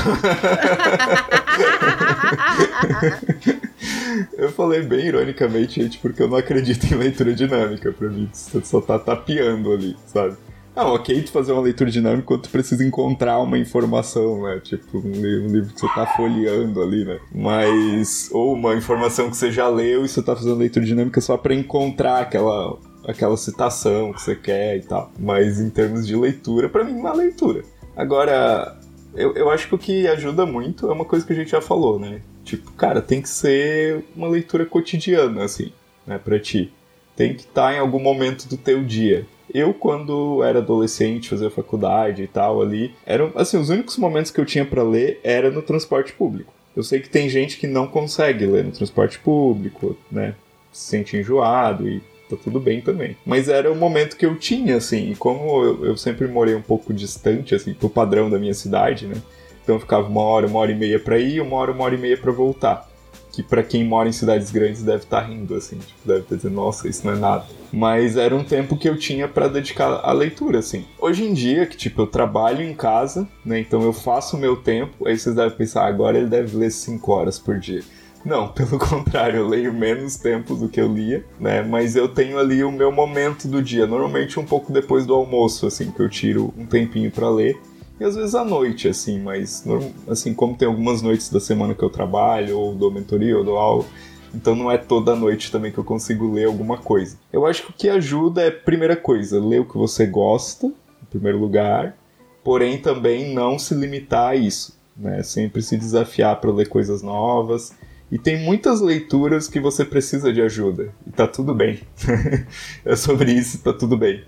eu 4.38 4.52
falei 4.52 4.82
bem 4.82 5.06
ironicamente, 5.06 5.82
gente, 5.82 5.98
porque 6.00 6.22
eu 6.22 6.28
não 6.28 6.36
acredito 6.36 6.84
em 6.88 6.98
leitura 6.98 7.34
dinâmica. 7.34 7.94
Pra 7.94 8.10
mim, 8.10 8.30
você 8.34 8.60
só 8.66 8.82
tá 8.82 9.00
tapeando 9.00 9.72
ali, 9.72 9.96
sabe? 10.08 10.36
Ah, 10.76 10.92
ok 10.92 11.22
tu 11.22 11.32
fazer 11.32 11.52
uma 11.52 11.62
leitura 11.62 11.92
dinâmica 11.92 12.24
quando 12.24 12.42
tu 12.44 12.50
precisa 12.50 12.84
encontrar 12.84 13.40
uma 13.40 13.58
informação, 13.58 14.42
né? 14.44 14.60
Tipo, 14.64 14.98
um 14.98 15.12
livro, 15.12 15.44
um 15.46 15.52
livro 15.54 15.74
que 15.74 15.80
você 15.80 15.88
tá 15.94 16.08
folheando 16.16 16.82
ali, 16.82 17.06
né? 17.06 17.20
Mas. 17.34 18.30
Ou 18.32 18.54
uma 18.54 18.74
informação 18.76 19.30
que 19.30 19.38
você 19.38 19.52
já 19.52 19.68
leu 19.68 20.04
e 20.04 20.10
você 20.10 20.22
tá 20.22 20.36
fazendo 20.36 20.56
leitura 20.56 20.84
dinâmica 20.84 21.22
só 21.22 21.38
para 21.38 21.54
encontrar 21.54 22.22
aquela, 22.22 22.78
aquela 23.08 23.38
citação 23.38 24.14
que 24.14 24.22
você 24.22 24.36
quer 24.36 24.78
e 24.78 24.82
tal. 24.82 25.12
Mas 25.20 25.60
em 25.60 25.70
termos 25.70 26.08
de 26.08 26.16
leitura, 26.16 26.68
para 26.68 26.84
mim, 26.84 26.94
uma 26.94 27.14
leitura. 27.14 27.64
Agora, 27.96 28.76
eu, 29.14 29.34
eu 29.36 29.52
acho 29.52 29.68
que 29.68 29.76
o 29.76 29.78
que 29.78 30.08
ajuda 30.08 30.44
muito 30.46 30.90
é 30.90 30.92
uma 30.94 31.06
coisa 31.06 31.26
que 31.26 31.34
a 31.34 31.36
gente 31.36 31.52
já 31.52 31.62
falou, 31.62 32.00
né? 32.00 32.22
Tipo, 32.44 32.72
cara, 32.72 33.00
tem 33.00 33.22
que 33.22 33.30
ser 33.30 34.04
uma 34.16 34.28
leitura 34.28 34.66
cotidiana, 34.66 35.44
assim, 35.44 35.72
né, 36.06 36.18
pra 36.18 36.40
ti. 36.40 36.74
Tem 37.16 37.36
que 37.36 37.42
estar 37.42 37.70
tá 37.70 37.74
em 37.76 37.80
algum 37.80 38.00
momento 38.00 38.48
do 38.48 38.58
teu 38.58 38.84
dia. 38.84 39.26
Eu, 39.54 39.74
quando 39.74 40.44
era 40.44 40.60
adolescente, 40.60 41.30
fazia 41.30 41.50
faculdade 41.50 42.24
e 42.24 42.28
tal 42.28 42.62
ali, 42.62 42.94
eram, 43.06 43.32
assim, 43.36 43.58
os 43.58 43.70
únicos 43.70 43.98
momentos 43.98 44.32
que 44.32 44.42
eu 44.42 44.46
tinha 44.46 44.66
para 44.66 44.82
ler 44.82 45.20
era 45.24 45.52
no 45.52 45.62
transporte 45.62 46.12
público. 46.14 46.54
Eu 46.76 46.82
sei 46.82 47.00
que 47.00 47.10
tem 47.10 47.30
gente 47.30 47.58
que 47.58 47.68
não 47.68 47.86
consegue 47.86 48.46
ler 48.46 48.64
no 48.64 48.72
transporte 48.72 49.20
público, 49.20 49.96
né? 50.12 50.34
Se 50.72 50.90
sente 50.90 51.16
enjoado 51.16 51.88
e 51.88 52.02
tá 52.28 52.36
tudo 52.36 52.60
bem 52.60 52.82
também. 52.82 53.16
Mas 53.24 53.48
era 53.48 53.72
o 53.72 53.76
momento 53.76 54.18
que 54.18 54.26
eu 54.26 54.36
tinha, 54.36 54.78
assim, 54.78 55.12
e 55.12 55.16
como 55.16 55.64
eu, 55.64 55.86
eu 55.86 55.98
sempre 55.98 56.28
morei 56.28 56.56
um 56.56 56.62
pouco 56.62 56.92
distante, 56.92 57.54
assim, 57.54 57.76
pro 57.76 57.90
padrão 57.90 58.30
da 58.30 58.40
minha 58.40 58.56
cidade, 58.56 59.06
né? 59.06 59.22
Então 59.64 59.76
eu 59.76 59.80
ficava 59.80 60.08
uma 60.08 60.22
hora, 60.22 60.48
uma 60.48 60.60
hora 60.60 60.72
e 60.72 60.76
meia 60.76 61.00
para 61.00 61.20
ir, 61.20 61.42
uma 61.42 61.58
hora, 61.58 61.72
uma 61.72 61.84
hora 61.84 61.94
e 61.94 61.98
meia 61.98 62.18
para 62.18 62.32
voltar 62.32 62.92
que 63.34 63.42
para 63.42 63.64
quem 63.64 63.84
mora 63.84 64.08
em 64.08 64.12
cidades 64.12 64.52
grandes 64.52 64.84
deve 64.84 65.04
estar 65.04 65.22
tá 65.22 65.28
rindo, 65.28 65.56
assim, 65.56 65.78
tipo, 65.78 66.00
deve 66.06 66.20
estar 66.20 66.36
dizendo, 66.36 66.54
nossa, 66.54 66.88
isso 66.88 67.06
não 67.06 67.14
é 67.14 67.18
nada. 67.18 67.46
Mas 67.72 68.16
era 68.16 68.36
um 68.36 68.44
tempo 68.44 68.78
que 68.78 68.88
eu 68.88 68.96
tinha 68.96 69.28
para 69.28 69.48
dedicar 69.48 70.02
à 70.04 70.12
leitura, 70.12 70.60
assim. 70.60 70.86
Hoje 71.00 71.26
em 71.26 71.34
dia, 71.34 71.66
que 71.66 71.76
tipo, 71.76 72.04
eu 72.04 72.08
trabalho 72.08 72.62
em 72.62 72.76
casa, 72.76 73.28
né, 73.44 73.60
então 73.60 73.82
eu 73.82 73.92
faço 73.92 74.38
o 74.38 74.40
meu 74.40 74.56
tempo, 74.56 75.08
aí 75.08 75.18
vocês 75.18 75.36
devem 75.36 75.58
pensar, 75.58 75.88
agora 75.88 76.16
ele 76.16 76.28
deve 76.28 76.56
ler 76.56 76.70
5 76.70 77.12
horas 77.12 77.40
por 77.40 77.58
dia. 77.58 77.82
Não, 78.24 78.50
pelo 78.54 78.78
contrário, 78.78 79.40
eu 79.40 79.48
leio 79.48 79.74
menos 79.74 80.16
tempo 80.16 80.54
do 80.54 80.70
que 80.70 80.80
eu 80.80 80.94
lia, 80.94 81.26
né? 81.40 81.64
Mas 81.64 81.96
eu 81.96 82.08
tenho 82.08 82.38
ali 82.38 82.64
o 82.64 82.72
meu 82.72 82.92
momento 82.92 83.48
do 83.48 83.64
dia, 83.64 83.88
normalmente 83.88 84.40
um 84.40 84.46
pouco 84.46 84.72
depois 84.72 85.08
do 85.08 85.16
almoço, 85.16 85.66
assim, 85.66 85.90
que 85.90 86.00
eu 86.00 86.08
tiro 86.08 86.54
um 86.56 86.68
tempinho 86.68 87.10
para 87.10 87.30
ler 87.30 87.60
às 88.04 88.16
vezes 88.16 88.36
à 88.36 88.44
noite, 88.44 88.88
assim, 88.88 89.20
mas 89.20 89.64
assim, 90.08 90.34
como 90.34 90.56
tem 90.56 90.68
algumas 90.68 91.02
noites 91.02 91.30
da 91.30 91.40
semana 91.40 91.74
que 91.74 91.84
eu 91.84 91.90
trabalho, 91.90 92.58
ou 92.58 92.76
dou 92.76 92.92
mentoria, 92.92 93.38
ou 93.38 93.44
dou 93.44 93.58
aula, 93.58 93.86
então 94.34 94.56
não 94.56 94.72
é 94.72 94.78
toda 94.78 95.16
noite 95.16 95.52
também 95.52 95.72
que 95.72 95.78
eu 95.78 95.84
consigo 95.84 96.32
ler 96.32 96.46
alguma 96.46 96.78
coisa. 96.78 97.18
Eu 97.32 97.46
acho 97.46 97.64
que 97.64 97.70
o 97.70 97.74
que 97.74 97.90
ajuda 97.90 98.42
é, 98.42 98.52
primeira 98.52 98.96
coisa, 98.96 99.40
ler 99.40 99.62
o 99.62 99.66
que 99.66 99.78
você 99.78 100.06
gosta, 100.06 100.68
em 100.68 101.06
primeiro 101.10 101.38
lugar, 101.38 101.96
porém 102.44 102.80
também 102.80 103.34
não 103.34 103.60
se 103.60 103.76
limitar 103.76 104.32
a 104.32 104.36
isso, 104.36 104.76
né? 104.98 105.22
Sempre 105.22 105.62
se 105.62 105.78
desafiar 105.78 106.42
para 106.42 106.52
ler 106.52 106.68
coisas 106.68 107.02
novas. 107.02 107.74
E 108.12 108.18
tem 108.20 108.38
muitas 108.44 108.82
leituras 108.82 109.48
que 109.48 109.60
você 109.60 109.84
precisa 109.84 110.32
de 110.32 110.42
ajuda, 110.42 110.94
e 111.08 111.12
tá 111.12 111.28
tudo 111.28 111.54
bem. 111.54 111.80
é 112.86 112.96
sobre 112.96 113.32
isso, 113.32 113.60
tá 113.60 113.74
tudo 113.74 113.98
bem. 113.98 114.24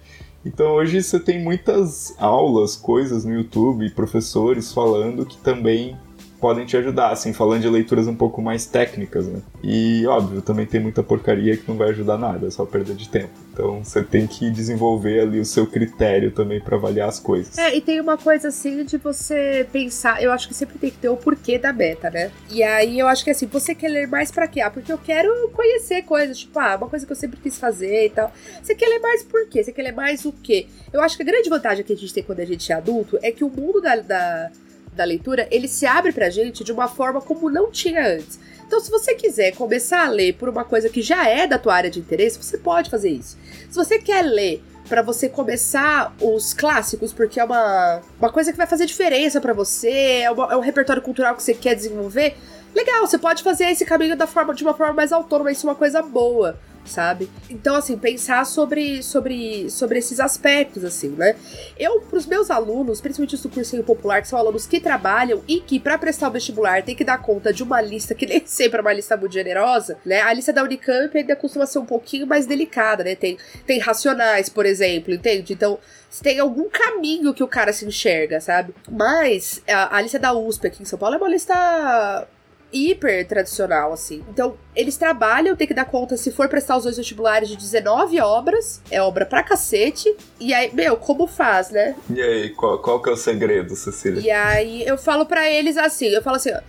Então 0.45 0.73
hoje 0.73 1.01
você 1.01 1.19
tem 1.19 1.43
muitas 1.43 2.13
aulas, 2.19 2.75
coisas 2.75 3.25
no 3.25 3.33
YouTube, 3.33 3.89
professores 3.89 4.71
falando 4.71 5.25
que 5.25 5.37
também 5.37 5.97
podem 6.45 6.63
te 6.63 6.77
ajudar, 6.77 7.09
assim, 7.09 7.33
falando 7.33 7.63
de 7.63 7.67
leituras 7.67 8.05
um 8.05 8.13
pouco 8.13 8.39
mais 8.39 8.67
técnicas, 8.67 9.25
né? 9.25 9.41
E, 9.63 10.05
óbvio, 10.05 10.43
também 10.43 10.67
tem 10.67 10.79
muita 10.79 11.01
porcaria 11.01 11.57
que 11.57 11.67
não 11.67 11.75
vai 11.75 11.89
ajudar 11.89 12.19
nada, 12.19 12.45
é 12.45 12.51
só 12.51 12.63
perda 12.63 12.93
de 12.93 13.09
tempo. 13.09 13.31
Então, 13.51 13.83
você 13.83 14.03
tem 14.03 14.27
que 14.27 14.51
desenvolver 14.51 15.21
ali 15.21 15.39
o 15.39 15.45
seu 15.45 15.65
critério 15.65 16.29
também 16.29 16.61
para 16.61 16.75
avaliar 16.77 17.09
as 17.09 17.19
coisas. 17.19 17.57
É, 17.57 17.75
e 17.75 17.81
tem 17.81 17.99
uma 17.99 18.15
coisa 18.15 18.49
assim 18.49 18.83
de 18.83 18.95
você 18.97 19.67
pensar, 19.73 20.21
eu 20.21 20.31
acho 20.31 20.47
que 20.47 20.53
sempre 20.53 20.77
tem 20.77 20.91
que 20.91 20.97
ter 20.97 21.09
o 21.09 21.17
porquê 21.17 21.57
da 21.57 21.73
beta, 21.73 22.11
né? 22.11 22.29
E 22.51 22.61
aí 22.61 22.99
eu 22.99 23.07
acho 23.07 23.23
que 23.23 23.31
assim, 23.31 23.47
você 23.47 23.73
quer 23.73 23.87
ler 23.87 24.07
mais 24.07 24.29
para 24.29 24.47
quê? 24.47 24.61
Ah, 24.61 24.69
porque 24.69 24.93
eu 24.93 24.99
quero 24.99 25.49
conhecer 25.49 26.03
coisas, 26.03 26.37
tipo, 26.37 26.59
ah, 26.59 26.75
uma 26.75 26.87
coisa 26.87 27.07
que 27.07 27.11
eu 27.11 27.15
sempre 27.15 27.39
quis 27.39 27.57
fazer 27.57 28.05
e 28.05 28.09
tal. 28.11 28.31
Você 28.61 28.75
quer 28.75 28.87
ler 28.87 28.99
mais 28.99 29.23
por 29.23 29.49
quê? 29.49 29.63
Você 29.63 29.71
quer 29.71 29.81
ler 29.81 29.93
mais 29.93 30.25
o 30.25 30.31
quê? 30.31 30.67
Eu 30.93 31.01
acho 31.01 31.17
que 31.17 31.23
a 31.23 31.25
grande 31.25 31.49
vantagem 31.49 31.83
que 31.83 31.93
a 31.93 31.97
gente 31.97 32.13
tem 32.13 32.21
quando 32.21 32.41
a 32.41 32.45
gente 32.45 32.71
é 32.71 32.75
adulto 32.75 33.17
é 33.23 33.31
que 33.31 33.43
o 33.43 33.49
mundo 33.49 33.81
da, 33.81 33.95
da 33.95 34.51
da 34.95 35.03
leitura, 35.03 35.47
ele 35.51 35.67
se 35.67 35.85
abre 35.85 36.11
pra 36.11 36.29
gente 36.29 36.63
de 36.63 36.71
uma 36.71 36.87
forma 36.87 37.21
como 37.21 37.49
não 37.49 37.69
tinha 37.69 38.15
antes. 38.15 38.39
Então, 38.65 38.79
se 38.79 38.89
você 38.89 39.13
quiser 39.13 39.51
começar 39.51 40.05
a 40.05 40.09
ler 40.09 40.33
por 40.33 40.49
uma 40.49 40.63
coisa 40.63 40.89
que 40.89 41.01
já 41.01 41.27
é 41.29 41.45
da 41.45 41.59
tua 41.59 41.75
área 41.75 41.89
de 41.89 41.99
interesse, 41.99 42.41
você 42.41 42.57
pode 42.57 42.89
fazer 42.89 43.09
isso. 43.09 43.37
Se 43.69 43.75
você 43.75 43.99
quer 43.99 44.23
ler 44.23 44.63
para 44.89 45.01
você 45.01 45.29
começar 45.29 46.15
os 46.19 46.53
clássicos, 46.53 47.13
porque 47.13 47.39
é 47.39 47.43
uma, 47.43 48.01
uma 48.19 48.31
coisa 48.31 48.51
que 48.51 48.57
vai 48.57 48.67
fazer 48.67 48.85
diferença 48.85 49.39
para 49.39 49.53
você, 49.53 50.21
é, 50.23 50.31
uma, 50.31 50.53
é 50.53 50.57
um 50.57 50.61
repertório 50.61 51.01
cultural 51.01 51.35
que 51.35 51.43
você 51.43 51.53
quer 51.53 51.75
desenvolver, 51.75 52.35
legal, 52.73 53.05
você 53.05 53.17
pode 53.17 53.43
fazer 53.43 53.65
esse 53.65 53.85
caminho 53.85 54.15
da 54.15 54.27
forma, 54.27 54.53
de 54.53 54.63
uma 54.63 54.73
forma 54.73 54.93
mais 54.93 55.11
autônoma, 55.11 55.51
isso 55.51 55.67
é 55.67 55.69
uma 55.69 55.75
coisa 55.75 56.01
boa 56.01 56.57
sabe? 56.85 57.29
Então, 57.49 57.75
assim, 57.75 57.97
pensar 57.97 58.45
sobre, 58.45 59.01
sobre, 59.03 59.69
sobre 59.69 59.99
esses 59.99 60.19
aspectos, 60.19 60.83
assim, 60.83 61.09
né? 61.09 61.35
Eu, 61.77 62.01
pros 62.01 62.25
meus 62.25 62.49
alunos, 62.49 63.01
principalmente 63.01 63.41
do 63.41 63.49
cursinho 63.49 63.83
popular, 63.83 64.21
que 64.21 64.27
são 64.27 64.39
alunos 64.39 64.65
que 64.67 64.79
trabalham 64.79 65.41
e 65.47 65.59
que, 65.59 65.79
para 65.79 65.97
prestar 65.97 66.29
o 66.29 66.31
vestibular, 66.31 66.83
tem 66.83 66.95
que 66.95 67.03
dar 67.03 67.17
conta 67.17 67.51
de 67.51 67.63
uma 67.63 67.81
lista 67.81 68.13
que 68.13 68.25
nem 68.25 68.43
sempre 68.45 68.79
é 68.79 68.81
uma 68.81 68.93
lista 68.93 69.17
muito 69.17 69.33
generosa, 69.33 69.97
né? 70.05 70.21
A 70.21 70.33
lista 70.33 70.53
da 70.53 70.63
Unicamp 70.63 71.17
ainda 71.17 71.35
costuma 71.35 71.65
ser 71.65 71.79
um 71.79 71.85
pouquinho 71.85 72.27
mais 72.27 72.45
delicada, 72.45 73.03
né? 73.03 73.15
Tem, 73.15 73.37
tem 73.65 73.79
racionais, 73.79 74.49
por 74.49 74.65
exemplo, 74.65 75.13
entende? 75.13 75.53
Então, 75.53 75.79
tem 76.21 76.39
algum 76.39 76.69
caminho 76.69 77.33
que 77.33 77.43
o 77.43 77.47
cara 77.47 77.73
se 77.73 77.85
enxerga, 77.85 78.39
sabe? 78.39 78.73
Mas 78.89 79.61
a, 79.67 79.97
a 79.97 80.01
lista 80.01 80.19
da 80.19 80.33
USP 80.33 80.67
aqui 80.67 80.83
em 80.83 80.85
São 80.85 80.97
Paulo 80.97 81.15
é 81.15 81.17
uma 81.17 81.29
lista 81.29 82.27
hiper 82.71 83.27
tradicional, 83.27 83.93
assim. 83.93 84.23
Então, 84.29 84.57
eles 84.75 84.97
trabalham, 84.97 85.55
tem 85.55 85.67
que 85.67 85.73
dar 85.73 85.85
conta, 85.85 86.17
se 86.17 86.31
for 86.31 86.49
prestar 86.49 86.77
os 86.77 86.83
dois 86.83 86.97
vestibulares, 86.97 87.49
de 87.49 87.55
19 87.55 88.19
obras. 88.19 88.81
É 88.91 89.01
obra 89.01 89.25
pra 89.25 89.43
cacete. 89.43 90.13
E 90.39 90.53
aí, 90.53 90.73
meu, 90.73 90.97
como 90.97 91.27
faz, 91.27 91.69
né? 91.69 91.95
E 92.09 92.21
aí, 92.21 92.49
qual, 92.49 92.79
qual 92.79 93.01
que 93.01 93.09
é 93.09 93.13
o 93.13 93.17
segredo, 93.17 93.75
Cecília? 93.75 94.21
E 94.21 94.31
aí, 94.31 94.85
eu 94.85 94.97
falo 94.97 95.25
para 95.25 95.49
eles 95.49 95.77
assim, 95.77 96.07
eu 96.07 96.21
falo 96.21 96.37
assim, 96.37 96.51
ó, 96.51 96.59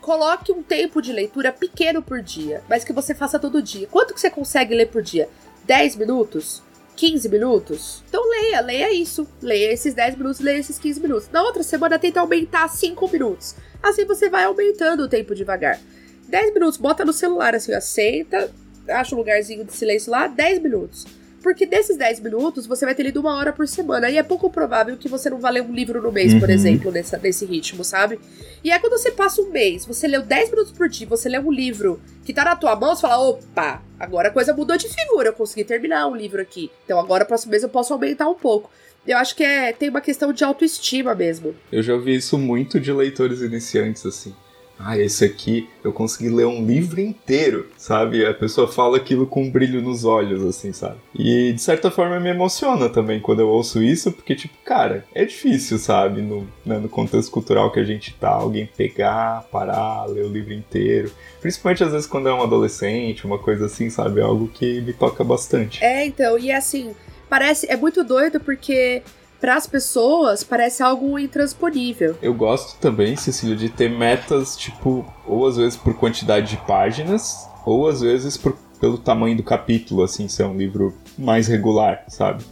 coloque 0.00 0.52
um 0.52 0.62
tempo 0.62 1.00
de 1.00 1.12
leitura 1.12 1.52
pequeno 1.52 2.02
por 2.02 2.20
dia, 2.20 2.62
mas 2.68 2.84
que 2.84 2.92
você 2.92 3.14
faça 3.14 3.38
todo 3.38 3.62
dia. 3.62 3.86
Quanto 3.90 4.12
que 4.12 4.20
você 4.20 4.28
consegue 4.28 4.74
ler 4.74 4.88
por 4.88 5.00
dia? 5.00 5.28
10 5.64 5.96
minutos? 5.96 6.62
15 7.02 7.28
minutos? 7.28 8.04
Então 8.08 8.22
leia, 8.30 8.60
leia 8.60 8.92
isso. 8.92 9.26
Leia 9.42 9.72
esses 9.72 9.92
10 9.92 10.14
minutos, 10.14 10.38
leia 10.38 10.58
esses 10.58 10.78
15 10.78 11.00
minutos. 11.00 11.28
Na 11.32 11.42
outra 11.42 11.64
semana 11.64 11.98
tenta 11.98 12.20
aumentar 12.20 12.68
5 12.68 13.10
minutos. 13.10 13.56
Assim 13.82 14.04
você 14.04 14.30
vai 14.30 14.44
aumentando 14.44 15.02
o 15.02 15.08
tempo 15.08 15.34
devagar. 15.34 15.80
10 16.28 16.54
minutos, 16.54 16.78
bota 16.78 17.04
no 17.04 17.12
celular 17.12 17.56
assim, 17.56 17.74
ó, 17.74 17.80
senta, 17.80 18.48
acha 18.88 19.16
um 19.16 19.18
lugarzinho 19.18 19.64
de 19.64 19.72
silêncio 19.72 20.12
lá, 20.12 20.28
10 20.28 20.62
minutos. 20.62 21.04
Porque 21.42 21.66
desses 21.66 21.96
10 21.96 22.20
minutos, 22.20 22.66
você 22.66 22.84
vai 22.84 22.94
ter 22.94 23.02
lido 23.02 23.20
uma 23.20 23.36
hora 23.36 23.52
por 23.52 23.66
semana. 23.66 24.08
E 24.08 24.16
é 24.16 24.22
pouco 24.22 24.48
provável 24.48 24.96
que 24.96 25.08
você 25.08 25.28
não 25.28 25.40
vá 25.40 25.50
ler 25.50 25.62
um 25.62 25.72
livro 25.72 26.00
no 26.00 26.12
mês, 26.12 26.32
uhum. 26.32 26.40
por 26.40 26.48
exemplo, 26.48 26.92
nessa, 26.92 27.18
nesse 27.18 27.44
ritmo, 27.44 27.82
sabe? 27.82 28.20
E 28.62 28.70
aí, 28.70 28.78
quando 28.78 28.92
você 28.92 29.10
passa 29.10 29.42
um 29.42 29.50
mês, 29.50 29.84
você 29.84 30.06
leu 30.06 30.22
10 30.22 30.50
minutos 30.50 30.72
por 30.72 30.88
dia, 30.88 31.06
você 31.06 31.28
lê 31.28 31.38
um 31.38 31.50
livro 31.50 32.00
que 32.24 32.32
tá 32.32 32.44
na 32.44 32.54
tua 32.54 32.76
mão, 32.76 32.94
você 32.94 33.02
fala: 33.02 33.18
opa, 33.18 33.82
agora 33.98 34.28
a 34.28 34.30
coisa 34.30 34.54
mudou 34.54 34.76
de 34.76 34.88
figura, 34.88 35.30
eu 35.30 35.32
consegui 35.32 35.64
terminar 35.64 36.06
um 36.06 36.14
livro 36.14 36.40
aqui. 36.40 36.70
Então 36.84 36.98
agora, 36.98 37.24
próximo 37.24 37.50
mês, 37.50 37.62
eu 37.62 37.68
posso 37.68 37.92
aumentar 37.92 38.28
um 38.28 38.34
pouco. 38.34 38.70
Eu 39.04 39.18
acho 39.18 39.34
que 39.34 39.42
é, 39.42 39.72
tem 39.72 39.88
uma 39.88 40.00
questão 40.00 40.32
de 40.32 40.44
autoestima 40.44 41.12
mesmo. 41.12 41.56
Eu 41.72 41.82
já 41.82 41.92
ouvi 41.92 42.14
isso 42.14 42.38
muito 42.38 42.78
de 42.78 42.92
leitores 42.92 43.40
iniciantes, 43.40 44.06
assim. 44.06 44.32
Ah, 44.78 44.98
esse 44.98 45.24
aqui 45.24 45.68
eu 45.84 45.92
consegui 45.92 46.28
ler 46.28 46.46
um 46.46 46.64
livro 46.64 47.00
inteiro, 47.00 47.68
sabe? 47.76 48.26
A 48.26 48.34
pessoa 48.34 48.66
fala 48.66 48.96
aquilo 48.96 49.26
com 49.26 49.44
um 49.44 49.50
brilho 49.50 49.80
nos 49.80 50.04
olhos, 50.04 50.44
assim, 50.44 50.72
sabe? 50.72 50.96
E 51.14 51.52
de 51.52 51.60
certa 51.60 51.90
forma 51.90 52.18
me 52.18 52.30
emociona 52.30 52.88
também 52.88 53.20
quando 53.20 53.40
eu 53.40 53.48
ouço 53.48 53.82
isso, 53.82 54.10
porque, 54.10 54.34
tipo, 54.34 54.54
cara, 54.64 55.04
é 55.14 55.24
difícil, 55.24 55.78
sabe? 55.78 56.20
No, 56.20 56.48
né, 56.66 56.78
no 56.78 56.88
contexto 56.88 57.30
cultural 57.30 57.70
que 57.70 57.80
a 57.80 57.84
gente 57.84 58.14
tá, 58.14 58.30
alguém 58.30 58.68
pegar, 58.76 59.46
parar, 59.52 60.06
ler 60.06 60.24
o 60.24 60.32
livro 60.32 60.52
inteiro. 60.52 61.12
Principalmente 61.40 61.84
às 61.84 61.92
vezes 61.92 62.06
quando 62.06 62.28
é 62.28 62.34
um 62.34 62.42
adolescente, 62.42 63.24
uma 63.24 63.38
coisa 63.38 63.66
assim, 63.66 63.88
sabe? 63.88 64.20
É 64.20 64.24
algo 64.24 64.48
que 64.48 64.80
me 64.80 64.92
toca 64.92 65.22
bastante. 65.22 65.82
É, 65.82 66.04
então, 66.04 66.38
e 66.38 66.50
assim 66.50 66.92
parece. 67.32 67.66
É 67.70 67.76
muito 67.78 68.04
doido 68.04 68.38
porque 68.40 69.02
para 69.42 69.56
as 69.56 69.66
pessoas 69.66 70.44
parece 70.44 70.84
algo 70.84 71.18
intransponível. 71.18 72.16
Eu 72.22 72.32
gosto 72.32 72.78
também, 72.78 73.16
Cecília, 73.16 73.56
de 73.56 73.68
ter 73.68 73.90
metas, 73.90 74.56
tipo, 74.56 75.04
ou 75.26 75.48
às 75.48 75.56
vezes 75.56 75.76
por 75.76 75.94
quantidade 75.94 76.50
de 76.50 76.56
páginas, 76.58 77.48
ou 77.66 77.88
às 77.88 78.02
vezes 78.02 78.36
por, 78.36 78.56
pelo 78.80 78.96
tamanho 78.96 79.36
do 79.36 79.42
capítulo, 79.42 80.04
assim, 80.04 80.28
ser 80.28 80.44
um 80.44 80.56
livro 80.56 80.94
mais 81.18 81.48
regular, 81.48 82.04
sabe? 82.06 82.44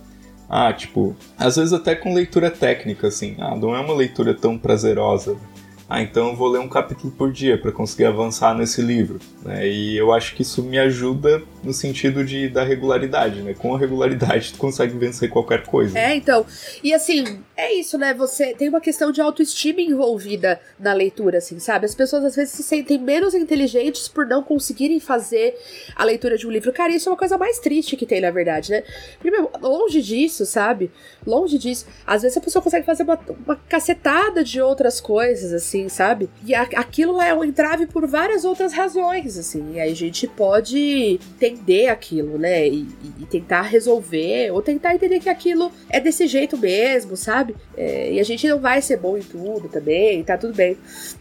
Ah, 0.48 0.72
tipo, 0.72 1.14
às 1.38 1.55
vezes 1.55 1.72
até 1.72 1.94
com 1.94 2.12
leitura 2.12 2.50
técnica, 2.50 3.07
assim. 3.07 3.37
Ah, 3.38 3.55
não 3.55 3.72
é 3.72 3.79
uma 3.79 3.94
leitura 3.94 4.35
tão 4.35 4.59
prazerosa 4.59 5.37
ah, 5.92 6.00
então 6.00 6.29
eu 6.29 6.37
vou 6.37 6.46
ler 6.46 6.61
um 6.61 6.68
capítulo 6.68 7.12
por 7.12 7.33
dia 7.33 7.59
para 7.59 7.72
conseguir 7.72 8.05
avançar 8.05 8.55
nesse 8.55 8.81
livro. 8.81 9.18
Né? 9.42 9.66
E 9.66 9.96
eu 9.96 10.12
acho 10.12 10.37
que 10.37 10.42
isso 10.42 10.62
me 10.62 10.79
ajuda 10.79 11.42
no 11.62 11.73
sentido 11.73 12.25
de 12.25 12.49
da 12.49 12.64
regularidade, 12.64 13.42
né? 13.42 13.55
Com 13.55 13.75
a 13.75 13.79
regularidade 13.79 14.53
tu 14.53 14.59
consegue 14.59 14.96
vencer 14.96 15.29
qualquer 15.29 15.64
coisa. 15.66 15.99
É, 15.99 16.14
então. 16.14 16.46
E 16.83 16.94
assim, 16.94 17.40
é 17.57 17.75
isso, 17.75 17.99
né? 17.99 18.14
Você 18.14 18.55
tem 18.55 18.68
uma 18.68 18.81
questão 18.81 19.12
de 19.12 19.20
autoestima 19.20 19.81
envolvida 19.81 20.61
na 20.79 20.92
leitura, 20.92 21.38
assim, 21.38 21.59
sabe? 21.59 21.87
As 21.87 21.94
pessoas 21.94 22.25
às 22.25 22.37
vezes 22.37 22.55
se 22.55 22.62
sentem 22.62 22.99
menos 22.99 23.35
inteligentes 23.35 24.09
por 24.09 24.27
não 24.27 24.42
conseguirem 24.42 24.99
fazer 25.01 25.55
a 25.94 26.05
leitura 26.05 26.37
de 26.37 26.46
um 26.46 26.51
livro. 26.51 26.73
Cara, 26.73 26.92
isso 26.92 27.09
é 27.09 27.12
uma 27.12 27.18
coisa 27.18 27.37
mais 27.37 27.59
triste 27.59 27.96
que 27.96 28.07
tem, 28.07 28.20
na 28.20 28.31
verdade, 28.31 28.70
né? 28.70 28.83
Primeiro, 29.18 29.51
longe 29.61 30.01
disso, 30.03 30.46
sabe? 30.46 30.90
Longe 31.27 31.59
disso. 31.59 31.87
Às 32.07 32.23
vezes 32.23 32.37
a 32.37 32.40
pessoa 32.40 32.62
consegue 32.62 32.87
fazer 32.87 33.03
uma, 33.03 33.18
uma 33.44 33.57
cacetada 33.68 34.42
de 34.42 34.61
outras 34.61 35.01
coisas, 35.01 35.53
assim 35.53 35.90
sabe? 35.90 36.31
E 36.44 36.55
a, 36.55 36.62
aquilo 36.62 37.20
é 37.20 37.35
um 37.35 37.44
entrave 37.44 37.87
por 37.87 38.07
várias 38.07 38.44
outras 38.44 38.73
razões, 38.73 39.37
assim. 39.37 39.75
E 39.75 39.81
aí 39.81 39.92
a 39.92 39.96
gente 39.96 40.27
pode 40.27 41.20
entender 41.51 41.89
aquilo, 41.89 42.39
né? 42.39 42.67
E, 42.67 42.89
e 43.21 43.27
tentar 43.27 43.63
resolver, 43.63 44.51
ou 44.53 44.63
tentar 44.63 44.95
entender 44.95 45.21
que 45.21 45.29
aquilo 45.29 45.71
é 45.89 46.01
desse 46.01 46.27
jeito 46.27 46.57
mesmo, 46.57 47.17
sabe? 47.17 47.57
É, 47.77 48.13
e 48.13 48.21
a 48.21 48.23
gente 48.23 48.49
não 48.49 48.59
vai 48.59 48.81
ser 48.81 48.97
bom 48.97 49.17
em 49.17 49.23
tudo 49.23 49.69
também, 49.69 50.23
tá 50.23 50.37
tudo 50.37 50.55
bem, 50.55 50.77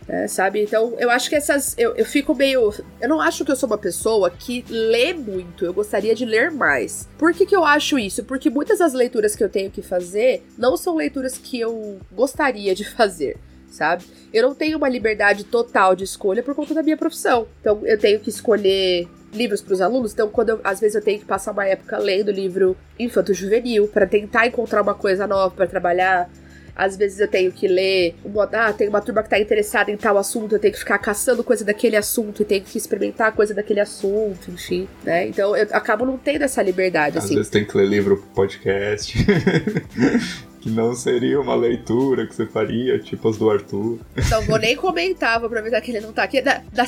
né, 0.08 0.28
sabe? 0.28 0.62
Então 0.62 0.96
eu 1.00 1.10
acho 1.10 1.30
que 1.30 1.36
essas. 1.36 1.76
Eu, 1.78 1.96
eu 1.96 2.06
fico 2.06 2.34
meio. 2.34 2.74
Eu 3.02 3.10
não 3.10 3.22
acho 3.22 3.44
que 3.44 3.52
eu 3.52 3.56
sou 3.56 3.68
uma 3.68 3.78
pessoa 3.78 4.30
que 4.30 4.64
lê 4.70 5.14
muito, 5.14 5.66
eu 5.66 5.74
gostaria 5.74 6.16
de 6.16 6.26
ler 6.26 6.52
mais. 6.52 7.08
Por 7.18 7.34
que, 7.34 7.46
que 7.46 7.56
eu 7.56 7.66
acho 7.66 7.98
isso? 8.00 8.24
Porque 8.24 8.50
muitas 8.50 8.80
das 8.80 8.94
leituras 8.94 9.36
que 9.36 9.44
eu 9.44 9.50
tenho 9.50 9.72
que 9.72 9.82
fazer 9.82 10.44
não 10.58 10.78
são 10.78 10.96
leituras 10.96 11.38
que 11.38 11.60
eu 11.60 12.00
gostaria 12.12 12.74
de 12.74 12.84
fazer 12.84 13.38
sabe? 13.70 14.04
Eu 14.34 14.44
não 14.44 14.56
tenho 14.56 14.78
uma 14.78 14.90
liberdade 14.90 15.44
total 15.44 15.96
de 15.96 16.04
escolha 16.04 16.44
por 16.44 16.56
conta 16.56 16.74
da 16.74 16.84
minha 16.84 16.98
profissão. 16.98 17.48
Então 17.62 17.86
eu 17.86 17.98
tenho 17.98 18.20
que 18.20 18.30
escolher 18.30 19.08
livros 19.34 19.62
para 19.62 19.74
os 19.74 19.82
alunos. 19.82 20.14
Então, 20.14 20.30
quando 20.30 20.50
eu, 20.50 20.60
às 20.64 20.80
vezes 20.80 20.96
eu 20.96 21.02
tenho 21.02 21.20
que 21.20 21.26
passar 21.26 21.52
uma 21.52 21.66
época 21.66 21.98
lendo 21.98 22.32
livro 22.32 22.76
infanto-juvenil 22.98 23.88
para 23.88 24.06
tentar 24.06 24.48
encontrar 24.48 24.82
uma 24.82 24.94
coisa 24.94 25.28
nova 25.28 25.54
para 25.56 25.68
trabalhar. 25.68 26.30
Às 26.76 26.96
vezes 26.96 27.20
eu 27.20 27.28
tenho 27.28 27.52
que 27.52 27.68
ler, 27.68 28.16
uma, 28.24 28.46
ah, 28.54 28.72
tem 28.72 28.88
uma 28.88 29.02
turma 29.02 29.22
que 29.22 29.30
tá 29.30 29.38
interessada 29.38 29.92
em 29.92 29.98
tal 29.98 30.18
assunto, 30.18 30.56
eu 30.56 30.60
tenho 30.60 30.72
que 30.72 30.80
ficar 30.80 30.98
caçando 30.98 31.44
coisa 31.44 31.66
daquele 31.66 31.98
assunto 31.98 32.42
e 32.42 32.46
tenho 32.46 32.64
que 32.64 32.78
experimentar 32.78 33.34
coisa 33.34 33.54
daquele 33.54 33.82
assunto, 33.82 34.50
enfim, 34.50 34.88
né? 35.04 35.28
Então 35.28 35.58
eu 35.58 35.68
acabo 35.74 36.06
não 36.06 36.18
tendo 36.18 36.44
essa 36.44 36.64
liberdade, 36.64 37.18
Às 37.18 37.26
assim. 37.26 37.36
vezes 37.36 37.50
tem 37.50 37.66
que 37.66 37.76
ler 37.76 37.86
livro 37.86 38.16
pro 38.16 38.28
podcast. 38.28 39.14
que 40.62 40.70
não 40.70 40.94
seria 40.94 41.40
uma 41.40 41.56
leitura 41.56 42.28
que 42.28 42.36
você 42.36 42.46
faria, 42.46 43.00
tipo 43.00 43.30
as 43.30 43.38
do 43.38 43.50
Arthur. 43.50 44.00
Não 44.30 44.42
vou 44.44 44.58
nem 44.58 44.76
comentar, 44.76 45.40
vou 45.40 45.48
aproveitar 45.48 45.80
que 45.82 45.92
ele 45.92 46.02
não 46.02 46.12
tá 46.12 46.24
aqui. 46.24 46.42
Da, 46.42 46.62
da, 46.72 46.86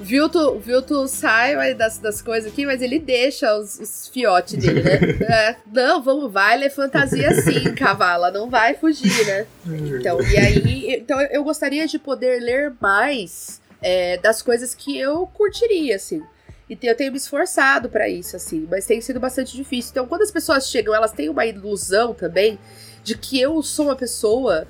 Vilto, 0.00 0.58
Vilto 0.58 1.06
sai 1.06 1.74
das, 1.74 1.98
das 1.98 2.20
coisas 2.20 2.50
aqui, 2.52 2.66
mas 2.66 2.82
ele 2.82 2.98
deixa 2.98 3.56
os, 3.56 3.78
os 3.78 4.08
fiotes 4.08 4.54
dele, 4.54 4.82
né? 4.82 4.96
É, 5.36 5.56
não, 5.72 6.02
vamos, 6.02 6.32
vai 6.32 6.56
ler 6.56 6.70
fantasia 6.70 7.32
sim, 7.42 7.74
cavala, 7.74 8.30
não 8.30 8.48
vai 8.48 8.74
fugir, 8.74 9.26
né? 9.26 9.46
Então, 9.66 10.20
e 10.22 10.36
aí, 10.36 10.94
então 10.96 11.20
eu 11.20 11.42
gostaria 11.42 11.86
de 11.86 11.98
poder 11.98 12.40
ler 12.40 12.72
mais 12.80 13.60
é, 13.82 14.16
das 14.18 14.42
coisas 14.42 14.74
que 14.74 14.98
eu 14.98 15.26
curtiria, 15.28 15.96
assim. 15.96 16.22
E 16.68 16.76
eu 16.82 16.96
tenho 16.96 17.12
me 17.12 17.18
esforçado 17.18 17.88
para 17.88 18.08
isso, 18.08 18.34
assim, 18.34 18.66
mas 18.68 18.86
tem 18.86 19.00
sido 19.00 19.20
bastante 19.20 19.56
difícil. 19.56 19.90
Então, 19.92 20.06
quando 20.06 20.22
as 20.22 20.32
pessoas 20.32 20.68
chegam, 20.68 20.94
elas 20.94 21.12
têm 21.12 21.28
uma 21.28 21.46
ilusão 21.46 22.12
também 22.12 22.58
de 23.06 23.16
que 23.16 23.40
eu 23.40 23.62
sou 23.62 23.86
uma 23.86 23.96
pessoa 23.96 24.66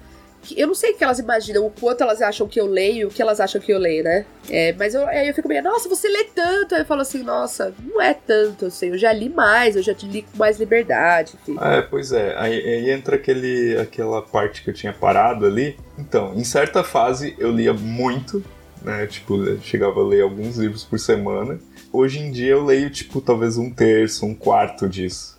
eu 0.54 0.68
não 0.68 0.74
sei 0.74 0.92
o 0.92 0.96
que 0.96 1.02
elas 1.02 1.18
imaginam, 1.18 1.66
o 1.66 1.70
quanto 1.70 2.02
elas 2.02 2.22
acham 2.22 2.46
que 2.46 2.60
eu 2.60 2.66
leio, 2.66 3.08
o 3.08 3.10
que 3.10 3.20
elas 3.20 3.40
acham 3.40 3.60
que 3.60 3.72
eu 3.72 3.78
leio, 3.78 4.04
né? 4.04 4.24
É, 4.48 4.72
mas 4.74 4.94
eu, 4.94 5.04
aí 5.08 5.26
eu 5.26 5.34
fico 5.34 5.48
meio, 5.48 5.60
nossa, 5.60 5.88
você 5.88 6.08
lê 6.08 6.22
tanto. 6.24 6.74
Aí 6.74 6.82
eu 6.82 6.84
falo 6.84 7.00
assim, 7.00 7.22
nossa, 7.24 7.74
não 7.82 8.00
é 8.00 8.14
tanto, 8.14 8.66
assim, 8.66 8.90
eu 8.90 8.98
já 8.98 9.12
li 9.12 9.28
mais, 9.28 9.74
eu 9.74 9.82
já 9.82 9.92
li 10.04 10.22
com 10.22 10.38
mais 10.38 10.60
liberdade, 10.60 11.32
enfim. 11.34 11.56
É, 11.60 11.82
pois 11.82 12.12
é, 12.12 12.36
aí, 12.38 12.54
aí, 12.54 12.90
entra 12.90 13.16
aquele, 13.16 13.76
aquela 13.78 14.22
parte 14.22 14.62
que 14.62 14.70
eu 14.70 14.74
tinha 14.74 14.92
parado 14.92 15.46
ali. 15.46 15.76
Então, 15.98 16.32
em 16.36 16.44
certa 16.44 16.84
fase 16.84 17.34
eu 17.38 17.50
lia 17.50 17.72
muito, 17.72 18.44
né? 18.82 19.06
Tipo, 19.08 19.58
chegava 19.62 20.00
a 20.00 20.04
ler 20.04 20.22
alguns 20.22 20.58
livros 20.58 20.84
por 20.84 21.00
semana. 21.00 21.58
Hoje 21.92 22.20
em 22.20 22.30
dia 22.30 22.52
eu 22.52 22.64
leio, 22.64 22.90
tipo, 22.90 23.20
talvez 23.20 23.56
um 23.56 23.70
terço, 23.70 24.26
um 24.26 24.34
quarto 24.34 24.88
disso. 24.88 25.35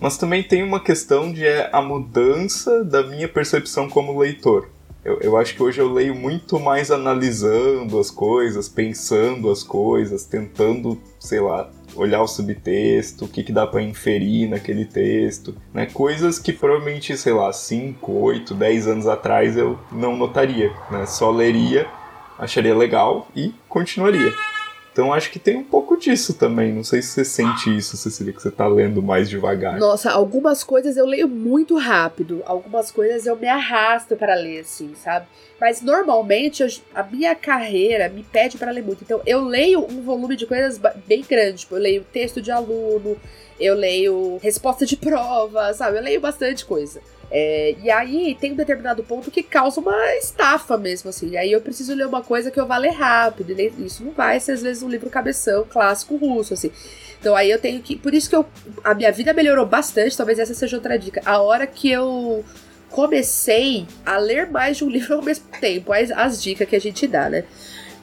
Mas 0.00 0.16
também 0.16 0.42
tem 0.42 0.62
uma 0.62 0.80
questão 0.80 1.32
de 1.32 1.44
é, 1.44 1.68
a 1.72 1.82
mudança 1.82 2.84
da 2.84 3.02
minha 3.02 3.28
percepção 3.28 3.88
como 3.88 4.18
leitor. 4.18 4.68
Eu, 5.04 5.18
eu, 5.20 5.36
acho 5.36 5.54
que 5.54 5.62
hoje 5.62 5.80
eu 5.80 5.90
leio 5.90 6.14
muito 6.14 6.58
mais 6.60 6.90
analisando 6.90 7.98
as 7.98 8.10
coisas, 8.10 8.68
pensando 8.68 9.50
as 9.50 9.62
coisas, 9.62 10.24
tentando, 10.24 11.00
sei 11.18 11.40
lá, 11.40 11.70
olhar 11.94 12.20
o 12.20 12.28
subtexto, 12.28 13.24
o 13.24 13.28
que, 13.28 13.42
que 13.42 13.52
dá 13.52 13.66
para 13.66 13.82
inferir 13.82 14.48
naquele 14.48 14.84
texto, 14.84 15.54
né? 15.72 15.86
Coisas 15.86 16.38
que 16.38 16.52
provavelmente, 16.52 17.16
sei 17.16 17.32
lá, 17.32 17.52
5, 17.52 18.12
8, 18.12 18.54
10 18.54 18.86
anos 18.86 19.06
atrás 19.06 19.56
eu 19.56 19.78
não 19.90 20.16
notaria, 20.16 20.70
né? 20.90 21.06
Só 21.06 21.30
leria, 21.30 21.86
acharia 22.38 22.76
legal 22.76 23.28
e 23.34 23.54
continuaria. 23.68 24.32
Então 24.98 25.12
acho 25.12 25.30
que 25.30 25.38
tem 25.38 25.56
um 25.56 25.62
pouco 25.62 25.96
disso 25.96 26.34
também. 26.34 26.72
Não 26.72 26.82
sei 26.82 27.00
se 27.00 27.10
você 27.10 27.24
sente 27.24 27.72
isso, 27.76 27.96
Cecília, 27.96 28.32
que 28.32 28.42
você 28.42 28.50
tá 28.50 28.66
lendo 28.66 29.00
mais 29.00 29.30
devagar. 29.30 29.78
Nossa, 29.78 30.10
algumas 30.10 30.64
coisas 30.64 30.96
eu 30.96 31.06
leio 31.06 31.28
muito 31.28 31.76
rápido. 31.76 32.42
Algumas 32.44 32.90
coisas 32.90 33.24
eu 33.24 33.36
me 33.36 33.46
arrasto 33.46 34.16
para 34.16 34.34
ler, 34.34 34.62
assim, 34.62 34.96
sabe? 34.96 35.28
Mas 35.60 35.82
normalmente 35.82 36.64
eu, 36.64 36.68
a 36.92 37.04
minha 37.04 37.32
carreira 37.36 38.08
me 38.08 38.24
pede 38.24 38.58
para 38.58 38.72
ler 38.72 38.82
muito. 38.82 39.04
Então 39.04 39.22
eu 39.24 39.40
leio 39.44 39.86
um 39.88 40.02
volume 40.02 40.34
de 40.34 40.46
coisas 40.46 40.80
bem 41.06 41.22
grande. 41.22 41.58
Tipo, 41.58 41.76
eu 41.76 41.80
leio 41.80 42.04
texto 42.12 42.42
de 42.42 42.50
aluno, 42.50 43.16
eu 43.60 43.76
leio 43.76 44.40
resposta 44.42 44.84
de 44.84 44.96
prova, 44.96 45.72
sabe? 45.74 45.98
Eu 45.98 46.02
leio 46.02 46.20
bastante 46.20 46.64
coisa. 46.64 47.00
É, 47.30 47.76
e 47.82 47.90
aí 47.90 48.36
tem 48.40 48.52
um 48.52 48.56
determinado 48.56 49.02
ponto 49.04 49.30
que 49.30 49.42
causa 49.42 49.80
uma 49.80 50.14
estafa 50.16 50.76
mesmo, 50.78 51.10
assim. 51.10 51.30
E 51.30 51.36
aí 51.36 51.52
eu 51.52 51.60
preciso 51.60 51.94
ler 51.94 52.06
uma 52.06 52.22
coisa 52.22 52.50
que 52.50 52.58
eu 52.58 52.66
vá 52.66 52.78
ler 52.78 52.92
rápido. 52.92 53.54
Isso 53.78 54.02
não 54.02 54.12
vai 54.12 54.40
ser, 54.40 54.52
às 54.52 54.62
vezes, 54.62 54.82
um 54.82 54.88
livro 54.88 55.10
cabeção 55.10 55.66
clássico 55.68 56.16
russo, 56.16 56.54
assim. 56.54 56.70
Então 57.20 57.34
aí 57.36 57.50
eu 57.50 57.58
tenho 57.58 57.82
que. 57.82 57.96
Por 57.96 58.14
isso 58.14 58.30
que 58.30 58.36
eu, 58.36 58.46
a 58.82 58.94
minha 58.94 59.12
vida 59.12 59.32
melhorou 59.32 59.66
bastante, 59.66 60.16
talvez 60.16 60.38
essa 60.38 60.54
seja 60.54 60.76
outra 60.76 60.98
dica. 60.98 61.20
A 61.24 61.40
hora 61.40 61.66
que 61.66 61.90
eu 61.90 62.44
comecei 62.90 63.86
a 64.06 64.16
ler 64.16 64.50
mais 64.50 64.78
de 64.78 64.84
um 64.84 64.88
livro 64.90 65.16
ao 65.16 65.22
mesmo 65.22 65.46
tempo, 65.60 65.92
as, 65.92 66.10
as 66.10 66.42
dicas 66.42 66.68
que 66.68 66.76
a 66.76 66.80
gente 66.80 67.06
dá, 67.06 67.28
né? 67.28 67.44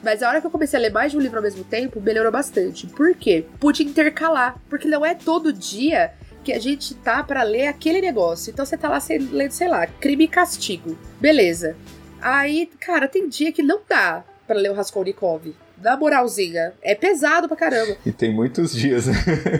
Mas 0.02 0.22
a 0.22 0.28
hora 0.28 0.40
que 0.40 0.46
eu 0.46 0.50
comecei 0.50 0.78
a 0.78 0.82
ler 0.82 0.92
mais 0.92 1.10
de 1.10 1.18
um 1.18 1.20
livro 1.20 1.38
ao 1.38 1.42
mesmo 1.42 1.64
tempo, 1.64 2.00
melhorou 2.00 2.30
bastante. 2.30 2.86
Por 2.86 3.14
quê? 3.16 3.44
Pude 3.58 3.82
intercalar. 3.82 4.56
Porque 4.68 4.86
não 4.86 5.04
é 5.04 5.14
todo 5.14 5.52
dia 5.52 6.12
que 6.46 6.52
a 6.52 6.60
gente 6.60 6.94
tá 6.94 7.24
para 7.24 7.42
ler 7.42 7.66
aquele 7.66 8.00
negócio. 8.00 8.52
Então 8.52 8.64
você 8.64 8.76
tá 8.76 8.88
lá 8.88 9.02
lendo, 9.32 9.50
sei 9.50 9.66
lá, 9.66 9.84
crime 9.84 10.24
e 10.24 10.28
castigo. 10.28 10.96
Beleza. 11.20 11.76
Aí, 12.22 12.70
cara, 12.78 13.08
tem 13.08 13.28
dia 13.28 13.50
que 13.50 13.64
não 13.64 13.80
dá 13.88 14.22
para 14.46 14.56
ler 14.56 14.70
o 14.70 14.74
Raskolnikov. 14.74 15.52
Na 15.82 15.96
moralzinha. 15.96 16.72
É 16.80 16.94
pesado 16.94 17.48
pra 17.48 17.56
caramba. 17.56 17.96
E 18.06 18.12
tem 18.12 18.32
muitos 18.32 18.72
dias, 18.72 19.08
né? 19.08 19.14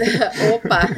Opa! 0.54 0.88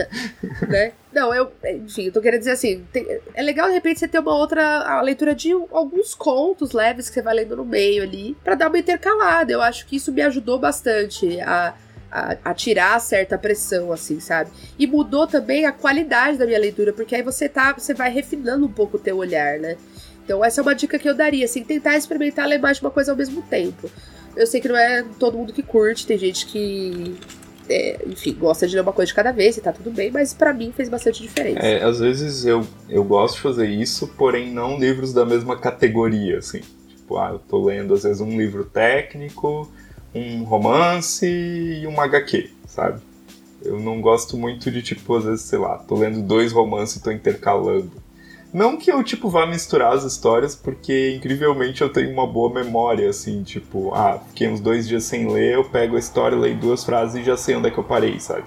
né? 0.69 0.93
Não, 1.11 1.35
eu. 1.35 1.51
Enfim, 1.65 2.05
eu 2.05 2.13
tô 2.13 2.21
querendo 2.21 2.41
dizer 2.41 2.53
assim. 2.53 2.85
Tem, 2.93 3.07
é 3.35 3.43
legal, 3.43 3.67
de 3.69 3.73
repente, 3.73 3.99
você 3.99 4.07
ter 4.07 4.19
uma 4.21 4.37
outra 4.37 5.01
leitura 5.01 5.35
de 5.35 5.51
alguns 5.73 6.15
contos 6.15 6.73
leves 6.73 7.09
que 7.09 7.15
você 7.15 7.23
vai 7.23 7.35
lendo 7.35 7.57
no 7.57 7.65
meio 7.65 8.03
ali. 8.03 8.37
para 8.45 8.55
dar 8.55 8.69
uma 8.69 8.79
intercalada. 8.79 9.51
Eu 9.51 9.63
acho 9.63 9.87
que 9.87 9.97
isso 9.97 10.13
me 10.13 10.21
ajudou 10.21 10.59
bastante 10.59 11.41
a 11.41 11.75
a, 12.11 12.37
a, 12.45 12.55
tirar 12.55 12.99
certa 13.01 13.37
pressão, 13.37 13.93
assim, 13.93 14.21
sabe? 14.21 14.51
E 14.79 14.87
mudou 14.87 15.27
também 15.27 15.67
a 15.67 15.73
qualidade 15.73 16.39
da 16.39 16.47
minha 16.47 16.59
leitura, 16.59 16.93
porque 16.93 17.15
aí 17.15 17.23
você 17.23 17.49
tá, 17.49 17.73
você 17.73 17.95
vai 17.95 18.11
refinando 18.11 18.67
um 18.67 18.73
pouco 18.73 18.97
o 18.97 19.01
teu 19.01 19.17
olhar, 19.17 19.59
né? 19.59 19.77
Então 20.25 20.45
essa 20.45 20.61
é 20.61 20.63
uma 20.63 20.75
dica 20.75 20.99
que 20.99 21.09
eu 21.09 21.15
daria, 21.15 21.45
assim, 21.45 21.63
tentar 21.63 21.97
experimentar 21.97 22.47
ler 22.47 22.59
mais 22.59 22.79
de 22.79 22.85
uma 22.85 22.91
coisa 22.91 23.13
ao 23.13 23.17
mesmo 23.17 23.43
tempo. 23.43 23.91
Eu 24.37 24.47
sei 24.47 24.61
que 24.61 24.69
não 24.69 24.77
é 24.77 25.05
todo 25.19 25.37
mundo 25.37 25.53
que 25.53 25.63
curte, 25.63 26.07
tem 26.07 26.19
gente 26.19 26.47
que 26.47 27.17
é, 27.69 27.99
enfim, 28.07 28.35
gosta 28.35 28.67
de 28.67 28.75
ler 28.75 28.81
uma 28.81 28.93
coisa 28.93 29.09
de 29.09 29.15
cada 29.15 29.31
vez 29.31 29.57
e 29.57 29.61
tá 29.61 29.73
tudo 29.73 29.91
bem, 29.91 30.11
mas 30.11 30.33
para 30.33 30.53
mim 30.55 30.73
fez 30.75 30.89
bastante 30.89 31.23
diferença. 31.23 31.61
É, 31.61 31.83
às 31.83 31.99
vezes 31.99 32.45
eu, 32.45 32.67
eu 32.89 33.05
gosto 33.05 33.37
de 33.37 33.43
fazer 33.43 33.69
isso, 33.69 34.09
porém 34.17 34.53
não 34.53 34.79
livros 34.79 35.13
da 35.13 35.25
mesma 35.25 35.57
categoria, 35.59 36.39
assim. 36.39 36.61
Tipo, 36.89 37.19
ah, 37.19 37.31
eu 37.33 37.39
tô 37.39 37.65
lendo 37.65 37.95
às 37.95 38.05
vezes 38.05 38.21
um 38.21 38.37
livro 38.37 38.65
técnico, 38.65 39.71
um 40.19 40.45
romance 40.45 41.27
e 41.27 41.87
um 41.87 42.01
HQ, 42.01 42.51
sabe? 42.67 43.01
Eu 43.63 43.81
não 43.81 44.01
gosto 44.01 44.37
muito 44.37 44.71
de, 44.71 44.83
tipo, 44.83 45.17
às 45.17 45.25
vezes, 45.25 45.43
sei 45.43 45.59
lá, 45.59 45.79
tô 45.79 45.97
lendo 45.97 46.23
dois 46.23 46.53
romances 46.53 46.97
e 46.97 47.03
tô 47.03 47.11
intercalando. 47.11 47.91
Não 48.53 48.79
que 48.79 48.91
eu, 48.91 49.03
tipo, 49.05 49.29
vá 49.29 49.47
misturar 49.47 49.93
as 49.93 50.05
histórias, 50.05 50.55
porque 50.55 51.15
incrivelmente 51.15 51.83
eu 51.83 51.93
tenho 51.93 52.11
uma 52.11 52.27
boa 52.27 52.53
memória, 52.53 53.11
assim, 53.11 53.43
tipo, 53.43 53.93
ah, 53.95 54.19
fiquei 54.29 54.49
uns 54.49 54.61
dois 54.61 54.89
dias 54.89 55.05
sem 55.05 55.31
ler, 55.31 55.55
eu 55.55 55.65
pego 55.65 55.97
a 55.97 55.99
história, 55.99 56.37
leio 56.37 56.57
duas 56.57 56.83
frases 56.83 57.17
e 57.17 57.25
já 57.25 57.37
sei 57.37 57.57
onde 57.57 57.69
é 57.69 57.71
que 57.71 57.79
eu 57.79 57.85
parei, 57.85 58.19
sabe? 58.19 58.45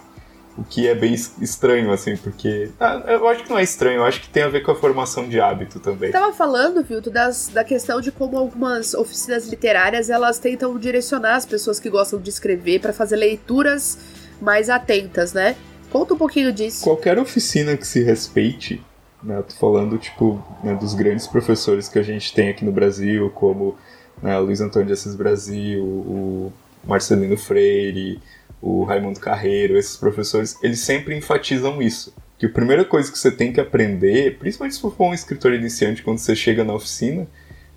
O 0.57 0.63
que 0.63 0.87
é 0.87 0.93
bem 0.93 1.13
estranho, 1.13 1.91
assim, 1.91 2.17
porque. 2.17 2.69
Ah, 2.79 3.01
eu 3.07 3.27
acho 3.27 3.43
que 3.43 3.49
não 3.49 3.57
é 3.57 3.63
estranho, 3.63 3.97
eu 3.97 4.03
acho 4.03 4.21
que 4.21 4.29
tem 4.29 4.43
a 4.43 4.49
ver 4.49 4.61
com 4.61 4.71
a 4.71 4.75
formação 4.75 5.27
de 5.27 5.39
hábito 5.39 5.79
também. 5.79 6.11
Tava 6.11 6.33
falando, 6.33 6.83
Vilto, 6.83 7.09
das, 7.09 7.47
da 7.47 7.63
questão 7.63 8.01
de 8.01 8.11
como 8.11 8.37
algumas 8.37 8.93
oficinas 8.93 9.47
literárias 9.47 10.09
elas 10.09 10.39
tentam 10.39 10.77
direcionar 10.77 11.35
as 11.35 11.45
pessoas 11.45 11.79
que 11.79 11.89
gostam 11.89 12.19
de 12.19 12.29
escrever 12.29 12.79
para 12.79 12.91
fazer 12.91 13.15
leituras 13.15 13.97
mais 14.41 14.69
atentas, 14.69 15.33
né? 15.33 15.55
Conta 15.89 16.13
um 16.13 16.17
pouquinho 16.17 16.51
disso. 16.51 16.83
Qualquer 16.83 17.17
oficina 17.17 17.77
que 17.77 17.87
se 17.87 18.03
respeite, 18.03 18.83
né? 19.23 19.37
Eu 19.37 19.43
tô 19.43 19.55
falando, 19.55 19.97
tipo, 19.97 20.43
né, 20.63 20.75
dos 20.75 20.93
grandes 20.93 21.27
professores 21.27 21.87
que 21.87 21.99
a 21.99 22.03
gente 22.03 22.33
tem 22.33 22.49
aqui 22.49 22.65
no 22.65 22.71
Brasil, 22.71 23.29
como 23.29 23.77
né, 24.21 24.37
Luiz 24.39 24.61
Antônio 24.61 24.87
de 24.87 24.93
Assis 24.93 25.15
Brasil, 25.15 25.83
o 25.83 26.53
Marcelino 26.83 27.37
Freire, 27.37 28.19
o 28.61 28.83
Raimundo 28.83 29.19
Carreiro, 29.19 29.77
esses 29.77 29.97
professores, 29.97 30.55
eles 30.61 30.79
sempre 30.79 31.17
enfatizam 31.17 31.81
isso. 31.81 32.13
Que 32.37 32.45
a 32.45 32.49
primeira 32.49 32.85
coisa 32.85 33.11
que 33.11 33.17
você 33.17 33.31
tem 33.31 33.51
que 33.51 33.59
aprender, 33.59 34.37
principalmente 34.37 34.75
se 34.75 34.81
for 34.81 34.93
um 34.99 35.13
escritor 35.13 35.53
iniciante 35.53 36.03
quando 36.03 36.19
você 36.19 36.35
chega 36.35 36.63
na 36.63 36.73
oficina, 36.73 37.27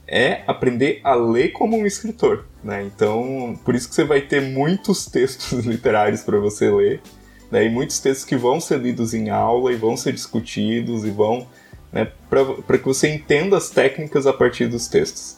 é 0.07 0.43
aprender 0.47 1.01
a 1.03 1.15
ler 1.15 1.49
como 1.53 1.77
um 1.77 1.87
escritor. 1.87 2.45
Né? 2.63 2.83
Então, 2.83 3.59
por 3.65 3.75
isso 3.75 3.89
que 3.89 3.95
você 3.95 4.05
vai 4.05 4.21
ter 4.21 4.43
muitos 4.43 5.07
textos 5.07 5.53
literários 5.65 6.23
para 6.23 6.39
você 6.39 6.71
ler, 6.71 7.01
né? 7.51 7.65
e 7.65 7.71
muitos 7.71 7.99
textos 7.99 8.27
que 8.27 8.37
vão 8.37 8.61
ser 8.61 8.79
lidos 8.79 9.15
em 9.15 9.31
aula 9.31 9.73
e 9.73 9.77
vão 9.77 9.97
ser 9.97 10.13
discutidos 10.13 11.05
e 11.05 11.11
vão. 11.11 11.47
Né, 11.93 12.11
para 12.29 12.77
que 12.77 12.85
você 12.85 13.09
entenda 13.09 13.57
as 13.57 13.71
técnicas 13.71 14.27
a 14.27 14.33
partir 14.33 14.67
dos 14.67 14.89
textos. 14.89 15.37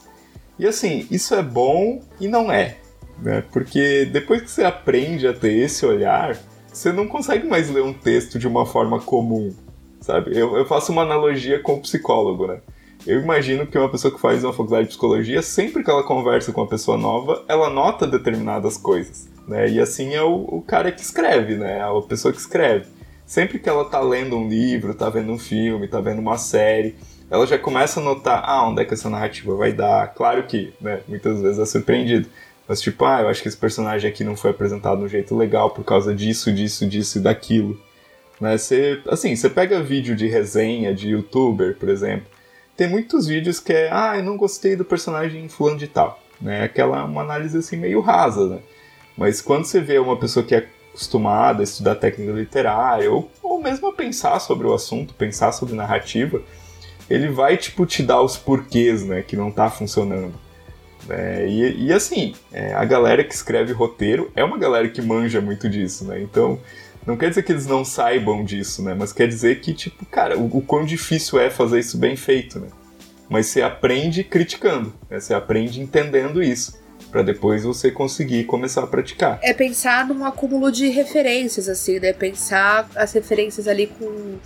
E 0.58 0.66
assim, 0.66 1.06
isso 1.10 1.34
é 1.34 1.42
bom 1.42 2.00
e 2.18 2.26
não 2.26 2.50
é 2.50 2.78
né? 3.18 3.42
Porque 3.52 4.04
depois 4.06 4.42
que 4.42 4.50
você 4.50 4.64
aprende 4.64 5.26
a 5.26 5.32
ter 5.32 5.52
esse 5.52 5.84
olhar, 5.84 6.36
você 6.72 6.92
não 6.92 7.06
consegue 7.06 7.46
mais 7.46 7.70
ler 7.70 7.82
um 7.82 7.92
texto 7.92 8.38
de 8.38 8.46
uma 8.46 8.66
forma 8.66 9.00
comum, 9.00 9.54
sabe? 10.00 10.38
Eu, 10.38 10.56
eu 10.56 10.66
faço 10.66 10.92
uma 10.92 11.02
analogia 11.02 11.58
com 11.58 11.74
o 11.74 11.80
psicólogo, 11.80 12.46
né? 12.46 12.60
Eu 13.06 13.20
imagino 13.20 13.66
que 13.66 13.78
uma 13.78 13.88
pessoa 13.88 14.12
que 14.12 14.20
faz 14.20 14.42
uma 14.42 14.52
faculdade 14.52 14.84
de 14.84 14.88
psicologia, 14.88 15.40
sempre 15.40 15.84
que 15.84 15.90
ela 15.90 16.02
conversa 16.02 16.52
com 16.52 16.60
uma 16.60 16.66
pessoa 16.66 16.98
nova, 16.98 17.44
ela 17.48 17.70
nota 17.70 18.06
determinadas 18.06 18.76
coisas, 18.76 19.28
né? 19.46 19.68
E 19.68 19.80
assim 19.80 20.14
é 20.14 20.22
o, 20.22 20.44
o 20.48 20.62
cara 20.62 20.90
que 20.90 21.00
escreve, 21.00 21.54
né? 21.54 21.80
A 21.80 22.02
pessoa 22.02 22.32
que 22.32 22.40
escreve. 22.40 22.86
Sempre 23.24 23.58
que 23.58 23.68
ela 23.68 23.84
tá 23.84 24.00
lendo 24.00 24.36
um 24.36 24.48
livro, 24.48 24.94
tá 24.94 25.10
vendo 25.10 25.32
um 25.32 25.38
filme, 25.38 25.88
tá 25.88 26.00
vendo 26.00 26.20
uma 26.20 26.38
série, 26.38 26.94
ela 27.30 27.46
já 27.46 27.58
começa 27.58 27.98
a 28.00 28.02
notar, 28.02 28.42
ah, 28.44 28.68
onde 28.68 28.82
é 28.82 28.84
que 28.84 28.94
essa 28.94 29.10
narrativa 29.10 29.54
vai 29.56 29.72
dar. 29.72 30.14
Claro 30.14 30.44
que, 30.44 30.72
né, 30.80 31.00
muitas 31.08 31.40
vezes 31.40 31.58
é 31.58 31.66
surpreendido. 31.66 32.28
Mas 32.68 32.80
tipo, 32.80 33.04
ah, 33.04 33.22
eu 33.22 33.28
acho 33.28 33.42
que 33.42 33.48
esse 33.48 33.56
personagem 33.56 34.10
aqui 34.10 34.24
não 34.24 34.36
foi 34.36 34.50
apresentado 34.50 34.98
de 34.98 35.04
um 35.04 35.08
jeito 35.08 35.36
legal 35.36 35.70
por 35.70 35.84
causa 35.84 36.14
disso, 36.14 36.52
disso, 36.52 36.86
disso 36.86 37.18
e 37.18 37.20
daquilo. 37.20 37.80
Né? 38.40 38.58
Você, 38.58 39.00
assim, 39.08 39.34
você 39.34 39.48
pega 39.48 39.82
vídeo 39.82 40.16
de 40.16 40.26
resenha 40.26 40.94
de 40.94 41.10
youtuber, 41.10 41.76
por 41.76 41.88
exemplo, 41.88 42.26
tem 42.76 42.88
muitos 42.88 43.26
vídeos 43.26 43.60
que 43.60 43.72
é, 43.72 43.88
ah, 43.92 44.16
eu 44.16 44.22
não 44.22 44.36
gostei 44.36 44.76
do 44.76 44.84
personagem 44.84 45.48
fulano 45.48 45.78
de 45.78 45.86
tal. 45.86 46.20
Né? 46.40 46.64
Aquela 46.64 47.04
uma 47.04 47.22
análise 47.22 47.56
assim 47.56 47.76
meio 47.76 48.00
rasa, 48.00 48.46
né? 48.46 48.58
Mas 49.16 49.40
quando 49.40 49.64
você 49.64 49.80
vê 49.80 49.98
uma 49.98 50.18
pessoa 50.18 50.44
que 50.44 50.54
é 50.54 50.68
acostumada 50.96 51.62
a 51.62 51.64
estudar 51.64 51.94
técnica 51.94 52.32
literária, 52.32 53.10
ou, 53.10 53.30
ou 53.42 53.60
mesmo 53.60 53.88
a 53.88 53.92
pensar 53.92 54.38
sobre 54.40 54.66
o 54.66 54.74
assunto, 54.74 55.14
pensar 55.14 55.52
sobre 55.52 55.74
narrativa, 55.74 56.42
ele 57.08 57.28
vai, 57.28 57.56
tipo, 57.56 57.86
te 57.86 58.02
dar 58.02 58.20
os 58.20 58.36
porquês, 58.36 59.04
né, 59.04 59.22
que 59.22 59.36
não 59.36 59.50
tá 59.50 59.70
funcionando. 59.70 60.34
É, 61.08 61.46
e, 61.48 61.86
e, 61.86 61.92
assim, 61.92 62.34
é, 62.52 62.74
a 62.74 62.84
galera 62.84 63.22
que 63.22 63.34
escreve 63.34 63.72
roteiro 63.72 64.30
é 64.34 64.42
uma 64.42 64.58
galera 64.58 64.88
que 64.88 65.00
manja 65.00 65.40
muito 65.40 65.68
disso, 65.68 66.04
né? 66.04 66.20
Então, 66.20 66.58
não 67.06 67.16
quer 67.16 67.28
dizer 67.28 67.42
que 67.42 67.52
eles 67.52 67.66
não 67.66 67.84
saibam 67.84 68.44
disso, 68.44 68.82
né? 68.82 68.94
Mas 68.98 69.12
quer 69.12 69.28
dizer 69.28 69.60
que, 69.60 69.72
tipo, 69.72 70.04
cara, 70.06 70.36
o, 70.36 70.58
o 70.58 70.62
quão 70.62 70.84
difícil 70.84 71.38
é 71.38 71.48
fazer 71.50 71.78
isso 71.78 71.96
bem 71.96 72.16
feito, 72.16 72.58
né? 72.58 72.68
Mas 73.28 73.46
você 73.46 73.62
aprende 73.62 74.24
criticando, 74.24 74.92
né? 75.10 75.20
Você 75.20 75.34
aprende 75.34 75.80
entendendo 75.80 76.42
isso 76.42 76.78
para 77.10 77.22
depois 77.22 77.62
você 77.62 77.90
conseguir 77.90 78.44
começar 78.44 78.82
a 78.82 78.86
praticar. 78.86 79.38
É 79.42 79.52
pensar 79.52 80.06
num 80.06 80.24
acúmulo 80.24 80.70
de 80.70 80.88
referências, 80.88 81.68
assim, 81.68 81.98
né? 81.98 82.12
Pensar 82.12 82.88
as 82.94 83.12
referências 83.12 83.68
ali 83.68 83.86
com 83.86 84.36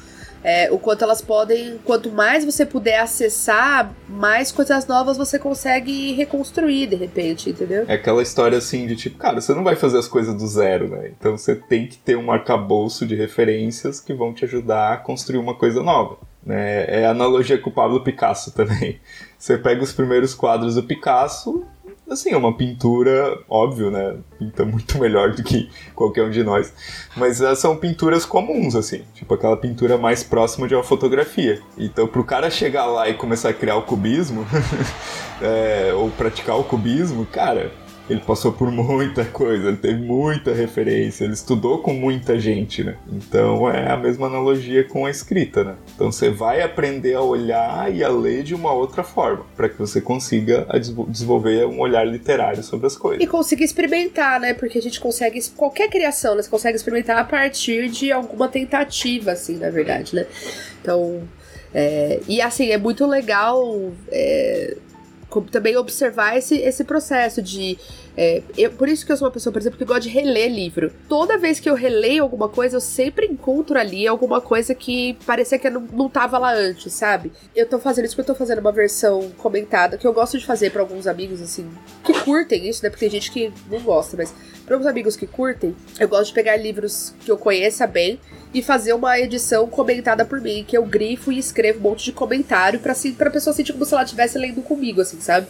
é, 0.43 0.71
o 0.71 0.79
quanto 0.79 1.03
elas 1.03 1.21
podem, 1.21 1.79
quanto 1.85 2.11
mais 2.11 2.45
você 2.45 2.65
puder 2.65 3.01
acessar, 3.01 3.95
mais 4.09 4.51
coisas 4.51 4.87
novas 4.87 5.17
você 5.17 5.39
consegue 5.39 6.13
reconstruir 6.13 6.87
de 6.87 6.97
repente, 6.97 7.51
entendeu? 7.51 7.85
É 7.87 7.95
aquela 7.95 8.23
história 8.23 8.57
assim 8.57 8.87
de 8.87 8.97
tipo, 8.97 9.19
cara, 9.19 9.41
você 9.41 9.55
não 9.55 9.65
vai 9.65 9.77
fazer 9.77 9.99
as 9.99 10.09
coisas 10.09 10.35
do 10.35 10.47
zero, 10.47 10.89
né? 10.89 11.11
Então 11.19 11.37
você 11.37 11.55
tem 11.55 11.87
que 11.87 11.99
ter 11.99 12.17
um 12.17 12.33
arcabouço 12.33 13.07
de 13.07 13.15
referências 13.15 14.01
que 14.01 14.15
vão 14.15 14.33
te 14.33 14.45
ajudar 14.45 14.95
a 14.95 14.97
construir 14.97 15.39
uma 15.39 15.55
coisa 15.55 15.83
nova. 15.83 16.19
Né? 16.45 17.03
É 17.03 17.07
analogia 17.07 17.59
com 17.59 17.69
o 17.69 17.73
Pablo 17.73 18.03
Picasso 18.03 18.53
também. 18.53 18.99
Você 19.39 19.59
pega 19.59 19.83
os 19.83 19.93
primeiros 19.93 20.35
quadros 20.35 20.75
do 20.75 20.83
Picasso, 20.83 21.65
Assim, 22.11 22.31
é 22.31 22.37
uma 22.37 22.53
pintura, 22.53 23.39
óbvio, 23.49 23.89
né? 23.89 24.17
Pinta 24.37 24.65
muito 24.65 24.99
melhor 25.01 25.33
do 25.33 25.45
que 25.45 25.71
qualquer 25.95 26.25
um 26.25 26.31
de 26.31 26.43
nós. 26.43 26.73
Mas 27.17 27.41
uh, 27.41 27.55
são 27.55 27.77
pinturas 27.77 28.25
comuns, 28.25 28.75
assim. 28.75 29.05
Tipo 29.15 29.35
aquela 29.35 29.57
pintura 29.57 29.97
mais 29.97 30.25
próxima 30.25 30.67
de 30.67 30.75
uma 30.75 30.83
fotografia. 30.83 31.63
Então, 31.79 32.09
pro 32.09 32.25
cara 32.25 32.51
chegar 32.51 32.87
lá 32.87 33.09
e 33.09 33.15
começar 33.15 33.51
a 33.51 33.55
criar 33.55 33.77
o 33.77 33.83
cubismo, 33.83 34.45
é, 35.41 35.93
ou 35.95 36.11
praticar 36.11 36.59
o 36.59 36.65
cubismo, 36.65 37.25
cara, 37.27 37.71
ele 38.11 38.21
passou 38.21 38.53
por 38.53 38.71
muita 38.73 39.25
coisa, 39.25 39.69
ele 39.69 39.77
teve 39.77 40.01
muita 40.01 40.53
referência, 40.53 41.25
ele 41.25 41.33
estudou 41.33 41.79
com 41.79 41.93
muita 41.93 42.39
gente, 42.39 42.83
né? 42.83 42.97
Então 43.13 43.71
é 43.71 43.89
a 43.89 43.97
mesma 43.97 44.27
analogia 44.27 44.83
com 44.83 45.07
a 45.07 45.11
escrita, 45.11 45.63
né? 45.63 45.77
Então 45.95 46.11
você 46.11 46.29
vai 46.29 46.61
aprender 46.61 47.15
a 47.15 47.23
olhar 47.23 47.95
e 47.95 48.03
a 48.03 48.09
ler 48.09 48.43
de 48.43 48.55
uma 48.55 48.73
outra 48.73 49.05
forma, 49.05 49.47
para 49.57 49.69
que 49.69 49.79
você 49.79 50.01
consiga 50.01 50.67
desenvolver 51.09 51.67
um 51.67 51.79
olhar 51.79 52.05
literário 52.05 52.65
sobre 52.65 52.89
as 52.89 52.97
coisas. 52.97 53.23
E 53.23 53.27
conseguir 53.29 53.65
experimentar, 53.65 54.41
né? 54.41 54.55
Porque 54.55 54.79
a 54.79 54.83
gente 54.83 54.99
consegue 54.99 55.41
qualquer 55.57 55.89
criação, 55.89 56.35
né? 56.35 56.43
Você 56.43 56.51
consegue 56.51 56.77
experimentar 56.77 57.17
a 57.17 57.25
partir 57.25 57.89
de 57.89 58.11
alguma 58.11 58.49
tentativa, 58.49 59.33
assim, 59.33 59.57
na 59.57 59.71
verdade, 59.71 60.17
né? 60.17 60.27
Então, 60.83 61.23
é, 61.73 62.21
e 62.27 62.41
assim, 62.41 62.71
é 62.71 62.79
muito 62.79 63.07
legal 63.07 63.93
é, 64.11 64.77
também 65.51 65.77
observar 65.77 66.37
esse, 66.37 66.57
esse 66.57 66.85
processo 66.85 67.41
de. 67.41 67.79
É, 68.17 68.43
eu, 68.57 68.71
por 68.73 68.89
isso 68.89 69.07
que 69.07 69.13
eu 69.13 69.17
sou 69.17 69.27
uma 69.27 69.33
pessoa, 69.33 69.53
por 69.53 69.61
exemplo, 69.61 69.79
que 69.79 69.85
gosta 69.85 70.03
de 70.03 70.09
reler 70.09 70.53
livro. 70.53 70.93
Toda 71.09 71.39
vez 71.39 71.61
que 71.61 71.71
eu 71.71 71.75
releio 71.75 72.23
alguma 72.23 72.49
coisa, 72.49 72.77
eu 72.77 72.81
sempre 72.81 73.27
encontro 73.27 73.79
ali 73.79 74.07
alguma 74.07 74.41
coisa 74.41 74.75
que 74.75 75.17
parecia 75.27 75.59
que 75.59 75.71
não, 75.71 75.81
não 75.93 76.09
tava 76.09 76.39
lá 76.39 76.53
antes, 76.53 76.93
sabe? 76.93 77.33
Eu 77.55 77.67
tô 77.67 77.79
fazendo 77.79 78.05
isso 78.05 78.17
porque 78.17 78.31
eu 78.31 78.35
tô 78.35 78.39
fazendo 78.39 78.59
uma 78.59 78.73
versão 78.73 79.31
comentada, 79.39 79.97
que 79.97 80.07
eu 80.07 80.13
gosto 80.13 80.39
de 80.39 80.47
fazer 80.47 80.71
para 80.71 80.83
alguns 80.83 81.07
amigos, 81.07 81.41
assim, 81.41 81.71
que 82.05 82.13
curtem 82.21 82.69
isso, 82.69 82.83
né? 82.83 82.91
Porque 82.91 83.09
tem 83.09 83.11
gente 83.11 83.31
que 83.31 83.53
não 83.71 83.81
gosta, 83.81 84.17
mas 84.17 84.35
para 84.67 84.75
alguns 84.75 84.89
amigos 84.89 85.17
que 85.17 85.27
curtem, 85.27 85.75
eu 85.99 86.09
gosto 86.09 86.29
de 86.29 86.35
pegar 86.35 86.57
livros 86.57 87.15
que 87.25 87.31
eu 87.31 87.39
conheça 87.39 87.87
bem 87.87 88.21
e 88.53 88.63
fazer 88.63 88.93
uma 88.93 89.19
edição 89.19 89.69
comentada 89.69 90.25
por 90.25 90.41
mim, 90.41 90.65
que 90.67 90.77
eu 90.77 90.85
grifo 90.85 91.31
e 91.33 91.39
escrevo 91.39 91.79
um 91.79 91.83
monte 91.83 92.05
de 92.05 92.13
comentário 92.13 92.81
pra, 92.81 92.93
assim, 92.93 93.13
pra 93.13 93.31
pessoa 93.31 93.55
sentir 93.55 93.73
como 93.73 93.85
se 93.85 93.95
ela 93.95 94.03
estivesse 94.03 94.39
lendo 94.39 94.63
comigo, 94.63 95.01
assim, 95.01 95.21
sabe? 95.21 95.47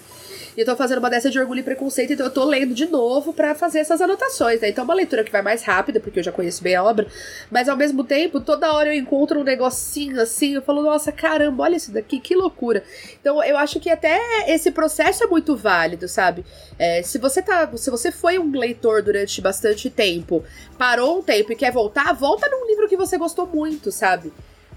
E 0.61 0.63
eu 0.63 0.67
tô 0.67 0.77
fazendo 0.77 0.99
uma 0.99 1.09
dessa 1.09 1.31
de 1.31 1.39
orgulho 1.39 1.61
e 1.61 1.63
preconceito, 1.63 2.13
então 2.13 2.27
eu 2.27 2.31
tô 2.31 2.45
lendo 2.45 2.75
de 2.75 2.85
novo 2.85 3.33
para 3.33 3.55
fazer 3.55 3.79
essas 3.79 3.99
anotações, 4.03 4.61
né? 4.61 4.69
Então 4.69 4.83
é 4.83 4.85
uma 4.85 4.93
leitura 4.93 5.25
que 5.25 5.33
vai 5.33 5.41
mais 5.41 5.63
rápida, 5.63 5.99
porque 5.99 6.19
eu 6.19 6.23
já 6.23 6.31
conheço 6.31 6.63
bem 6.63 6.75
a 6.75 6.85
obra, 6.85 7.07
mas 7.51 7.67
ao 7.67 7.79
mesmo 7.79 8.05
tempo, 8.05 8.43
toda 8.43 8.71
hora 8.71 8.95
eu 8.95 9.01
encontro 9.01 9.41
um 9.41 9.43
negocinho 9.43 10.21
assim, 10.21 10.53
eu 10.57 10.61
falo, 10.61 10.83
nossa, 10.83 11.11
caramba, 11.11 11.63
olha 11.63 11.77
isso 11.77 11.91
daqui, 11.91 12.21
que 12.21 12.35
loucura. 12.35 12.85
Então 13.19 13.43
eu 13.43 13.57
acho 13.57 13.81
que 13.81 13.89
até 13.89 14.21
esse 14.49 14.71
processo 14.71 15.25
é 15.25 15.27
muito 15.27 15.57
válido, 15.57 16.07
sabe? 16.07 16.45
É, 16.79 17.01
se 17.03 17.17
você 17.17 17.41
tá. 17.41 17.67
Se 17.79 17.91
você 17.91 18.13
foi 18.13 18.39
um 18.39 18.51
leitor 18.51 19.03
durante 19.03 19.41
bastante 19.41 19.89
tempo, 19.89 20.45
parou 20.77 21.21
um 21.21 21.23
tempo 21.23 21.51
e 21.53 21.57
quer 21.57 21.73
voltar, 21.73 22.13
volta 22.13 22.47
num 22.51 22.67
livro 22.67 22.87
que 22.87 22.99
você 22.99 23.17
gostou 23.17 23.47
muito, 23.47 23.91
sabe? 23.91 24.31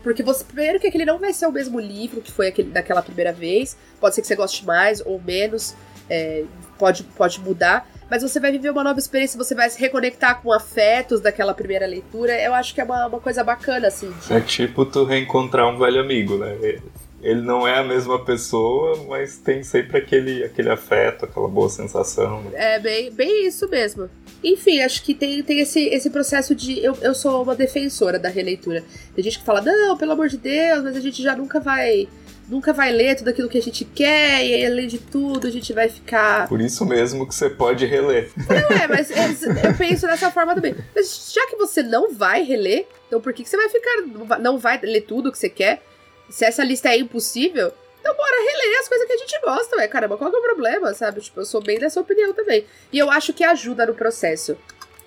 Porque 0.03 0.21
você, 0.21 0.43
primeiro 0.43 0.79
que 0.79 0.87
aquele 0.87 1.05
não 1.05 1.17
vai 1.17 1.33
ser 1.33 1.47
o 1.47 1.51
mesmo 1.51 1.79
livro 1.79 2.21
que 2.21 2.31
foi 2.31 2.49
aquele 2.49 2.69
daquela 2.69 3.01
primeira 3.01 3.31
vez. 3.31 3.77
Pode 3.99 4.13
ser 4.13 4.21
que 4.21 4.27
você 4.27 4.35
goste 4.35 4.65
mais 4.65 5.01
ou 5.05 5.19
menos. 5.19 5.73
É, 6.09 6.43
pode, 6.77 7.03
pode 7.03 7.39
mudar. 7.39 7.89
Mas 8.09 8.21
você 8.21 8.39
vai 8.39 8.51
viver 8.51 8.69
uma 8.69 8.83
nova 8.83 8.99
experiência, 8.99 9.37
você 9.37 9.55
vai 9.55 9.69
se 9.69 9.79
reconectar 9.79 10.41
com 10.41 10.51
afetos 10.51 11.21
daquela 11.21 11.53
primeira 11.53 11.87
leitura. 11.87 12.39
Eu 12.39 12.53
acho 12.53 12.73
que 12.73 12.81
é 12.81 12.83
uma, 12.83 13.07
uma 13.07 13.19
coisa 13.19 13.43
bacana, 13.43 13.87
assim. 13.87 14.11
De... 14.11 14.33
É 14.33 14.41
tipo 14.41 14.85
tu 14.85 15.05
reencontrar 15.05 15.67
um 15.67 15.79
velho 15.79 16.01
amigo, 16.01 16.37
né? 16.37 16.79
Ele 17.23 17.41
não 17.41 17.65
é 17.65 17.79
a 17.79 17.83
mesma 17.83 18.23
pessoa, 18.23 19.05
mas 19.07 19.37
tem 19.37 19.63
sempre 19.63 19.97
aquele, 19.97 20.43
aquele 20.43 20.69
afeto, 20.69 21.23
aquela 21.23 21.47
boa 21.47 21.69
sensação. 21.69 22.41
Né? 22.43 22.51
É 22.53 22.79
bem, 22.79 23.11
bem 23.11 23.47
isso 23.47 23.67
mesmo. 23.69 24.09
Enfim, 24.43 24.81
acho 24.81 25.01
que 25.01 25.13
tem, 25.13 25.41
tem 25.41 25.59
esse, 25.59 25.79
esse 25.85 26.09
processo 26.09 26.53
de. 26.53 26.83
Eu, 26.83 26.97
eu 27.01 27.15
sou 27.15 27.41
uma 27.41 27.55
defensora 27.55 28.19
da 28.19 28.27
releitura. 28.27 28.83
Tem 29.15 29.23
gente 29.23 29.39
que 29.39 29.45
fala, 29.45 29.61
não, 29.61 29.97
pelo 29.97 30.11
amor 30.11 30.27
de 30.27 30.37
Deus, 30.37 30.83
mas 30.83 30.97
a 30.97 30.99
gente 30.99 31.23
já 31.23 31.33
nunca 31.33 31.61
vai 31.61 32.09
nunca 32.49 32.73
vai 32.73 32.91
ler 32.91 33.15
tudo 33.15 33.29
aquilo 33.29 33.47
que 33.47 33.57
a 33.57 33.61
gente 33.61 33.85
quer, 33.85 34.45
e 34.45 34.65
além 34.65 34.85
de 34.85 34.99
tudo, 34.99 35.47
a 35.47 35.49
gente 35.49 35.71
vai 35.71 35.87
ficar. 35.87 36.47
Por 36.49 36.59
isso 36.59 36.85
mesmo 36.85 37.25
que 37.25 37.33
você 37.33 37.49
pode 37.49 37.85
reler. 37.85 38.29
Não 38.35 38.77
é, 38.77 38.85
mas 38.85 39.09
eu 39.41 39.73
penso 39.77 40.05
dessa 40.05 40.29
forma 40.29 40.53
também. 40.53 40.75
Mas 40.93 41.31
já 41.33 41.47
que 41.47 41.55
você 41.55 41.81
não 41.81 42.13
vai 42.13 42.43
reler, 42.43 42.85
então 43.07 43.21
por 43.21 43.33
que, 43.33 43.43
que 43.43 43.49
você 43.49 43.55
vai 43.55 43.69
ficar. 43.69 44.39
Não 44.39 44.57
vai 44.57 44.77
ler 44.83 45.01
tudo 45.01 45.31
que 45.31 45.37
você 45.37 45.49
quer? 45.49 45.81
Se 46.29 46.45
essa 46.45 46.63
lista 46.63 46.89
é 46.89 46.97
impossível, 46.97 47.71
então 47.99 48.15
bora 48.15 48.35
reler 48.35 48.79
as 48.79 48.87
coisas 48.87 49.07
que 49.07 49.13
a 49.13 49.17
gente 49.17 49.39
gosta, 49.41 49.75
ué. 49.77 49.87
Caramba, 49.87 50.17
qual 50.17 50.29
que 50.29 50.35
é 50.35 50.39
o 50.39 50.43
problema, 50.43 50.93
sabe? 50.93 51.21
Tipo, 51.21 51.41
eu 51.41 51.45
sou 51.45 51.61
bem 51.61 51.79
dessa 51.79 51.99
opinião 51.99 52.33
também. 52.33 52.65
E 52.91 52.99
eu 52.99 53.09
acho 53.09 53.33
que 53.33 53.43
ajuda 53.43 53.85
no 53.85 53.93
processo 53.93 54.57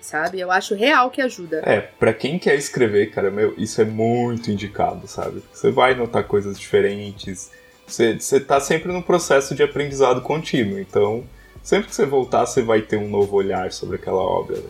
sabe? 0.07 0.39
Eu 0.39 0.49
acho 0.49 0.73
real 0.73 1.11
que 1.11 1.21
ajuda. 1.21 1.61
É, 1.65 1.81
para 1.81 2.13
quem 2.13 2.39
quer 2.39 2.55
escrever, 2.55 3.11
cara, 3.11 3.29
meu, 3.29 3.53
isso 3.57 3.81
é 3.81 3.85
muito 3.85 4.49
indicado, 4.49 5.07
sabe? 5.07 5.43
Você 5.51 5.69
vai 5.69 5.95
notar 5.95 6.23
coisas 6.23 6.57
diferentes. 6.57 7.51
Você, 7.85 8.13
você 8.13 8.39
tá 8.39 8.59
sempre 8.59 8.91
no 8.91 9.03
processo 9.03 9.53
de 9.53 9.63
aprendizado 9.63 10.21
contínuo, 10.21 10.79
então 10.79 11.25
sempre 11.61 11.89
que 11.89 11.95
você 11.95 12.05
voltar, 12.05 12.45
você 12.45 12.61
vai 12.61 12.81
ter 12.81 12.97
um 12.97 13.09
novo 13.09 13.35
olhar 13.35 13.71
sobre 13.71 13.97
aquela 13.97 14.21
obra. 14.21 14.57
Né? 14.57 14.69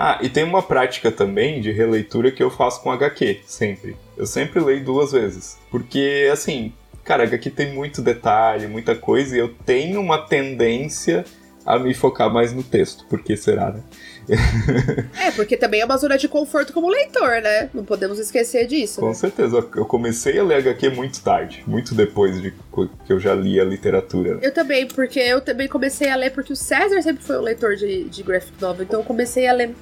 Ah, 0.00 0.20
e 0.22 0.28
tem 0.28 0.44
uma 0.44 0.62
prática 0.62 1.10
também 1.10 1.60
de 1.60 1.72
releitura 1.72 2.30
que 2.30 2.40
eu 2.40 2.50
faço 2.50 2.80
com 2.80 2.92
HQ, 2.92 3.40
sempre. 3.44 3.96
Eu 4.16 4.26
sempre 4.26 4.60
leio 4.60 4.84
duas 4.84 5.10
vezes. 5.10 5.58
Porque, 5.72 6.30
assim, 6.32 6.72
cara, 7.02 7.24
HQ 7.24 7.50
tem 7.50 7.74
muito 7.74 8.00
detalhe, 8.00 8.68
muita 8.68 8.94
coisa, 8.94 9.34
e 9.34 9.40
eu 9.40 9.52
tenho 9.66 10.00
uma 10.00 10.18
tendência 10.18 11.24
a 11.66 11.80
me 11.80 11.92
focar 11.94 12.32
mais 12.32 12.52
no 12.52 12.62
texto. 12.62 13.06
Por 13.06 13.20
que 13.24 13.36
será, 13.36 13.72
né? 13.72 13.82
É, 15.18 15.30
porque 15.32 15.56
também 15.56 15.80
é 15.80 15.84
uma 15.84 15.96
zona 15.96 16.18
de 16.18 16.28
conforto 16.28 16.72
como 16.72 16.88
leitor, 16.88 17.40
né? 17.42 17.70
Não 17.72 17.84
podemos 17.84 18.18
esquecer 18.18 18.66
disso. 18.66 19.00
Com 19.00 19.08
né? 19.08 19.14
certeza. 19.14 19.64
Eu 19.76 19.86
comecei 19.86 20.38
a 20.38 20.44
ler 20.44 20.56
HQ 20.56 20.90
muito 20.90 21.20
tarde, 21.22 21.62
muito 21.66 21.94
depois 21.94 22.40
de 22.40 22.52
que 23.06 23.12
eu 23.12 23.18
já 23.18 23.34
li 23.34 23.60
a 23.60 23.64
literatura. 23.64 24.38
Eu 24.42 24.52
também, 24.52 24.86
porque 24.86 25.18
eu 25.18 25.40
também 25.40 25.68
comecei 25.68 26.08
a 26.10 26.16
ler 26.16 26.30
porque 26.30 26.52
o 26.52 26.56
César 26.56 27.00
sempre 27.02 27.24
foi 27.24 27.38
um 27.38 27.42
leitor 27.42 27.74
de, 27.76 28.04
de 28.04 28.22
graphic 28.22 28.60
novel, 28.60 28.84
então 28.84 29.00
eu 29.00 29.04
comecei 29.04 29.48
a 29.48 29.52
ler 29.52 29.74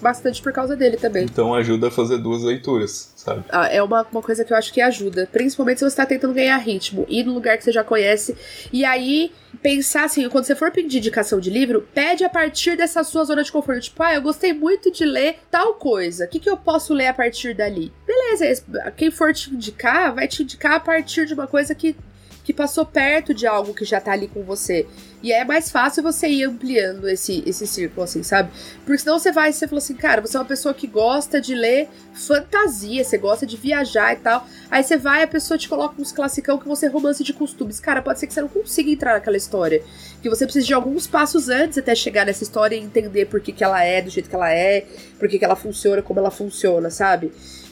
bastante 0.00 0.42
por 0.42 0.52
causa 0.52 0.76
dele 0.76 0.96
também. 0.96 1.24
Então 1.24 1.54
ajuda 1.54 1.88
a 1.88 1.90
fazer 1.90 2.18
duas 2.18 2.42
leituras, 2.42 3.12
sabe? 3.16 3.44
Ah, 3.50 3.68
é 3.68 3.82
uma, 3.82 4.06
uma 4.10 4.22
coisa 4.22 4.44
que 4.44 4.52
eu 4.52 4.56
acho 4.56 4.72
que 4.72 4.80
ajuda, 4.80 5.28
principalmente 5.30 5.78
se 5.78 5.84
você 5.84 5.96
tá 5.96 6.06
tentando 6.06 6.34
ganhar 6.34 6.56
ritmo, 6.56 7.06
ir 7.08 7.24
no 7.24 7.32
lugar 7.32 7.56
que 7.56 7.64
você 7.64 7.72
já 7.72 7.84
conhece, 7.84 8.36
e 8.72 8.84
aí 8.84 9.32
pensar 9.62 10.04
assim, 10.04 10.28
quando 10.28 10.44
você 10.44 10.54
for 10.54 10.70
pedir 10.70 10.98
indicação 10.98 11.40
de 11.40 11.50
livro, 11.50 11.86
pede 11.94 12.24
a 12.24 12.28
partir 12.28 12.76
dessa 12.76 13.02
sua 13.04 13.24
zona 13.24 13.42
de 13.42 13.50
conforto 13.50 13.80
tipo, 13.90 14.02
ah, 14.02 14.14
eu 14.14 14.22
gostei 14.22 14.52
muito 14.52 14.90
de 14.90 15.04
ler 15.04 15.38
tal 15.50 15.74
coisa. 15.74 16.24
O 16.24 16.28
que, 16.28 16.40
que 16.40 16.48
eu 16.48 16.56
posso 16.56 16.94
ler 16.94 17.08
a 17.08 17.14
partir 17.14 17.54
dali? 17.54 17.92
Beleza, 18.06 18.64
quem 18.96 19.10
for 19.10 19.32
te 19.34 19.52
indicar, 19.52 20.14
vai 20.14 20.26
te 20.26 20.42
indicar 20.42 20.74
a 20.74 20.80
partir 20.80 21.26
de 21.26 21.34
uma 21.34 21.46
coisa 21.46 21.74
que 21.74 21.96
que 22.42 22.54
passou 22.54 22.84
perto 22.86 23.34
de 23.34 23.46
algo 23.46 23.74
que 23.74 23.84
já 23.84 24.00
tá 24.00 24.12
ali 24.12 24.26
com 24.26 24.42
você. 24.42 24.86
E 25.22 25.32
é 25.32 25.44
mais 25.44 25.70
fácil 25.70 26.02
você 26.02 26.28
ir 26.28 26.44
ampliando 26.44 27.08
esse, 27.08 27.42
esse 27.46 27.66
círculo, 27.66 28.04
assim, 28.04 28.22
sabe? 28.22 28.50
Porque 28.86 28.98
senão 28.98 29.18
você 29.18 29.30
vai, 29.30 29.52
você 29.52 29.68
fala 29.68 29.78
assim, 29.78 29.94
cara, 29.94 30.20
você 30.20 30.36
é 30.36 30.40
uma 30.40 30.46
pessoa 30.46 30.72
que 30.72 30.86
gosta 30.86 31.40
de 31.40 31.54
ler 31.54 31.88
fantasia, 32.14 33.04
você 33.04 33.18
gosta 33.18 33.46
de 33.46 33.56
viajar 33.56 34.14
e 34.14 34.16
tal. 34.16 34.46
Aí 34.70 34.82
você 34.82 34.96
vai, 34.96 35.22
a 35.22 35.26
pessoa 35.26 35.58
te 35.58 35.68
coloca 35.68 36.00
uns 36.00 36.10
classicão 36.10 36.58
que 36.58 36.66
você 36.66 36.86
romance 36.86 37.22
de 37.22 37.34
costumes. 37.34 37.80
Cara, 37.80 38.00
pode 38.00 38.18
ser 38.18 38.26
que 38.26 38.32
você 38.34 38.40
não 38.40 38.48
consiga 38.48 38.90
entrar 38.90 39.12
naquela 39.12 39.36
história. 39.36 39.82
Que 40.22 40.30
você 40.30 40.44
precisa 40.44 40.66
de 40.66 40.74
alguns 40.74 41.06
passos 41.06 41.48
antes 41.48 41.76
até 41.76 41.94
chegar 41.94 42.24
nessa 42.24 42.42
história 42.42 42.74
e 42.74 42.80
entender 42.80 43.26
por 43.26 43.40
que, 43.40 43.52
que 43.52 43.62
ela 43.62 43.82
é 43.82 44.00
do 44.00 44.10
jeito 44.10 44.28
que 44.28 44.34
ela 44.34 44.50
é, 44.50 44.86
por 45.18 45.28
que, 45.28 45.38
que 45.38 45.44
ela 45.44 45.56
funciona, 45.56 46.00
como 46.02 46.18
ela 46.18 46.30
funciona, 46.30 46.88
sabe? 46.88 47.30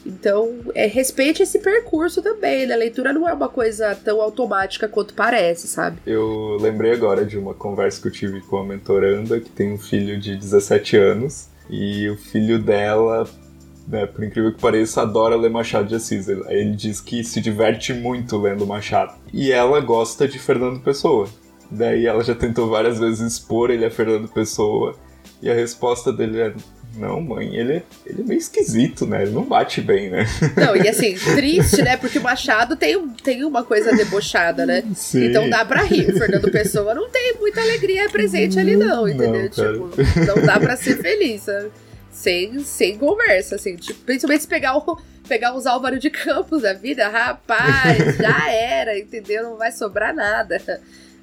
Então, 0.08 0.54
é, 0.74 0.86
respeite 0.86 1.42
esse 1.42 1.58
percurso 1.58 2.22
também, 2.22 2.66
né? 2.66 2.74
A 2.74 2.78
leitura 2.78 3.12
não 3.12 3.28
é 3.28 3.32
uma 3.32 3.48
coisa 3.48 3.94
tão 3.94 4.20
automática 4.22 4.88
quanto 4.88 5.12
parece, 5.12 5.68
sabe? 5.68 5.98
Eu 6.06 6.56
lembrei 6.60 6.92
agora 6.92 7.24
de 7.24 7.37
uma 7.38 7.54
conversa 7.54 8.00
que 8.00 8.08
eu 8.08 8.12
tive 8.12 8.40
com 8.42 8.58
a 8.58 8.64
mentoranda, 8.64 9.40
que 9.40 9.50
tem 9.50 9.72
um 9.72 9.78
filho 9.78 10.18
de 10.18 10.36
17 10.36 10.96
anos, 10.96 11.48
e 11.70 12.08
o 12.08 12.16
filho 12.16 12.58
dela, 12.58 13.28
né, 13.86 14.06
por 14.06 14.24
incrível 14.24 14.52
que 14.52 14.60
pareça, 14.60 15.02
adora 15.02 15.36
ler 15.36 15.50
Machado 15.50 15.88
de 15.88 15.94
Assis. 15.94 16.28
Ele 16.28 16.74
diz 16.74 17.00
que 17.00 17.22
se 17.22 17.40
diverte 17.40 17.92
muito 17.92 18.36
lendo 18.38 18.66
Machado. 18.66 19.14
E 19.32 19.52
ela 19.52 19.80
gosta 19.80 20.26
de 20.26 20.38
Fernando 20.38 20.80
Pessoa. 20.80 21.28
Daí 21.70 22.06
ela 22.06 22.24
já 22.24 22.34
tentou 22.34 22.68
várias 22.68 22.98
vezes 22.98 23.20
expor 23.20 23.70
ele 23.70 23.84
a 23.84 23.90
Fernando 23.90 24.28
Pessoa, 24.28 24.94
e 25.42 25.50
a 25.50 25.54
resposta 25.54 26.12
dele 26.12 26.40
é: 26.40 26.54
não, 26.96 27.20
mãe, 27.20 27.54
ele, 27.54 27.84
ele 28.04 28.22
é 28.22 28.24
meio 28.24 28.38
esquisito, 28.38 29.06
né? 29.06 29.22
Ele 29.22 29.30
não 29.30 29.44
bate 29.44 29.80
bem, 29.80 30.10
né? 30.10 30.26
Não, 30.56 30.74
e 30.74 30.88
assim, 30.88 31.14
triste, 31.14 31.80
né? 31.82 31.96
Porque 31.96 32.18
o 32.18 32.22
Machado 32.22 32.74
tem, 32.74 33.08
tem 33.22 33.44
uma 33.44 33.62
coisa 33.62 33.94
debochada, 33.94 34.66
né? 34.66 34.82
Sim. 34.96 35.26
Então 35.26 35.48
dá 35.48 35.64
pra 35.64 35.82
rir. 35.82 36.10
O 36.10 36.18
Fernando 36.18 36.50
Pessoa 36.50 36.94
não 36.94 37.08
tem 37.08 37.34
muita 37.38 37.60
alegria 37.60 38.08
presente 38.08 38.58
ali, 38.58 38.76
não, 38.76 39.06
entendeu? 39.08 39.42
Não, 39.42 39.48
tipo, 39.48 40.26
não 40.26 40.44
dá 40.44 40.58
pra 40.58 40.76
ser 40.76 40.96
feliz, 40.96 41.42
sabe? 41.42 41.70
Sem, 42.10 42.58
sem 42.64 42.98
conversa, 42.98 43.54
assim. 43.54 43.76
Tipo, 43.76 44.00
principalmente 44.00 44.40
se 44.42 44.48
pegar, 44.48 44.76
o, 44.76 45.00
pegar 45.28 45.54
os 45.54 45.66
Álvaro 45.66 46.00
de 46.00 46.10
Campos 46.10 46.62
da 46.62 46.72
vida, 46.72 47.08
rapaz, 47.08 48.16
já 48.18 48.50
era, 48.50 48.98
entendeu? 48.98 49.44
Não 49.44 49.56
vai 49.56 49.70
sobrar 49.70 50.12
nada. 50.12 50.60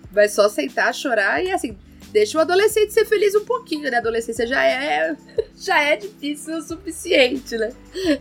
Vai 0.09 0.29
só 0.29 0.47
sentar, 0.47 0.93
chorar 0.93 1.43
e 1.43 1.51
assim 1.51 1.75
deixa 2.15 2.37
o 2.37 2.41
adolescente 2.41 2.93
ser 2.93 3.03
feliz 3.03 3.35
um 3.35 3.43
pouquinho, 3.43 3.91
né? 3.91 3.97
A 3.97 3.99
adolescência 3.99 4.47
já 4.47 4.63
é, 4.63 5.17
já 5.59 5.83
é 5.83 5.97
difícil 5.97 6.57
o 6.57 6.61
suficiente, 6.61 7.57
né? 7.57 7.73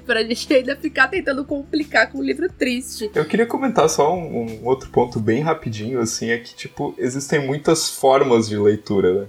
Pra 0.04 0.24
gente 0.24 0.52
ainda 0.52 0.74
ficar 0.74 1.07
tentando 1.07 1.44
complicar 1.44 2.11
com 2.11 2.18
um 2.18 2.22
livro 2.22 2.50
triste. 2.52 3.09
Eu 3.14 3.24
queria 3.24 3.46
comentar 3.46 3.88
só 3.88 4.12
um, 4.12 4.46
um 4.46 4.66
outro 4.66 4.90
ponto 4.90 5.20
bem 5.20 5.40
rapidinho, 5.40 6.00
assim, 6.00 6.30
é 6.30 6.38
que, 6.38 6.57
tipo, 6.57 6.92
existem 6.98 7.38
muitas 7.38 7.88
formas 7.88 8.48
de 8.48 8.57
leitura, 8.57 9.20
né? 9.20 9.26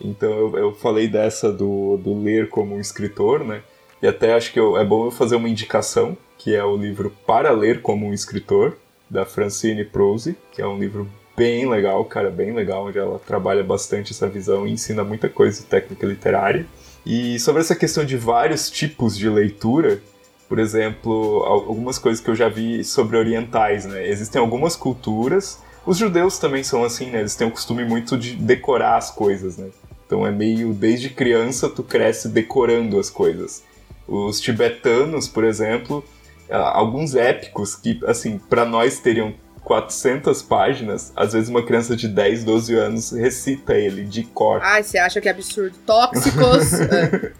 Então 0.00 0.32
eu, 0.32 0.58
eu 0.58 0.74
falei 0.74 1.06
dessa 1.06 1.52
do, 1.52 1.96
do 1.96 2.20
ler 2.20 2.48
como 2.48 2.74
um 2.74 2.80
escritor, 2.80 3.44
né? 3.44 3.62
E 4.02 4.06
até 4.08 4.34
acho 4.34 4.52
que 4.52 4.58
eu, 4.58 4.76
é 4.76 4.84
bom 4.84 5.04
eu 5.04 5.10
fazer 5.12 5.36
uma 5.36 5.48
indicação, 5.48 6.18
que 6.36 6.52
é 6.56 6.64
o 6.64 6.76
livro 6.76 7.14
Para 7.24 7.52
Ler 7.52 7.80
como 7.80 8.04
um 8.04 8.12
Escritor, 8.12 8.76
da 9.08 9.24
Francine 9.24 9.84
Prose, 9.84 10.36
que 10.50 10.60
é 10.60 10.66
um 10.66 10.76
livro 10.76 11.08
bem 11.36 11.68
legal, 11.68 12.04
cara, 12.04 12.30
bem 12.30 12.52
legal, 12.52 12.86
onde 12.86 12.98
ela 12.98 13.18
trabalha 13.18 13.62
bastante 13.62 14.12
essa 14.12 14.28
visão 14.28 14.66
e 14.66 14.72
ensina 14.72 15.02
muita 15.02 15.28
coisa 15.28 15.60
de 15.60 15.66
técnica 15.66 16.06
literária. 16.06 16.66
E 17.04 17.38
sobre 17.40 17.60
essa 17.60 17.74
questão 17.74 18.04
de 18.04 18.16
vários 18.16 18.70
tipos 18.70 19.16
de 19.16 19.28
leitura, 19.28 20.00
por 20.48 20.58
exemplo, 20.58 21.42
algumas 21.44 21.98
coisas 21.98 22.22
que 22.22 22.30
eu 22.30 22.34
já 22.34 22.48
vi 22.48 22.84
sobre 22.84 23.16
orientais, 23.16 23.86
né? 23.86 24.06
Existem 24.06 24.40
algumas 24.40 24.76
culturas, 24.76 25.60
os 25.84 25.96
judeus 25.96 26.38
também 26.38 26.62
são 26.62 26.84
assim, 26.84 27.06
né? 27.06 27.20
Eles 27.20 27.34
têm 27.34 27.46
o 27.46 27.50
costume 27.50 27.84
muito 27.84 28.16
de 28.16 28.36
decorar 28.36 28.96
as 28.96 29.10
coisas, 29.10 29.56
né? 29.56 29.70
Então 30.06 30.26
é 30.26 30.30
meio 30.30 30.74
desde 30.74 31.08
criança 31.08 31.68
tu 31.68 31.82
cresce 31.82 32.28
decorando 32.28 32.98
as 33.00 33.08
coisas. 33.08 33.64
Os 34.06 34.40
tibetanos, 34.40 35.26
por 35.26 35.42
exemplo, 35.42 36.04
alguns 36.50 37.14
épicos 37.14 37.74
que 37.74 37.98
assim, 38.06 38.38
para 38.38 38.64
nós 38.64 38.98
teriam 38.98 39.32
400 39.64 40.42
páginas, 40.42 41.12
às 41.14 41.32
vezes 41.32 41.48
uma 41.48 41.64
criança 41.64 41.94
de 41.94 42.08
10, 42.08 42.44
12 42.44 42.74
anos 42.74 43.12
recita 43.12 43.74
ele 43.74 44.04
de 44.04 44.24
cor. 44.24 44.60
Ai, 44.62 44.82
você 44.82 44.98
acha 44.98 45.20
que 45.20 45.28
é 45.28 45.30
absurdo? 45.30 45.76
Tóxicos! 45.86 46.80
é. 46.80 47.32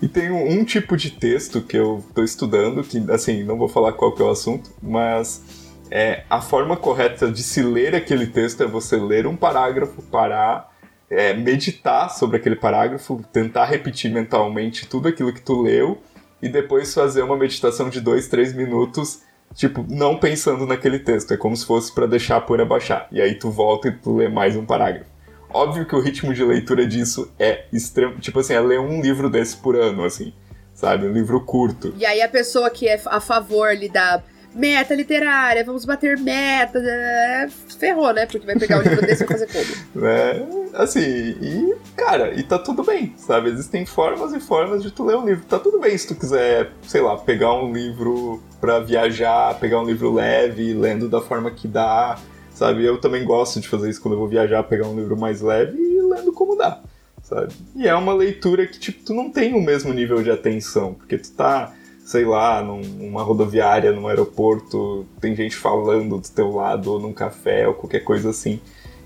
E 0.00 0.08
tem 0.08 0.30
um, 0.30 0.60
um, 0.60 0.64
tipo 0.64 0.96
de 0.96 1.10
texto 1.10 1.60
que 1.60 1.76
eu 1.76 2.04
tô 2.14 2.22
estudando, 2.22 2.82
que, 2.82 3.04
assim, 3.10 3.44
não 3.44 3.58
vou 3.58 3.68
falar 3.68 3.92
qual 3.92 4.12
que 4.12 4.22
é 4.22 4.24
o 4.24 4.30
assunto, 4.30 4.70
mas 4.82 5.42
é, 5.90 6.24
a 6.28 6.40
forma 6.40 6.76
correta 6.76 7.30
de 7.30 7.42
se 7.42 7.62
ler 7.62 7.94
aquele 7.94 8.26
texto 8.26 8.62
é 8.62 8.66
você 8.66 8.96
ler 8.96 9.26
um 9.26 9.36
parágrafo, 9.36 10.02
parar, 10.02 10.72
é, 11.10 11.34
meditar 11.34 12.10
sobre 12.10 12.38
aquele 12.38 12.56
parágrafo, 12.56 13.22
tentar 13.32 13.66
repetir 13.66 14.10
mentalmente 14.10 14.86
tudo 14.86 15.08
aquilo 15.08 15.32
que 15.32 15.40
tu 15.40 15.62
leu 15.62 16.00
e 16.42 16.48
depois 16.48 16.92
fazer 16.92 17.22
uma 17.22 17.36
meditação 17.36 17.88
de 17.88 18.00
2, 18.00 18.28
3 18.28 18.54
minutos 18.54 19.20
tipo, 19.54 19.84
não 19.88 20.18
pensando 20.18 20.66
naquele 20.66 20.98
texto. 20.98 21.32
É 21.32 21.36
como 21.36 21.56
se 21.56 21.66
fosse 21.66 21.92
para 21.92 22.06
deixar 22.06 22.36
a 22.36 22.40
poeira 22.40 22.64
baixar. 22.64 23.08
E 23.10 23.20
aí 23.20 23.34
tu 23.34 23.50
volta 23.50 23.88
e 23.88 23.92
tu 23.92 24.16
lê 24.16 24.28
mais 24.28 24.56
um 24.56 24.64
parágrafo. 24.64 25.10
Óbvio 25.52 25.86
que 25.86 25.94
o 25.94 26.00
ritmo 26.00 26.34
de 26.34 26.44
leitura 26.44 26.86
disso 26.86 27.32
é 27.38 27.64
extremo. 27.72 28.18
Tipo 28.18 28.40
assim, 28.40 28.54
é 28.54 28.60
ler 28.60 28.80
um 28.80 29.00
livro 29.00 29.30
desse 29.30 29.56
por 29.56 29.76
ano, 29.76 30.04
assim. 30.04 30.32
Sabe? 30.74 31.06
Um 31.06 31.12
livro 31.12 31.40
curto. 31.40 31.94
E 31.96 32.04
aí 32.04 32.20
a 32.20 32.28
pessoa 32.28 32.68
que 32.68 32.86
é 32.86 33.00
a 33.06 33.20
favor 33.20 33.68
ali 33.68 33.88
da 33.88 34.22
meta 34.56 34.94
literária, 34.94 35.62
vamos 35.64 35.84
bater 35.84 36.18
metas. 36.18 36.82
É, 36.84 37.48
ferrou, 37.78 38.12
né? 38.12 38.26
Porque 38.26 38.44
vai 38.46 38.56
pegar 38.56 38.78
o 38.78 38.82
livro 38.82 39.04
desse 39.04 39.24
e 39.24 39.26
fazer 39.26 39.46
como? 39.46 39.66
É, 40.06 40.42
assim, 40.74 41.00
e, 41.00 41.74
cara, 41.96 42.32
e 42.34 42.42
tá 42.42 42.58
tudo 42.58 42.82
bem, 42.82 43.14
sabe? 43.16 43.50
Existem 43.50 43.84
formas 43.84 44.32
e 44.32 44.40
formas 44.40 44.82
de 44.82 44.90
tu 44.90 45.04
ler 45.04 45.16
um 45.16 45.26
livro. 45.26 45.44
Tá 45.44 45.58
tudo 45.58 45.78
bem 45.80 45.96
se 45.96 46.06
tu 46.06 46.14
quiser, 46.14 46.70
sei 46.82 47.00
lá, 47.00 47.16
pegar 47.16 47.54
um 47.54 47.72
livro 47.72 48.42
pra 48.60 48.78
viajar, 48.78 49.58
pegar 49.58 49.80
um 49.80 49.84
livro 49.84 50.12
leve, 50.12 50.74
lendo 50.74 51.08
da 51.08 51.20
forma 51.20 51.50
que 51.50 51.66
dá, 51.66 52.18
sabe? 52.54 52.84
Eu 52.84 52.98
também 52.98 53.24
gosto 53.24 53.60
de 53.60 53.68
fazer 53.68 53.90
isso 53.90 54.00
quando 54.00 54.14
eu 54.14 54.20
vou 54.20 54.28
viajar, 54.28 54.62
pegar 54.64 54.86
um 54.86 54.96
livro 54.96 55.16
mais 55.16 55.40
leve 55.40 55.78
e 55.78 56.02
lendo 56.02 56.32
como 56.32 56.56
dá. 56.56 56.80
Sabe? 57.22 57.52
E 57.74 57.88
é 57.88 57.94
uma 57.94 58.14
leitura 58.14 58.66
que, 58.66 58.78
tipo, 58.78 59.04
tu 59.04 59.12
não 59.12 59.30
tem 59.30 59.54
o 59.54 59.60
mesmo 59.60 59.92
nível 59.92 60.22
de 60.22 60.30
atenção, 60.30 60.94
porque 60.94 61.18
tu 61.18 61.32
tá 61.32 61.72
sei 62.06 62.24
lá, 62.24 62.62
num, 62.62 62.80
numa 62.80 63.24
rodoviária, 63.24 63.90
num 63.90 64.06
aeroporto, 64.06 65.04
tem 65.20 65.34
gente 65.34 65.56
falando 65.56 66.18
do 66.18 66.28
teu 66.28 66.52
lado, 66.52 66.92
ou 66.92 67.00
num 67.00 67.12
café, 67.12 67.66
ou 67.66 67.74
qualquer 67.74 68.04
coisa 68.04 68.30
assim. 68.30 68.60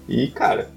E, 0.07 0.27
cara, 0.29 0.71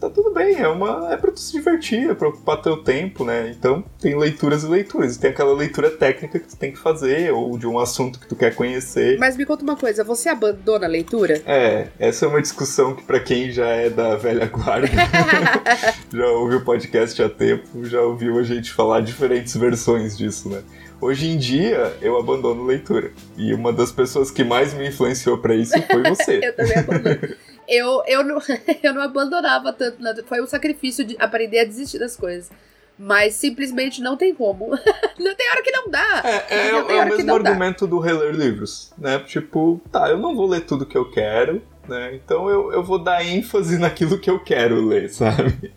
tá 0.00 0.08
tudo 0.08 0.32
bem, 0.32 0.54
é 0.54 0.68
uma 0.68 1.12
é 1.12 1.16
para 1.16 1.32
tu 1.32 1.40
se 1.40 1.50
divertir, 1.50 2.08
é 2.08 2.14
para 2.14 2.28
ocupar 2.28 2.62
teu 2.62 2.76
tempo, 2.76 3.24
né? 3.24 3.52
Então 3.58 3.82
tem 4.00 4.16
leituras 4.16 4.62
e 4.62 4.68
leituras. 4.68 5.16
E 5.16 5.18
tem 5.18 5.30
aquela 5.30 5.52
leitura 5.52 5.90
técnica 5.90 6.38
que 6.38 6.46
tu 6.46 6.56
tem 6.56 6.70
que 6.70 6.78
fazer 6.78 7.32
ou 7.32 7.58
de 7.58 7.66
um 7.66 7.76
assunto 7.76 8.20
que 8.20 8.28
tu 8.28 8.36
quer 8.36 8.54
conhecer. 8.54 9.18
Mas 9.18 9.36
me 9.36 9.44
conta 9.44 9.64
uma 9.64 9.76
coisa, 9.76 10.04
você 10.04 10.28
abandona 10.28 10.86
a 10.86 10.88
leitura? 10.88 11.42
É, 11.44 11.88
essa 11.98 12.24
é 12.24 12.28
uma 12.28 12.40
discussão 12.40 12.94
que 12.94 13.02
para 13.02 13.18
quem 13.18 13.50
já 13.50 13.66
é 13.66 13.90
da 13.90 14.14
velha 14.14 14.46
guarda, 14.46 14.86
já 16.12 16.26
ouviu 16.28 16.58
o 16.58 16.64
podcast 16.64 17.20
há 17.20 17.28
tempo, 17.28 17.84
já 17.84 18.00
ouviu 18.00 18.38
a 18.38 18.44
gente 18.44 18.72
falar 18.72 19.00
diferentes 19.00 19.56
versões 19.56 20.16
disso, 20.16 20.48
né? 20.48 20.62
Hoje 21.04 21.28
em 21.28 21.36
dia, 21.36 21.94
eu 22.00 22.18
abandono 22.18 22.64
leitura. 22.64 23.12
E 23.36 23.52
uma 23.52 23.74
das 23.74 23.92
pessoas 23.92 24.30
que 24.30 24.42
mais 24.42 24.72
me 24.72 24.88
influenciou 24.88 25.36
para 25.36 25.54
isso 25.54 25.74
foi 25.82 26.02
você. 26.02 26.40
eu 26.42 26.56
também 26.56 26.78
abandono. 26.78 27.36
eu, 27.68 28.02
eu, 28.06 28.24
não, 28.24 28.38
eu 28.82 28.94
não 28.94 29.02
abandonava 29.02 29.70
tanto. 29.70 30.24
Foi 30.24 30.40
um 30.40 30.46
sacrifício 30.46 31.04
de 31.04 31.14
aprender 31.18 31.58
a 31.58 31.64
desistir 31.66 31.98
das 31.98 32.16
coisas. 32.16 32.50
Mas 32.98 33.34
simplesmente 33.34 34.00
não 34.00 34.16
tem 34.16 34.34
como. 34.34 34.70
não 35.20 35.34
tem 35.34 35.50
hora 35.50 35.62
que 35.62 35.72
não 35.72 35.90
dá. 35.90 36.22
É, 36.24 36.54
é, 36.54 36.68
é 36.70 36.74
o 36.74 36.88
mesmo 36.88 37.34
argumento 37.34 37.86
dá. 37.86 37.90
do 37.90 37.98
reler 37.98 38.34
livros, 38.34 38.90
né? 38.96 39.18
Tipo, 39.18 39.82
tá, 39.92 40.08
eu 40.08 40.16
não 40.16 40.34
vou 40.34 40.46
ler 40.46 40.62
tudo 40.62 40.86
que 40.86 40.96
eu 40.96 41.10
quero, 41.10 41.60
né? 41.86 42.14
Então 42.14 42.48
eu, 42.48 42.72
eu 42.72 42.82
vou 42.82 42.98
dar 42.98 43.22
ênfase 43.22 43.76
naquilo 43.76 44.18
que 44.18 44.30
eu 44.30 44.42
quero 44.42 44.80
ler, 44.86 45.10
sabe? 45.10 45.70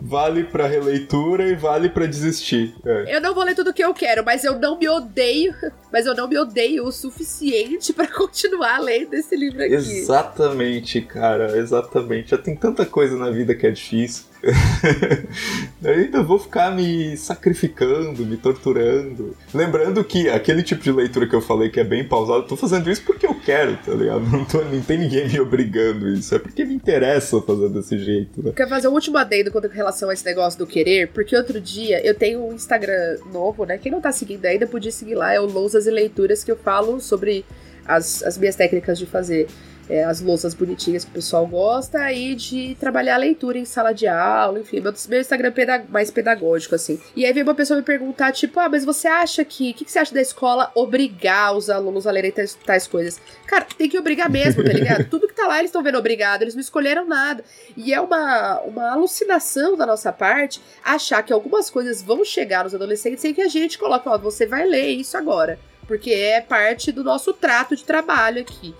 Vale 0.00 0.44
para 0.44 0.66
releitura 0.66 1.48
e 1.48 1.54
vale 1.54 1.88
para 1.88 2.06
desistir. 2.06 2.74
É. 2.84 3.16
Eu 3.16 3.20
não 3.20 3.34
vou 3.34 3.44
ler 3.44 3.54
tudo 3.54 3.72
que 3.72 3.82
eu 3.82 3.92
quero, 3.92 4.24
mas 4.24 4.44
eu 4.44 4.58
não 4.58 4.78
me 4.78 4.88
odeio, 4.88 5.54
mas 5.92 6.06
eu 6.06 6.14
não 6.14 6.28
me 6.28 6.38
odeio 6.38 6.84
o 6.84 6.92
suficiente 6.92 7.92
para 7.94 8.06
continuar 8.06 8.78
lendo 8.78 9.14
esse 9.14 9.34
livro 9.36 9.62
aqui. 9.62 9.74
Exatamente, 9.74 11.00
cara, 11.00 11.56
exatamente. 11.56 12.30
Já 12.30 12.38
tem 12.38 12.54
tanta 12.54 12.86
coisa 12.86 13.16
na 13.16 13.30
vida 13.30 13.54
que 13.54 13.66
é 13.66 13.70
difícil. 13.70 14.24
eu 15.82 15.92
ainda 15.92 16.22
vou 16.22 16.38
ficar 16.38 16.70
me 16.70 17.16
sacrificando, 17.16 18.24
me 18.24 18.36
torturando. 18.36 19.36
Lembrando 19.52 20.02
que 20.04 20.28
aquele 20.28 20.62
tipo 20.62 20.82
de 20.82 20.92
leitura 20.92 21.26
que 21.26 21.34
eu 21.34 21.40
falei 21.40 21.70
que 21.70 21.80
é 21.80 21.84
bem 21.84 22.06
pausado, 22.06 22.46
tô 22.46 22.56
fazendo 22.56 22.90
isso 22.90 23.02
porque 23.02 23.26
eu 23.26 23.34
quero, 23.34 23.76
tá 23.78 23.92
ligado? 23.92 24.20
Não, 24.20 24.44
tô, 24.44 24.62
não 24.64 24.80
tem 24.80 24.98
ninguém 24.98 25.28
me 25.28 25.40
obrigando 25.40 26.08
isso. 26.08 26.34
É 26.34 26.38
porque 26.38 26.64
me 26.64 26.74
interessa 26.74 27.40
fazer 27.42 27.68
desse 27.70 27.98
jeito, 27.98 28.42
né? 28.42 28.52
Quero 28.54 28.68
fazer 28.68 28.88
um 28.88 28.92
último 28.92 29.18
adendo 29.18 29.50
com 29.50 29.60
relação 29.60 30.10
a 30.10 30.12
esse 30.12 30.24
negócio 30.24 30.58
do 30.58 30.66
querer, 30.66 31.08
porque 31.08 31.36
outro 31.36 31.60
dia 31.60 32.04
eu 32.06 32.14
tenho 32.14 32.44
um 32.44 32.54
Instagram 32.54 33.18
novo, 33.32 33.64
né? 33.64 33.78
Quem 33.78 33.90
não 33.90 34.00
tá 34.00 34.12
seguindo 34.12 34.44
ainda 34.44 34.66
podia 34.66 34.92
seguir 34.92 35.14
lá, 35.14 35.32
é 35.32 35.40
o 35.40 35.46
Lousas 35.46 35.86
e 35.86 35.90
Leituras, 35.90 36.44
que 36.44 36.50
eu 36.50 36.56
falo 36.56 37.00
sobre 37.00 37.44
as, 37.86 38.22
as 38.22 38.36
minhas 38.36 38.54
técnicas 38.54 38.98
de 38.98 39.06
fazer 39.06 39.48
é, 39.88 40.04
as 40.04 40.20
louças 40.20 40.54
bonitinhas 40.54 41.04
que 41.04 41.10
o 41.10 41.14
pessoal 41.14 41.46
gosta 41.46 42.12
e 42.12 42.34
de 42.34 42.76
trabalhar 42.78 43.14
a 43.14 43.18
leitura 43.18 43.58
em 43.58 43.64
sala 43.64 43.92
de 43.92 44.06
aula, 44.06 44.60
enfim, 44.60 44.80
meu, 44.80 44.92
meu 45.08 45.20
Instagram 45.20 45.52
é 45.56 45.82
mais 45.88 46.10
pedagógico, 46.10 46.74
assim. 46.74 47.00
E 47.16 47.24
aí 47.24 47.32
veio 47.32 47.46
uma 47.46 47.54
pessoa 47.54 47.78
me 47.78 47.84
perguntar, 47.84 48.32
tipo, 48.32 48.58
ah, 48.60 48.68
mas 48.68 48.84
você 48.84 49.08
acha 49.08 49.44
que. 49.44 49.70
O 49.70 49.74
que, 49.74 49.84
que, 49.84 49.90
você 49.90 49.98
acha 49.98 50.14
da 50.14 50.20
escola 50.20 50.70
obrigar 50.74 51.56
os 51.56 51.70
alunos 51.70 52.06
a 52.06 52.10
lerem 52.10 52.30
tais, 52.30 52.54
tais 52.54 52.86
coisas? 52.86 53.20
Cara, 53.46 53.66
tem 53.76 53.88
que 53.88 53.98
obrigar 53.98 54.30
mesmo, 54.30 54.62
tá 54.62 54.72
ligado? 54.72 55.04
Tudo 55.10 55.28
que 55.28 55.34
tá 55.34 55.46
lá 55.46 55.58
eles 55.58 55.68
estão 55.68 55.82
vendo 55.82 55.98
obrigado, 55.98 56.42
eles 56.42 56.54
não 56.54 56.60
escolheram 56.60 57.06
nada. 57.06 57.44
E 57.76 57.92
é 57.92 58.00
uma, 58.00 58.60
uma 58.60 58.92
alucinação 58.92 59.76
da 59.76 59.86
nossa 59.86 60.12
parte 60.12 60.60
achar 60.84 61.22
que 61.22 61.32
algumas 61.32 61.70
coisas 61.70 62.02
vão 62.02 62.24
chegar 62.24 62.64
nos 62.64 62.74
adolescentes 62.74 63.20
sem 63.20 63.34
que 63.34 63.42
a 63.42 63.48
gente 63.48 63.78
coloque, 63.78 64.08
ó, 64.08 64.18
você 64.18 64.46
vai 64.46 64.66
ler 64.66 64.90
isso 64.90 65.16
agora 65.16 65.58
porque 65.88 66.10
é 66.10 66.40
parte 66.40 66.92
do 66.92 67.02
nosso 67.02 67.32
trato 67.32 67.74
de 67.74 67.82
trabalho 67.82 68.42
aqui. 68.42 68.74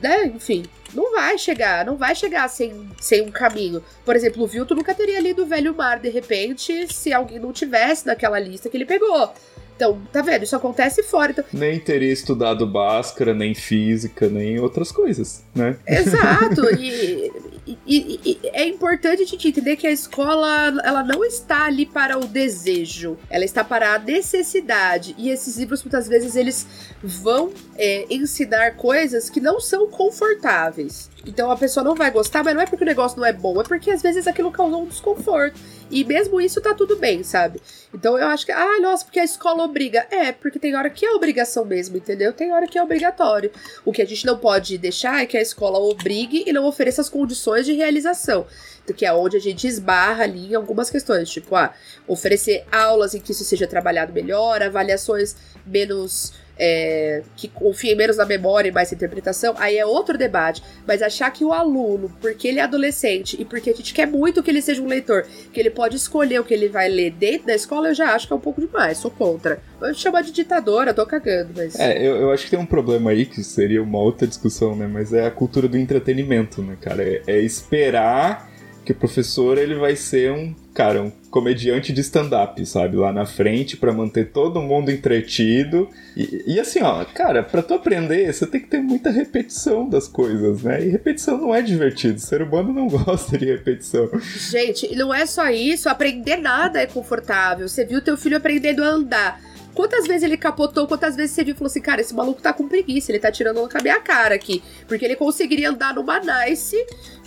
Né? 0.00 0.26
Enfim, 0.26 0.64
não 0.94 1.12
vai 1.12 1.36
chegar, 1.36 1.84
não 1.84 1.96
vai 1.96 2.14
chegar 2.14 2.48
sem, 2.48 2.88
sem 3.00 3.22
um 3.22 3.30
caminho. 3.30 3.82
Por 4.04 4.14
exemplo, 4.14 4.44
o 4.44 4.46
Vilto 4.46 4.74
nunca 4.74 4.94
teria 4.94 5.20
lido 5.20 5.42
o 5.42 5.46
Velho 5.46 5.74
Mar 5.74 5.98
de 5.98 6.08
repente 6.08 6.86
se 6.94 7.12
alguém 7.12 7.40
não 7.40 7.52
tivesse 7.52 8.06
naquela 8.06 8.38
lista 8.38 8.70
que 8.70 8.76
ele 8.76 8.86
pegou. 8.86 9.32
Então, 9.74 10.00
tá 10.12 10.22
vendo? 10.22 10.44
Isso 10.44 10.54
acontece 10.54 11.02
fora. 11.02 11.32
Então... 11.32 11.44
Nem 11.52 11.80
teria 11.80 12.12
estudado 12.12 12.64
Bhaskara, 12.64 13.34
nem 13.34 13.52
física, 13.52 14.28
nem 14.28 14.60
outras 14.60 14.92
coisas, 14.92 15.44
né? 15.52 15.76
Exato. 15.84 16.62
e, 16.78 17.32
e, 17.64 17.78
e, 17.86 18.40
é 18.48 18.66
importante 18.66 19.22
a 19.22 19.26
gente 19.26 19.46
entender 19.46 19.76
que 19.76 19.86
a 19.86 19.90
escola 19.90 20.80
ela 20.82 21.04
não 21.04 21.24
está 21.24 21.66
ali 21.66 21.86
para 21.86 22.18
o 22.18 22.26
desejo, 22.26 23.16
ela 23.30 23.44
está 23.44 23.62
para 23.62 23.94
a 23.94 23.98
necessidade. 23.98 25.14
E 25.16 25.30
esses 25.30 25.56
livros 25.56 25.82
muitas 25.84 26.08
vezes 26.08 26.34
eles 26.34 26.66
vão 27.02 27.52
é, 27.76 28.06
ensinar 28.10 28.76
coisas 28.76 29.30
que 29.30 29.40
não 29.40 29.60
são 29.60 29.88
confortáveis. 29.88 31.08
Então 31.24 31.52
a 31.52 31.56
pessoa 31.56 31.84
não 31.84 31.94
vai 31.94 32.10
gostar, 32.10 32.42
mas 32.42 32.54
não 32.54 32.62
é 32.62 32.66
porque 32.66 32.82
o 32.82 32.86
negócio 32.86 33.18
não 33.18 33.26
é 33.26 33.32
bom, 33.32 33.60
é 33.60 33.64
porque 33.64 33.92
às 33.92 34.02
vezes 34.02 34.26
aquilo 34.26 34.50
causou 34.50 34.82
um 34.82 34.86
desconforto. 34.86 35.60
E 35.88 36.04
mesmo 36.04 36.40
isso 36.40 36.60
tá 36.60 36.74
tudo 36.74 36.96
bem, 36.96 37.22
sabe? 37.22 37.60
Então 37.94 38.18
eu 38.18 38.26
acho 38.28 38.46
que, 38.46 38.52
ah, 38.52 38.80
nossa, 38.80 39.04
porque 39.04 39.20
a 39.20 39.24
escola 39.24 39.62
obriga. 39.62 40.06
É, 40.10 40.32
porque 40.32 40.58
tem 40.58 40.74
hora 40.74 40.88
que 40.88 41.04
é 41.04 41.12
obrigação 41.12 41.64
mesmo, 41.64 41.96
entendeu? 41.96 42.32
Tem 42.32 42.50
hora 42.50 42.66
que 42.66 42.78
é 42.78 42.82
obrigatório. 42.82 43.52
O 43.84 43.92
que 43.92 44.00
a 44.00 44.06
gente 44.06 44.24
não 44.24 44.38
pode 44.38 44.78
deixar 44.78 45.22
é 45.22 45.26
que 45.26 45.36
a 45.36 45.42
escola 45.42 45.78
obrigue 45.78 46.44
e 46.46 46.52
não 46.52 46.64
ofereça 46.64 47.02
as 47.02 47.10
condições 47.10 47.51
de 47.60 47.72
realização. 47.72 48.46
Que 48.94 49.06
é 49.06 49.12
onde 49.12 49.36
a 49.36 49.40
gente 49.40 49.66
esbarra 49.66 50.24
ali 50.24 50.52
em 50.52 50.54
algumas 50.54 50.90
questões, 50.90 51.30
tipo, 51.30 51.54
ah, 51.54 51.72
oferecer 52.06 52.66
aulas 52.70 53.14
em 53.14 53.20
que 53.20 53.32
isso 53.32 53.44
seja 53.44 53.66
trabalhado 53.66 54.12
melhor, 54.12 54.60
avaliações 54.60 55.34
menos 55.64 56.34
é, 56.64 57.22
que 57.34 57.48
confiem 57.48 57.96
menos 57.96 58.16
na 58.16 58.24
memória 58.24 58.68
e 58.68 58.72
mais 58.72 58.92
na 58.92 58.94
interpretação, 58.94 59.52
aí 59.58 59.76
é 59.76 59.84
outro 59.84 60.16
debate. 60.16 60.62
Mas 60.86 61.02
achar 61.02 61.28
que 61.32 61.44
o 61.44 61.52
aluno, 61.52 62.16
porque 62.20 62.46
ele 62.46 62.60
é 62.60 62.62
adolescente 62.62 63.36
e 63.40 63.44
porque 63.44 63.70
a 63.70 63.74
gente 63.74 63.92
quer 63.92 64.06
muito 64.06 64.44
que 64.44 64.50
ele 64.50 64.62
seja 64.62 64.80
um 64.80 64.86
leitor, 64.86 65.26
que 65.52 65.58
ele 65.58 65.70
pode 65.70 65.96
escolher 65.96 66.40
o 66.40 66.44
que 66.44 66.54
ele 66.54 66.68
vai 66.68 66.88
ler 66.88 67.10
dentro 67.10 67.48
da 67.48 67.54
escola, 67.54 67.88
eu 67.88 67.94
já 67.94 68.14
acho 68.14 68.28
que 68.28 68.32
é 68.32 68.36
um 68.36 68.40
pouco 68.40 68.60
demais, 68.60 68.98
sou 68.98 69.10
contra. 69.10 69.60
Vou 69.80 69.92
chamar 69.92 70.22
de 70.22 70.30
ditadora, 70.30 70.94
tô 70.94 71.04
cagando, 71.04 71.50
mas. 71.56 71.74
É, 71.80 71.98
eu, 71.98 72.16
eu 72.16 72.30
acho 72.30 72.44
que 72.44 72.50
tem 72.50 72.58
um 72.58 72.66
problema 72.66 73.10
aí, 73.10 73.26
que 73.26 73.42
seria 73.42 73.82
uma 73.82 73.98
outra 73.98 74.28
discussão, 74.28 74.76
né? 74.76 74.86
Mas 74.86 75.12
é 75.12 75.26
a 75.26 75.30
cultura 75.32 75.66
do 75.66 75.76
entretenimento, 75.76 76.62
né, 76.62 76.76
cara? 76.80 77.02
é, 77.02 77.22
é 77.26 77.40
esperar 77.40 78.51
que 78.84 78.92
o 78.92 78.94
professor 78.94 79.58
ele 79.58 79.74
vai 79.74 79.94
ser 79.96 80.32
um 80.32 80.54
cara, 80.74 81.02
um 81.02 81.10
comediante 81.30 81.92
de 81.92 82.00
stand-up, 82.00 82.64
sabe? 82.66 82.96
Lá 82.96 83.12
na 83.12 83.26
frente 83.26 83.76
para 83.76 83.92
manter 83.92 84.30
todo 84.30 84.60
mundo 84.60 84.90
entretido. 84.90 85.88
E, 86.16 86.44
e, 86.46 86.60
assim, 86.60 86.82
ó, 86.82 87.04
cara, 87.04 87.42
para 87.42 87.62
tu 87.62 87.74
aprender, 87.74 88.32
você 88.32 88.46
tem 88.46 88.60
que 88.60 88.68
ter 88.68 88.80
muita 88.80 89.10
repetição 89.10 89.88
das 89.88 90.08
coisas, 90.08 90.62
né? 90.62 90.84
E 90.84 90.88
repetição 90.88 91.38
não 91.38 91.54
é 91.54 91.62
divertido. 91.62 92.16
O 92.16 92.20
ser 92.20 92.42
humano 92.42 92.72
não 92.72 92.88
gosta 92.88 93.36
de 93.36 93.44
repetição. 93.44 94.08
Gente, 94.50 94.94
não 94.96 95.12
é 95.12 95.26
só 95.26 95.50
isso, 95.50 95.88
aprender 95.88 96.36
nada 96.36 96.80
é 96.80 96.86
confortável. 96.86 97.68
Você 97.68 97.84
viu 97.84 98.00
teu 98.00 98.16
filho 98.16 98.36
aprendendo 98.36 98.82
a 98.82 98.88
andar 98.88 99.51
Quantas 99.74 100.06
vezes 100.06 100.22
ele 100.22 100.36
capotou, 100.36 100.86
quantas 100.86 101.16
vezes 101.16 101.34
você 101.34 101.44
viu 101.44 101.54
e 101.54 101.56
falou 101.56 101.68
assim, 101.68 101.80
cara, 101.80 102.00
esse 102.00 102.14
maluco 102.14 102.42
tá 102.42 102.52
com 102.52 102.68
preguiça, 102.68 103.10
ele 103.10 103.18
tá 103.18 103.32
tirando 103.32 103.68
a 103.72 103.82
minha 103.82 104.00
cara 104.00 104.34
aqui. 104.34 104.62
Porque 104.86 105.04
ele 105.04 105.16
conseguiria 105.16 105.70
andar 105.70 105.94
numa 105.94 106.20
nice, 106.20 106.76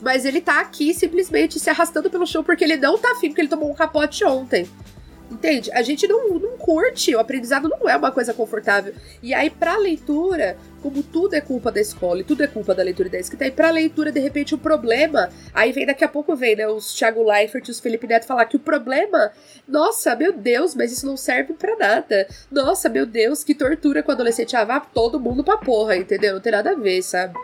mas 0.01 0.25
ele 0.25 0.41
tá 0.41 0.59
aqui 0.59 0.93
simplesmente 0.93 1.59
se 1.59 1.69
arrastando 1.69 2.09
pelo 2.09 2.27
chão 2.27 2.43
porque 2.43 2.63
ele 2.63 2.77
não 2.77 2.97
tá 2.97 3.11
afim, 3.11 3.29
porque 3.29 3.41
ele 3.41 3.47
tomou 3.47 3.69
um 3.69 3.75
capote 3.75 4.23
ontem. 4.23 4.69
Entende? 5.35 5.69
A 5.73 5.81
gente 5.81 6.07
não, 6.07 6.39
não 6.39 6.57
curte, 6.57 7.13
o 7.13 7.19
aprendizado 7.19 7.67
não 7.67 7.89
é 7.89 7.97
uma 7.97 8.09
coisa 8.09 8.33
confortável. 8.33 8.93
E 9.21 9.33
aí, 9.33 9.49
pra 9.49 9.77
leitura, 9.77 10.57
como 10.81 11.03
tudo 11.03 11.33
é 11.33 11.41
culpa 11.41 11.69
da 11.69 11.81
escola 11.81 12.21
e 12.21 12.23
tudo 12.23 12.41
é 12.41 12.47
culpa 12.47 12.73
da 12.73 12.81
leitura 12.81 13.09
e 13.09 13.11
da 13.11 13.19
escrita, 13.19 13.43
aí 13.43 13.51
pra 13.51 13.69
leitura, 13.69 14.13
de 14.13 14.19
repente, 14.21 14.55
o 14.55 14.57
problema. 14.57 15.29
Aí 15.53 15.73
vem 15.73 15.85
daqui 15.85 16.05
a 16.05 16.07
pouco, 16.07 16.33
vem, 16.37 16.55
né? 16.55 16.67
Os 16.69 16.93
Thiago 16.93 17.21
Leifert 17.21 17.67
e 17.67 17.71
os 17.71 17.81
Felipe 17.81 18.07
Neto 18.07 18.25
falar 18.25 18.45
que 18.45 18.55
o 18.55 18.59
problema. 18.59 19.33
Nossa, 19.67 20.15
meu 20.15 20.31
Deus, 20.31 20.73
mas 20.73 20.93
isso 20.93 21.05
não 21.05 21.17
serve 21.17 21.53
para 21.53 21.75
nada. 21.75 22.27
Nossa, 22.49 22.87
meu 22.87 23.05
Deus, 23.05 23.43
que 23.43 23.53
tortura 23.53 24.01
com 24.01 24.11
o 24.11 24.15
adolescente. 24.15 24.55
Ah, 24.55 24.63
vá 24.63 24.79
todo 24.79 25.19
mundo 25.19 25.43
pra 25.43 25.57
porra, 25.57 25.97
entendeu? 25.97 26.35
Não 26.35 26.41
tem 26.41 26.53
nada 26.53 26.71
a 26.71 26.75
ver, 26.75 27.01
sabe? 27.01 27.37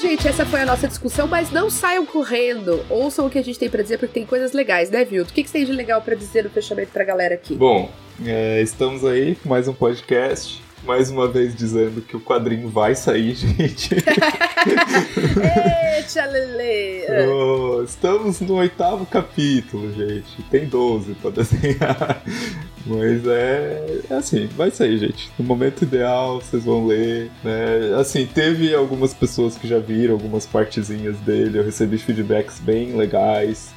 Gente, 0.00 0.26
essa 0.26 0.46
foi 0.46 0.62
a 0.62 0.66
nossa 0.66 0.88
discussão, 0.88 1.26
mas 1.26 1.50
não 1.50 1.68
saiam 1.68 2.06
correndo. 2.06 2.84
Ouçam 2.88 3.26
o 3.26 3.30
que 3.30 3.38
a 3.38 3.44
gente 3.44 3.58
tem 3.58 3.68
para 3.68 3.82
dizer, 3.82 3.98
porque 3.98 4.14
tem 4.14 4.26
coisas 4.26 4.52
legais, 4.52 4.90
né, 4.90 5.04
Vilto? 5.04 5.30
O 5.30 5.34
que, 5.34 5.42
que 5.42 5.50
você 5.50 5.58
tem 5.58 5.66
de 5.66 5.72
legal 5.72 6.00
para 6.00 6.14
dizer 6.14 6.44
no 6.44 6.50
fechamento 6.50 6.90
pra 6.90 7.04
galera 7.04 7.34
aqui? 7.34 7.54
Bom, 7.54 7.90
é, 8.24 8.62
estamos 8.62 9.04
aí 9.04 9.34
com 9.36 9.48
mais 9.48 9.68
um 9.68 9.74
podcast. 9.74 10.62
Mais 10.84 11.10
uma 11.10 11.28
vez 11.28 11.54
dizendo 11.54 12.00
que 12.00 12.16
o 12.16 12.20
quadrinho 12.20 12.68
vai 12.68 12.94
sair, 12.94 13.34
gente. 13.36 13.94
Eita, 15.96 16.24
Lele! 16.26 17.06
Oh, 17.28 17.82
estamos 17.82 18.40
no 18.40 18.54
oitavo 18.54 19.04
capítulo, 19.04 19.92
gente. 19.92 20.42
Tem 20.50 20.66
12 20.66 21.14
pra 21.14 21.30
desenhar. 21.30 22.22
Mas 22.86 23.26
é, 23.26 24.00
é 24.08 24.14
assim, 24.14 24.46
vai 24.56 24.70
sair, 24.70 24.98
gente. 24.98 25.30
No 25.38 25.44
momento 25.44 25.82
ideal, 25.82 26.40
vocês 26.40 26.64
vão 26.64 26.86
ler. 26.86 27.30
Né? 27.44 27.94
Assim, 27.98 28.26
teve 28.26 28.74
algumas 28.74 29.12
pessoas 29.12 29.56
que 29.56 29.68
já 29.68 29.78
viram 29.78 30.14
algumas 30.14 30.46
partezinhas 30.46 31.18
dele. 31.18 31.58
Eu 31.58 31.64
recebi 31.64 31.98
feedbacks 31.98 32.58
bem 32.58 32.96
legais. 32.96 33.74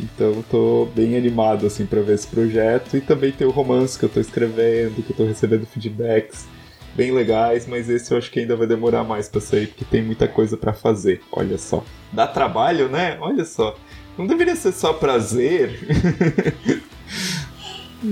Então 0.00 0.42
tô 0.50 0.86
bem 0.94 1.16
animado 1.16 1.66
assim 1.66 1.86
para 1.86 2.00
ver 2.00 2.14
esse 2.14 2.26
projeto 2.26 2.96
e 2.96 3.00
também 3.00 3.32
tem 3.32 3.46
o 3.46 3.50
romance 3.50 3.98
que 3.98 4.04
eu 4.04 4.08
tô 4.08 4.20
escrevendo, 4.20 5.02
que 5.02 5.10
eu 5.10 5.16
tô 5.16 5.24
recebendo 5.24 5.66
feedbacks 5.66 6.46
bem 6.94 7.10
legais, 7.10 7.66
mas 7.66 7.88
esse 7.88 8.12
eu 8.12 8.18
acho 8.18 8.30
que 8.30 8.40
ainda 8.40 8.56
vai 8.56 8.66
demorar 8.66 9.04
mais 9.04 9.28
para 9.28 9.40
sair, 9.40 9.68
porque 9.68 9.84
tem 9.84 10.02
muita 10.02 10.28
coisa 10.28 10.56
para 10.56 10.72
fazer. 10.72 11.20
Olha 11.30 11.58
só. 11.58 11.84
Dá 12.12 12.26
trabalho, 12.26 12.88
né? 12.88 13.16
Olha 13.20 13.44
só. 13.44 13.76
Não 14.16 14.26
deveria 14.26 14.56
ser 14.56 14.72
só 14.72 14.92
prazer. 14.92 15.80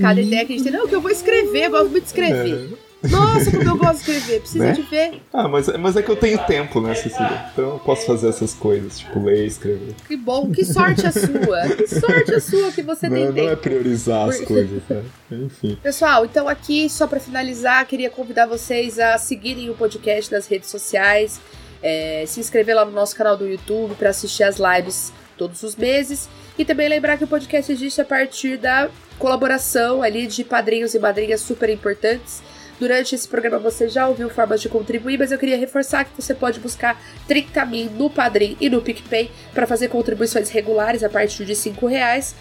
Cada 0.01 0.20
ideia 0.20 0.47
que 0.47 0.53
a 0.53 0.57
gente 0.57 0.64
tem, 0.64 0.72
não, 0.72 0.87
que 0.87 0.95
eu 0.95 1.01
vou 1.01 1.11
escrever, 1.11 1.64
eu 1.64 1.70
gosto 1.70 1.91
muito 1.91 2.05
de 2.05 2.09
escrever. 2.09 2.70
É. 2.72 2.89
Nossa, 3.09 3.51
como 3.51 3.62
eu 3.62 3.76
gosto 3.76 4.05
de 4.05 4.12
escrever, 4.12 4.40
precisa 4.40 4.64
né? 4.64 4.72
de 4.72 4.82
ver. 4.82 5.22
Ah, 5.32 5.48
mas, 5.48 5.68
mas 5.78 5.96
é 5.96 6.03
que 6.03 6.11
eu 6.11 6.16
tenho 6.16 6.38
tempo, 6.46 6.80
né, 6.80 6.94
Cecília? 6.94 7.46
Então 7.53 7.70
eu 7.70 7.78
posso 7.78 8.05
fazer 8.05 8.28
essas 8.28 8.53
coisas, 8.53 8.98
tipo 8.98 9.24
ler, 9.24 9.46
escrever. 9.46 9.94
Que 10.07 10.16
bom, 10.16 10.51
que 10.51 10.64
sorte 10.64 11.07
a 11.07 11.12
sua. 11.12 11.68
Que 11.76 11.86
sorte 11.86 12.34
a 12.34 12.40
sua 12.40 12.70
que 12.72 12.82
você 12.82 13.09
não, 13.09 13.16
tem 13.16 13.26
não 13.26 13.32
tempo. 13.32 13.46
Não 13.46 13.53
é 13.53 13.57
priorizar 13.57 14.28
as 14.28 14.40
coisas, 14.40 14.82
né? 14.88 15.03
Enfim. 15.30 15.78
Pessoal, 15.82 16.24
então 16.24 16.48
aqui, 16.48 16.90
só 16.90 17.07
para 17.07 17.20
finalizar, 17.20 17.86
queria 17.86 18.11
convidar 18.11 18.46
vocês 18.46 18.98
a 18.98 19.16
seguirem 19.16 19.70
o 19.70 19.74
podcast 19.74 20.30
nas 20.30 20.46
redes 20.46 20.68
sociais, 20.68 21.40
é, 21.82 22.24
se 22.26 22.40
inscrever 22.40 22.76
lá 22.76 22.84
no 22.84 22.92
nosso 22.92 23.16
canal 23.16 23.36
do 23.36 23.46
YouTube 23.46 23.94
para 23.94 24.11
assistir 24.11 24.42
as 24.42 24.59
lives 24.59 25.12
todos 25.38 25.62
os 25.62 25.74
meses. 25.74 26.28
E 26.59 26.64
também 26.66 26.88
lembrar 26.88 27.16
que 27.16 27.24
o 27.24 27.26
podcast 27.26 27.72
existe 27.72 28.01
a 28.03 28.05
partir 28.05 28.59
da 28.59 28.90
colaboração 29.18 30.03
ali 30.03 30.26
de 30.26 30.44
padrinhos 30.44 30.94
e 30.94 30.98
madrinhas 30.98 31.40
super 31.40 31.70
importantes. 31.70 32.42
Durante 32.81 33.14
esse 33.14 33.28
programa 33.28 33.59
você 33.59 33.91
já 33.91 34.09
ouviu 34.09 34.31
formas 34.31 34.59
de 34.59 34.66
contribuir, 34.70 35.18
mas 35.18 35.31
eu 35.31 35.39
queria 35.39 35.59
reforçar 35.59 36.03
que 36.07 36.12
você 36.16 36.33
pode 36.33 36.59
buscar 36.59 36.99
30 37.28 37.66
mil 37.66 37.91
no 37.91 38.09
Padrim 38.09 38.57
e 38.59 38.70
no 38.70 38.81
PicPay 38.81 39.31
para 39.53 39.66
fazer 39.66 39.89
contribuições 39.89 40.49
regulares 40.49 41.05
a 41.05 41.11
partir 41.11 41.45
de 41.45 41.55
5 41.55 41.87
reais. 41.87 42.35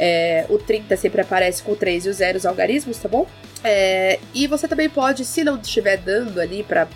É, 0.00 0.46
o 0.48 0.56
30 0.56 0.96
sempre 0.96 1.20
aparece 1.20 1.62
com 1.62 1.74
3 1.74 2.06
e 2.06 2.08
os 2.08 2.16
zeros 2.16 2.46
algarismos, 2.46 2.96
tá 2.96 3.06
bom? 3.06 3.26
É, 3.62 4.18
e 4.32 4.46
você 4.46 4.66
também 4.66 4.88
pode, 4.88 5.26
se 5.26 5.44
não 5.44 5.60
estiver 5.60 5.98
dando 5.98 6.40
ali 6.40 6.62
para 6.62 6.88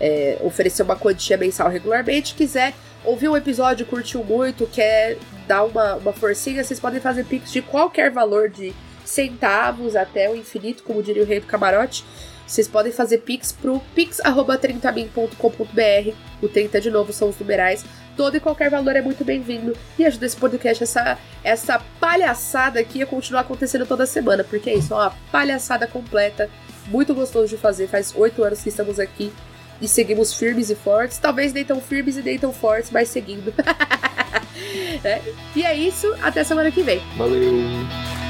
é, 0.00 0.38
oferecer 0.40 0.84
uma 0.84 0.94
quantia 0.94 1.36
mensal 1.36 1.68
regularmente, 1.68 2.36
quiser 2.36 2.72
ouvir 3.04 3.28
um 3.28 3.36
episódio, 3.36 3.84
curtiu 3.84 4.22
muito, 4.22 4.64
quer 4.68 5.18
dar 5.48 5.64
uma, 5.64 5.96
uma 5.96 6.12
forcinha, 6.12 6.62
vocês 6.62 6.78
podem 6.78 7.00
fazer 7.00 7.24
pix 7.24 7.50
de 7.50 7.60
qualquer 7.60 8.12
valor 8.12 8.48
de 8.48 8.72
centavos 9.04 9.96
até 9.96 10.30
o 10.30 10.36
infinito, 10.36 10.84
como 10.84 11.02
diria 11.02 11.24
o 11.24 11.26
rei 11.26 11.40
do 11.40 11.46
camarote. 11.46 12.04
Vocês 12.46 12.68
podem 12.68 12.92
fazer 12.92 13.18
pix 13.18 13.52
pro 13.52 13.80
pix.30min.com.br. 13.94 16.14
O 16.42 16.48
30 16.48 16.80
de 16.80 16.90
novo 16.90 17.12
são 17.12 17.28
os 17.28 17.38
numerais. 17.38 17.84
Todo 18.16 18.36
e 18.36 18.40
qualquer 18.40 18.70
valor 18.70 18.94
é 18.94 19.02
muito 19.02 19.24
bem-vindo 19.24 19.76
e 19.98 20.04
ajuda 20.04 20.26
esse 20.26 20.36
podcast, 20.36 20.84
essa, 20.84 21.18
essa 21.42 21.82
palhaçada 21.98 22.78
aqui 22.78 23.02
a 23.02 23.06
continuar 23.06 23.40
acontecendo 23.40 23.86
toda 23.86 24.06
semana, 24.06 24.44
porque 24.44 24.70
é 24.70 24.76
isso, 24.76 24.94
é 24.94 24.96
uma 24.96 25.12
palhaçada 25.32 25.84
completa, 25.88 26.48
muito 26.86 27.12
gostoso 27.12 27.48
de 27.48 27.56
fazer. 27.56 27.88
Faz 27.88 28.14
oito 28.14 28.44
anos 28.44 28.62
que 28.62 28.68
estamos 28.68 29.00
aqui 29.00 29.32
e 29.80 29.88
seguimos 29.88 30.34
firmes 30.34 30.70
e 30.70 30.74
fortes. 30.74 31.18
Talvez 31.18 31.52
nem 31.52 31.64
tão 31.64 31.80
firmes 31.80 32.16
e 32.16 32.22
nem 32.22 32.38
tão 32.38 32.52
fortes, 32.52 32.90
mas 32.90 33.08
seguindo. 33.08 33.52
é. 35.02 35.20
E 35.56 35.64
é 35.64 35.74
isso, 35.74 36.14
até 36.22 36.44
semana 36.44 36.70
que 36.70 36.82
vem. 36.82 37.00
Valeu! 37.16 38.23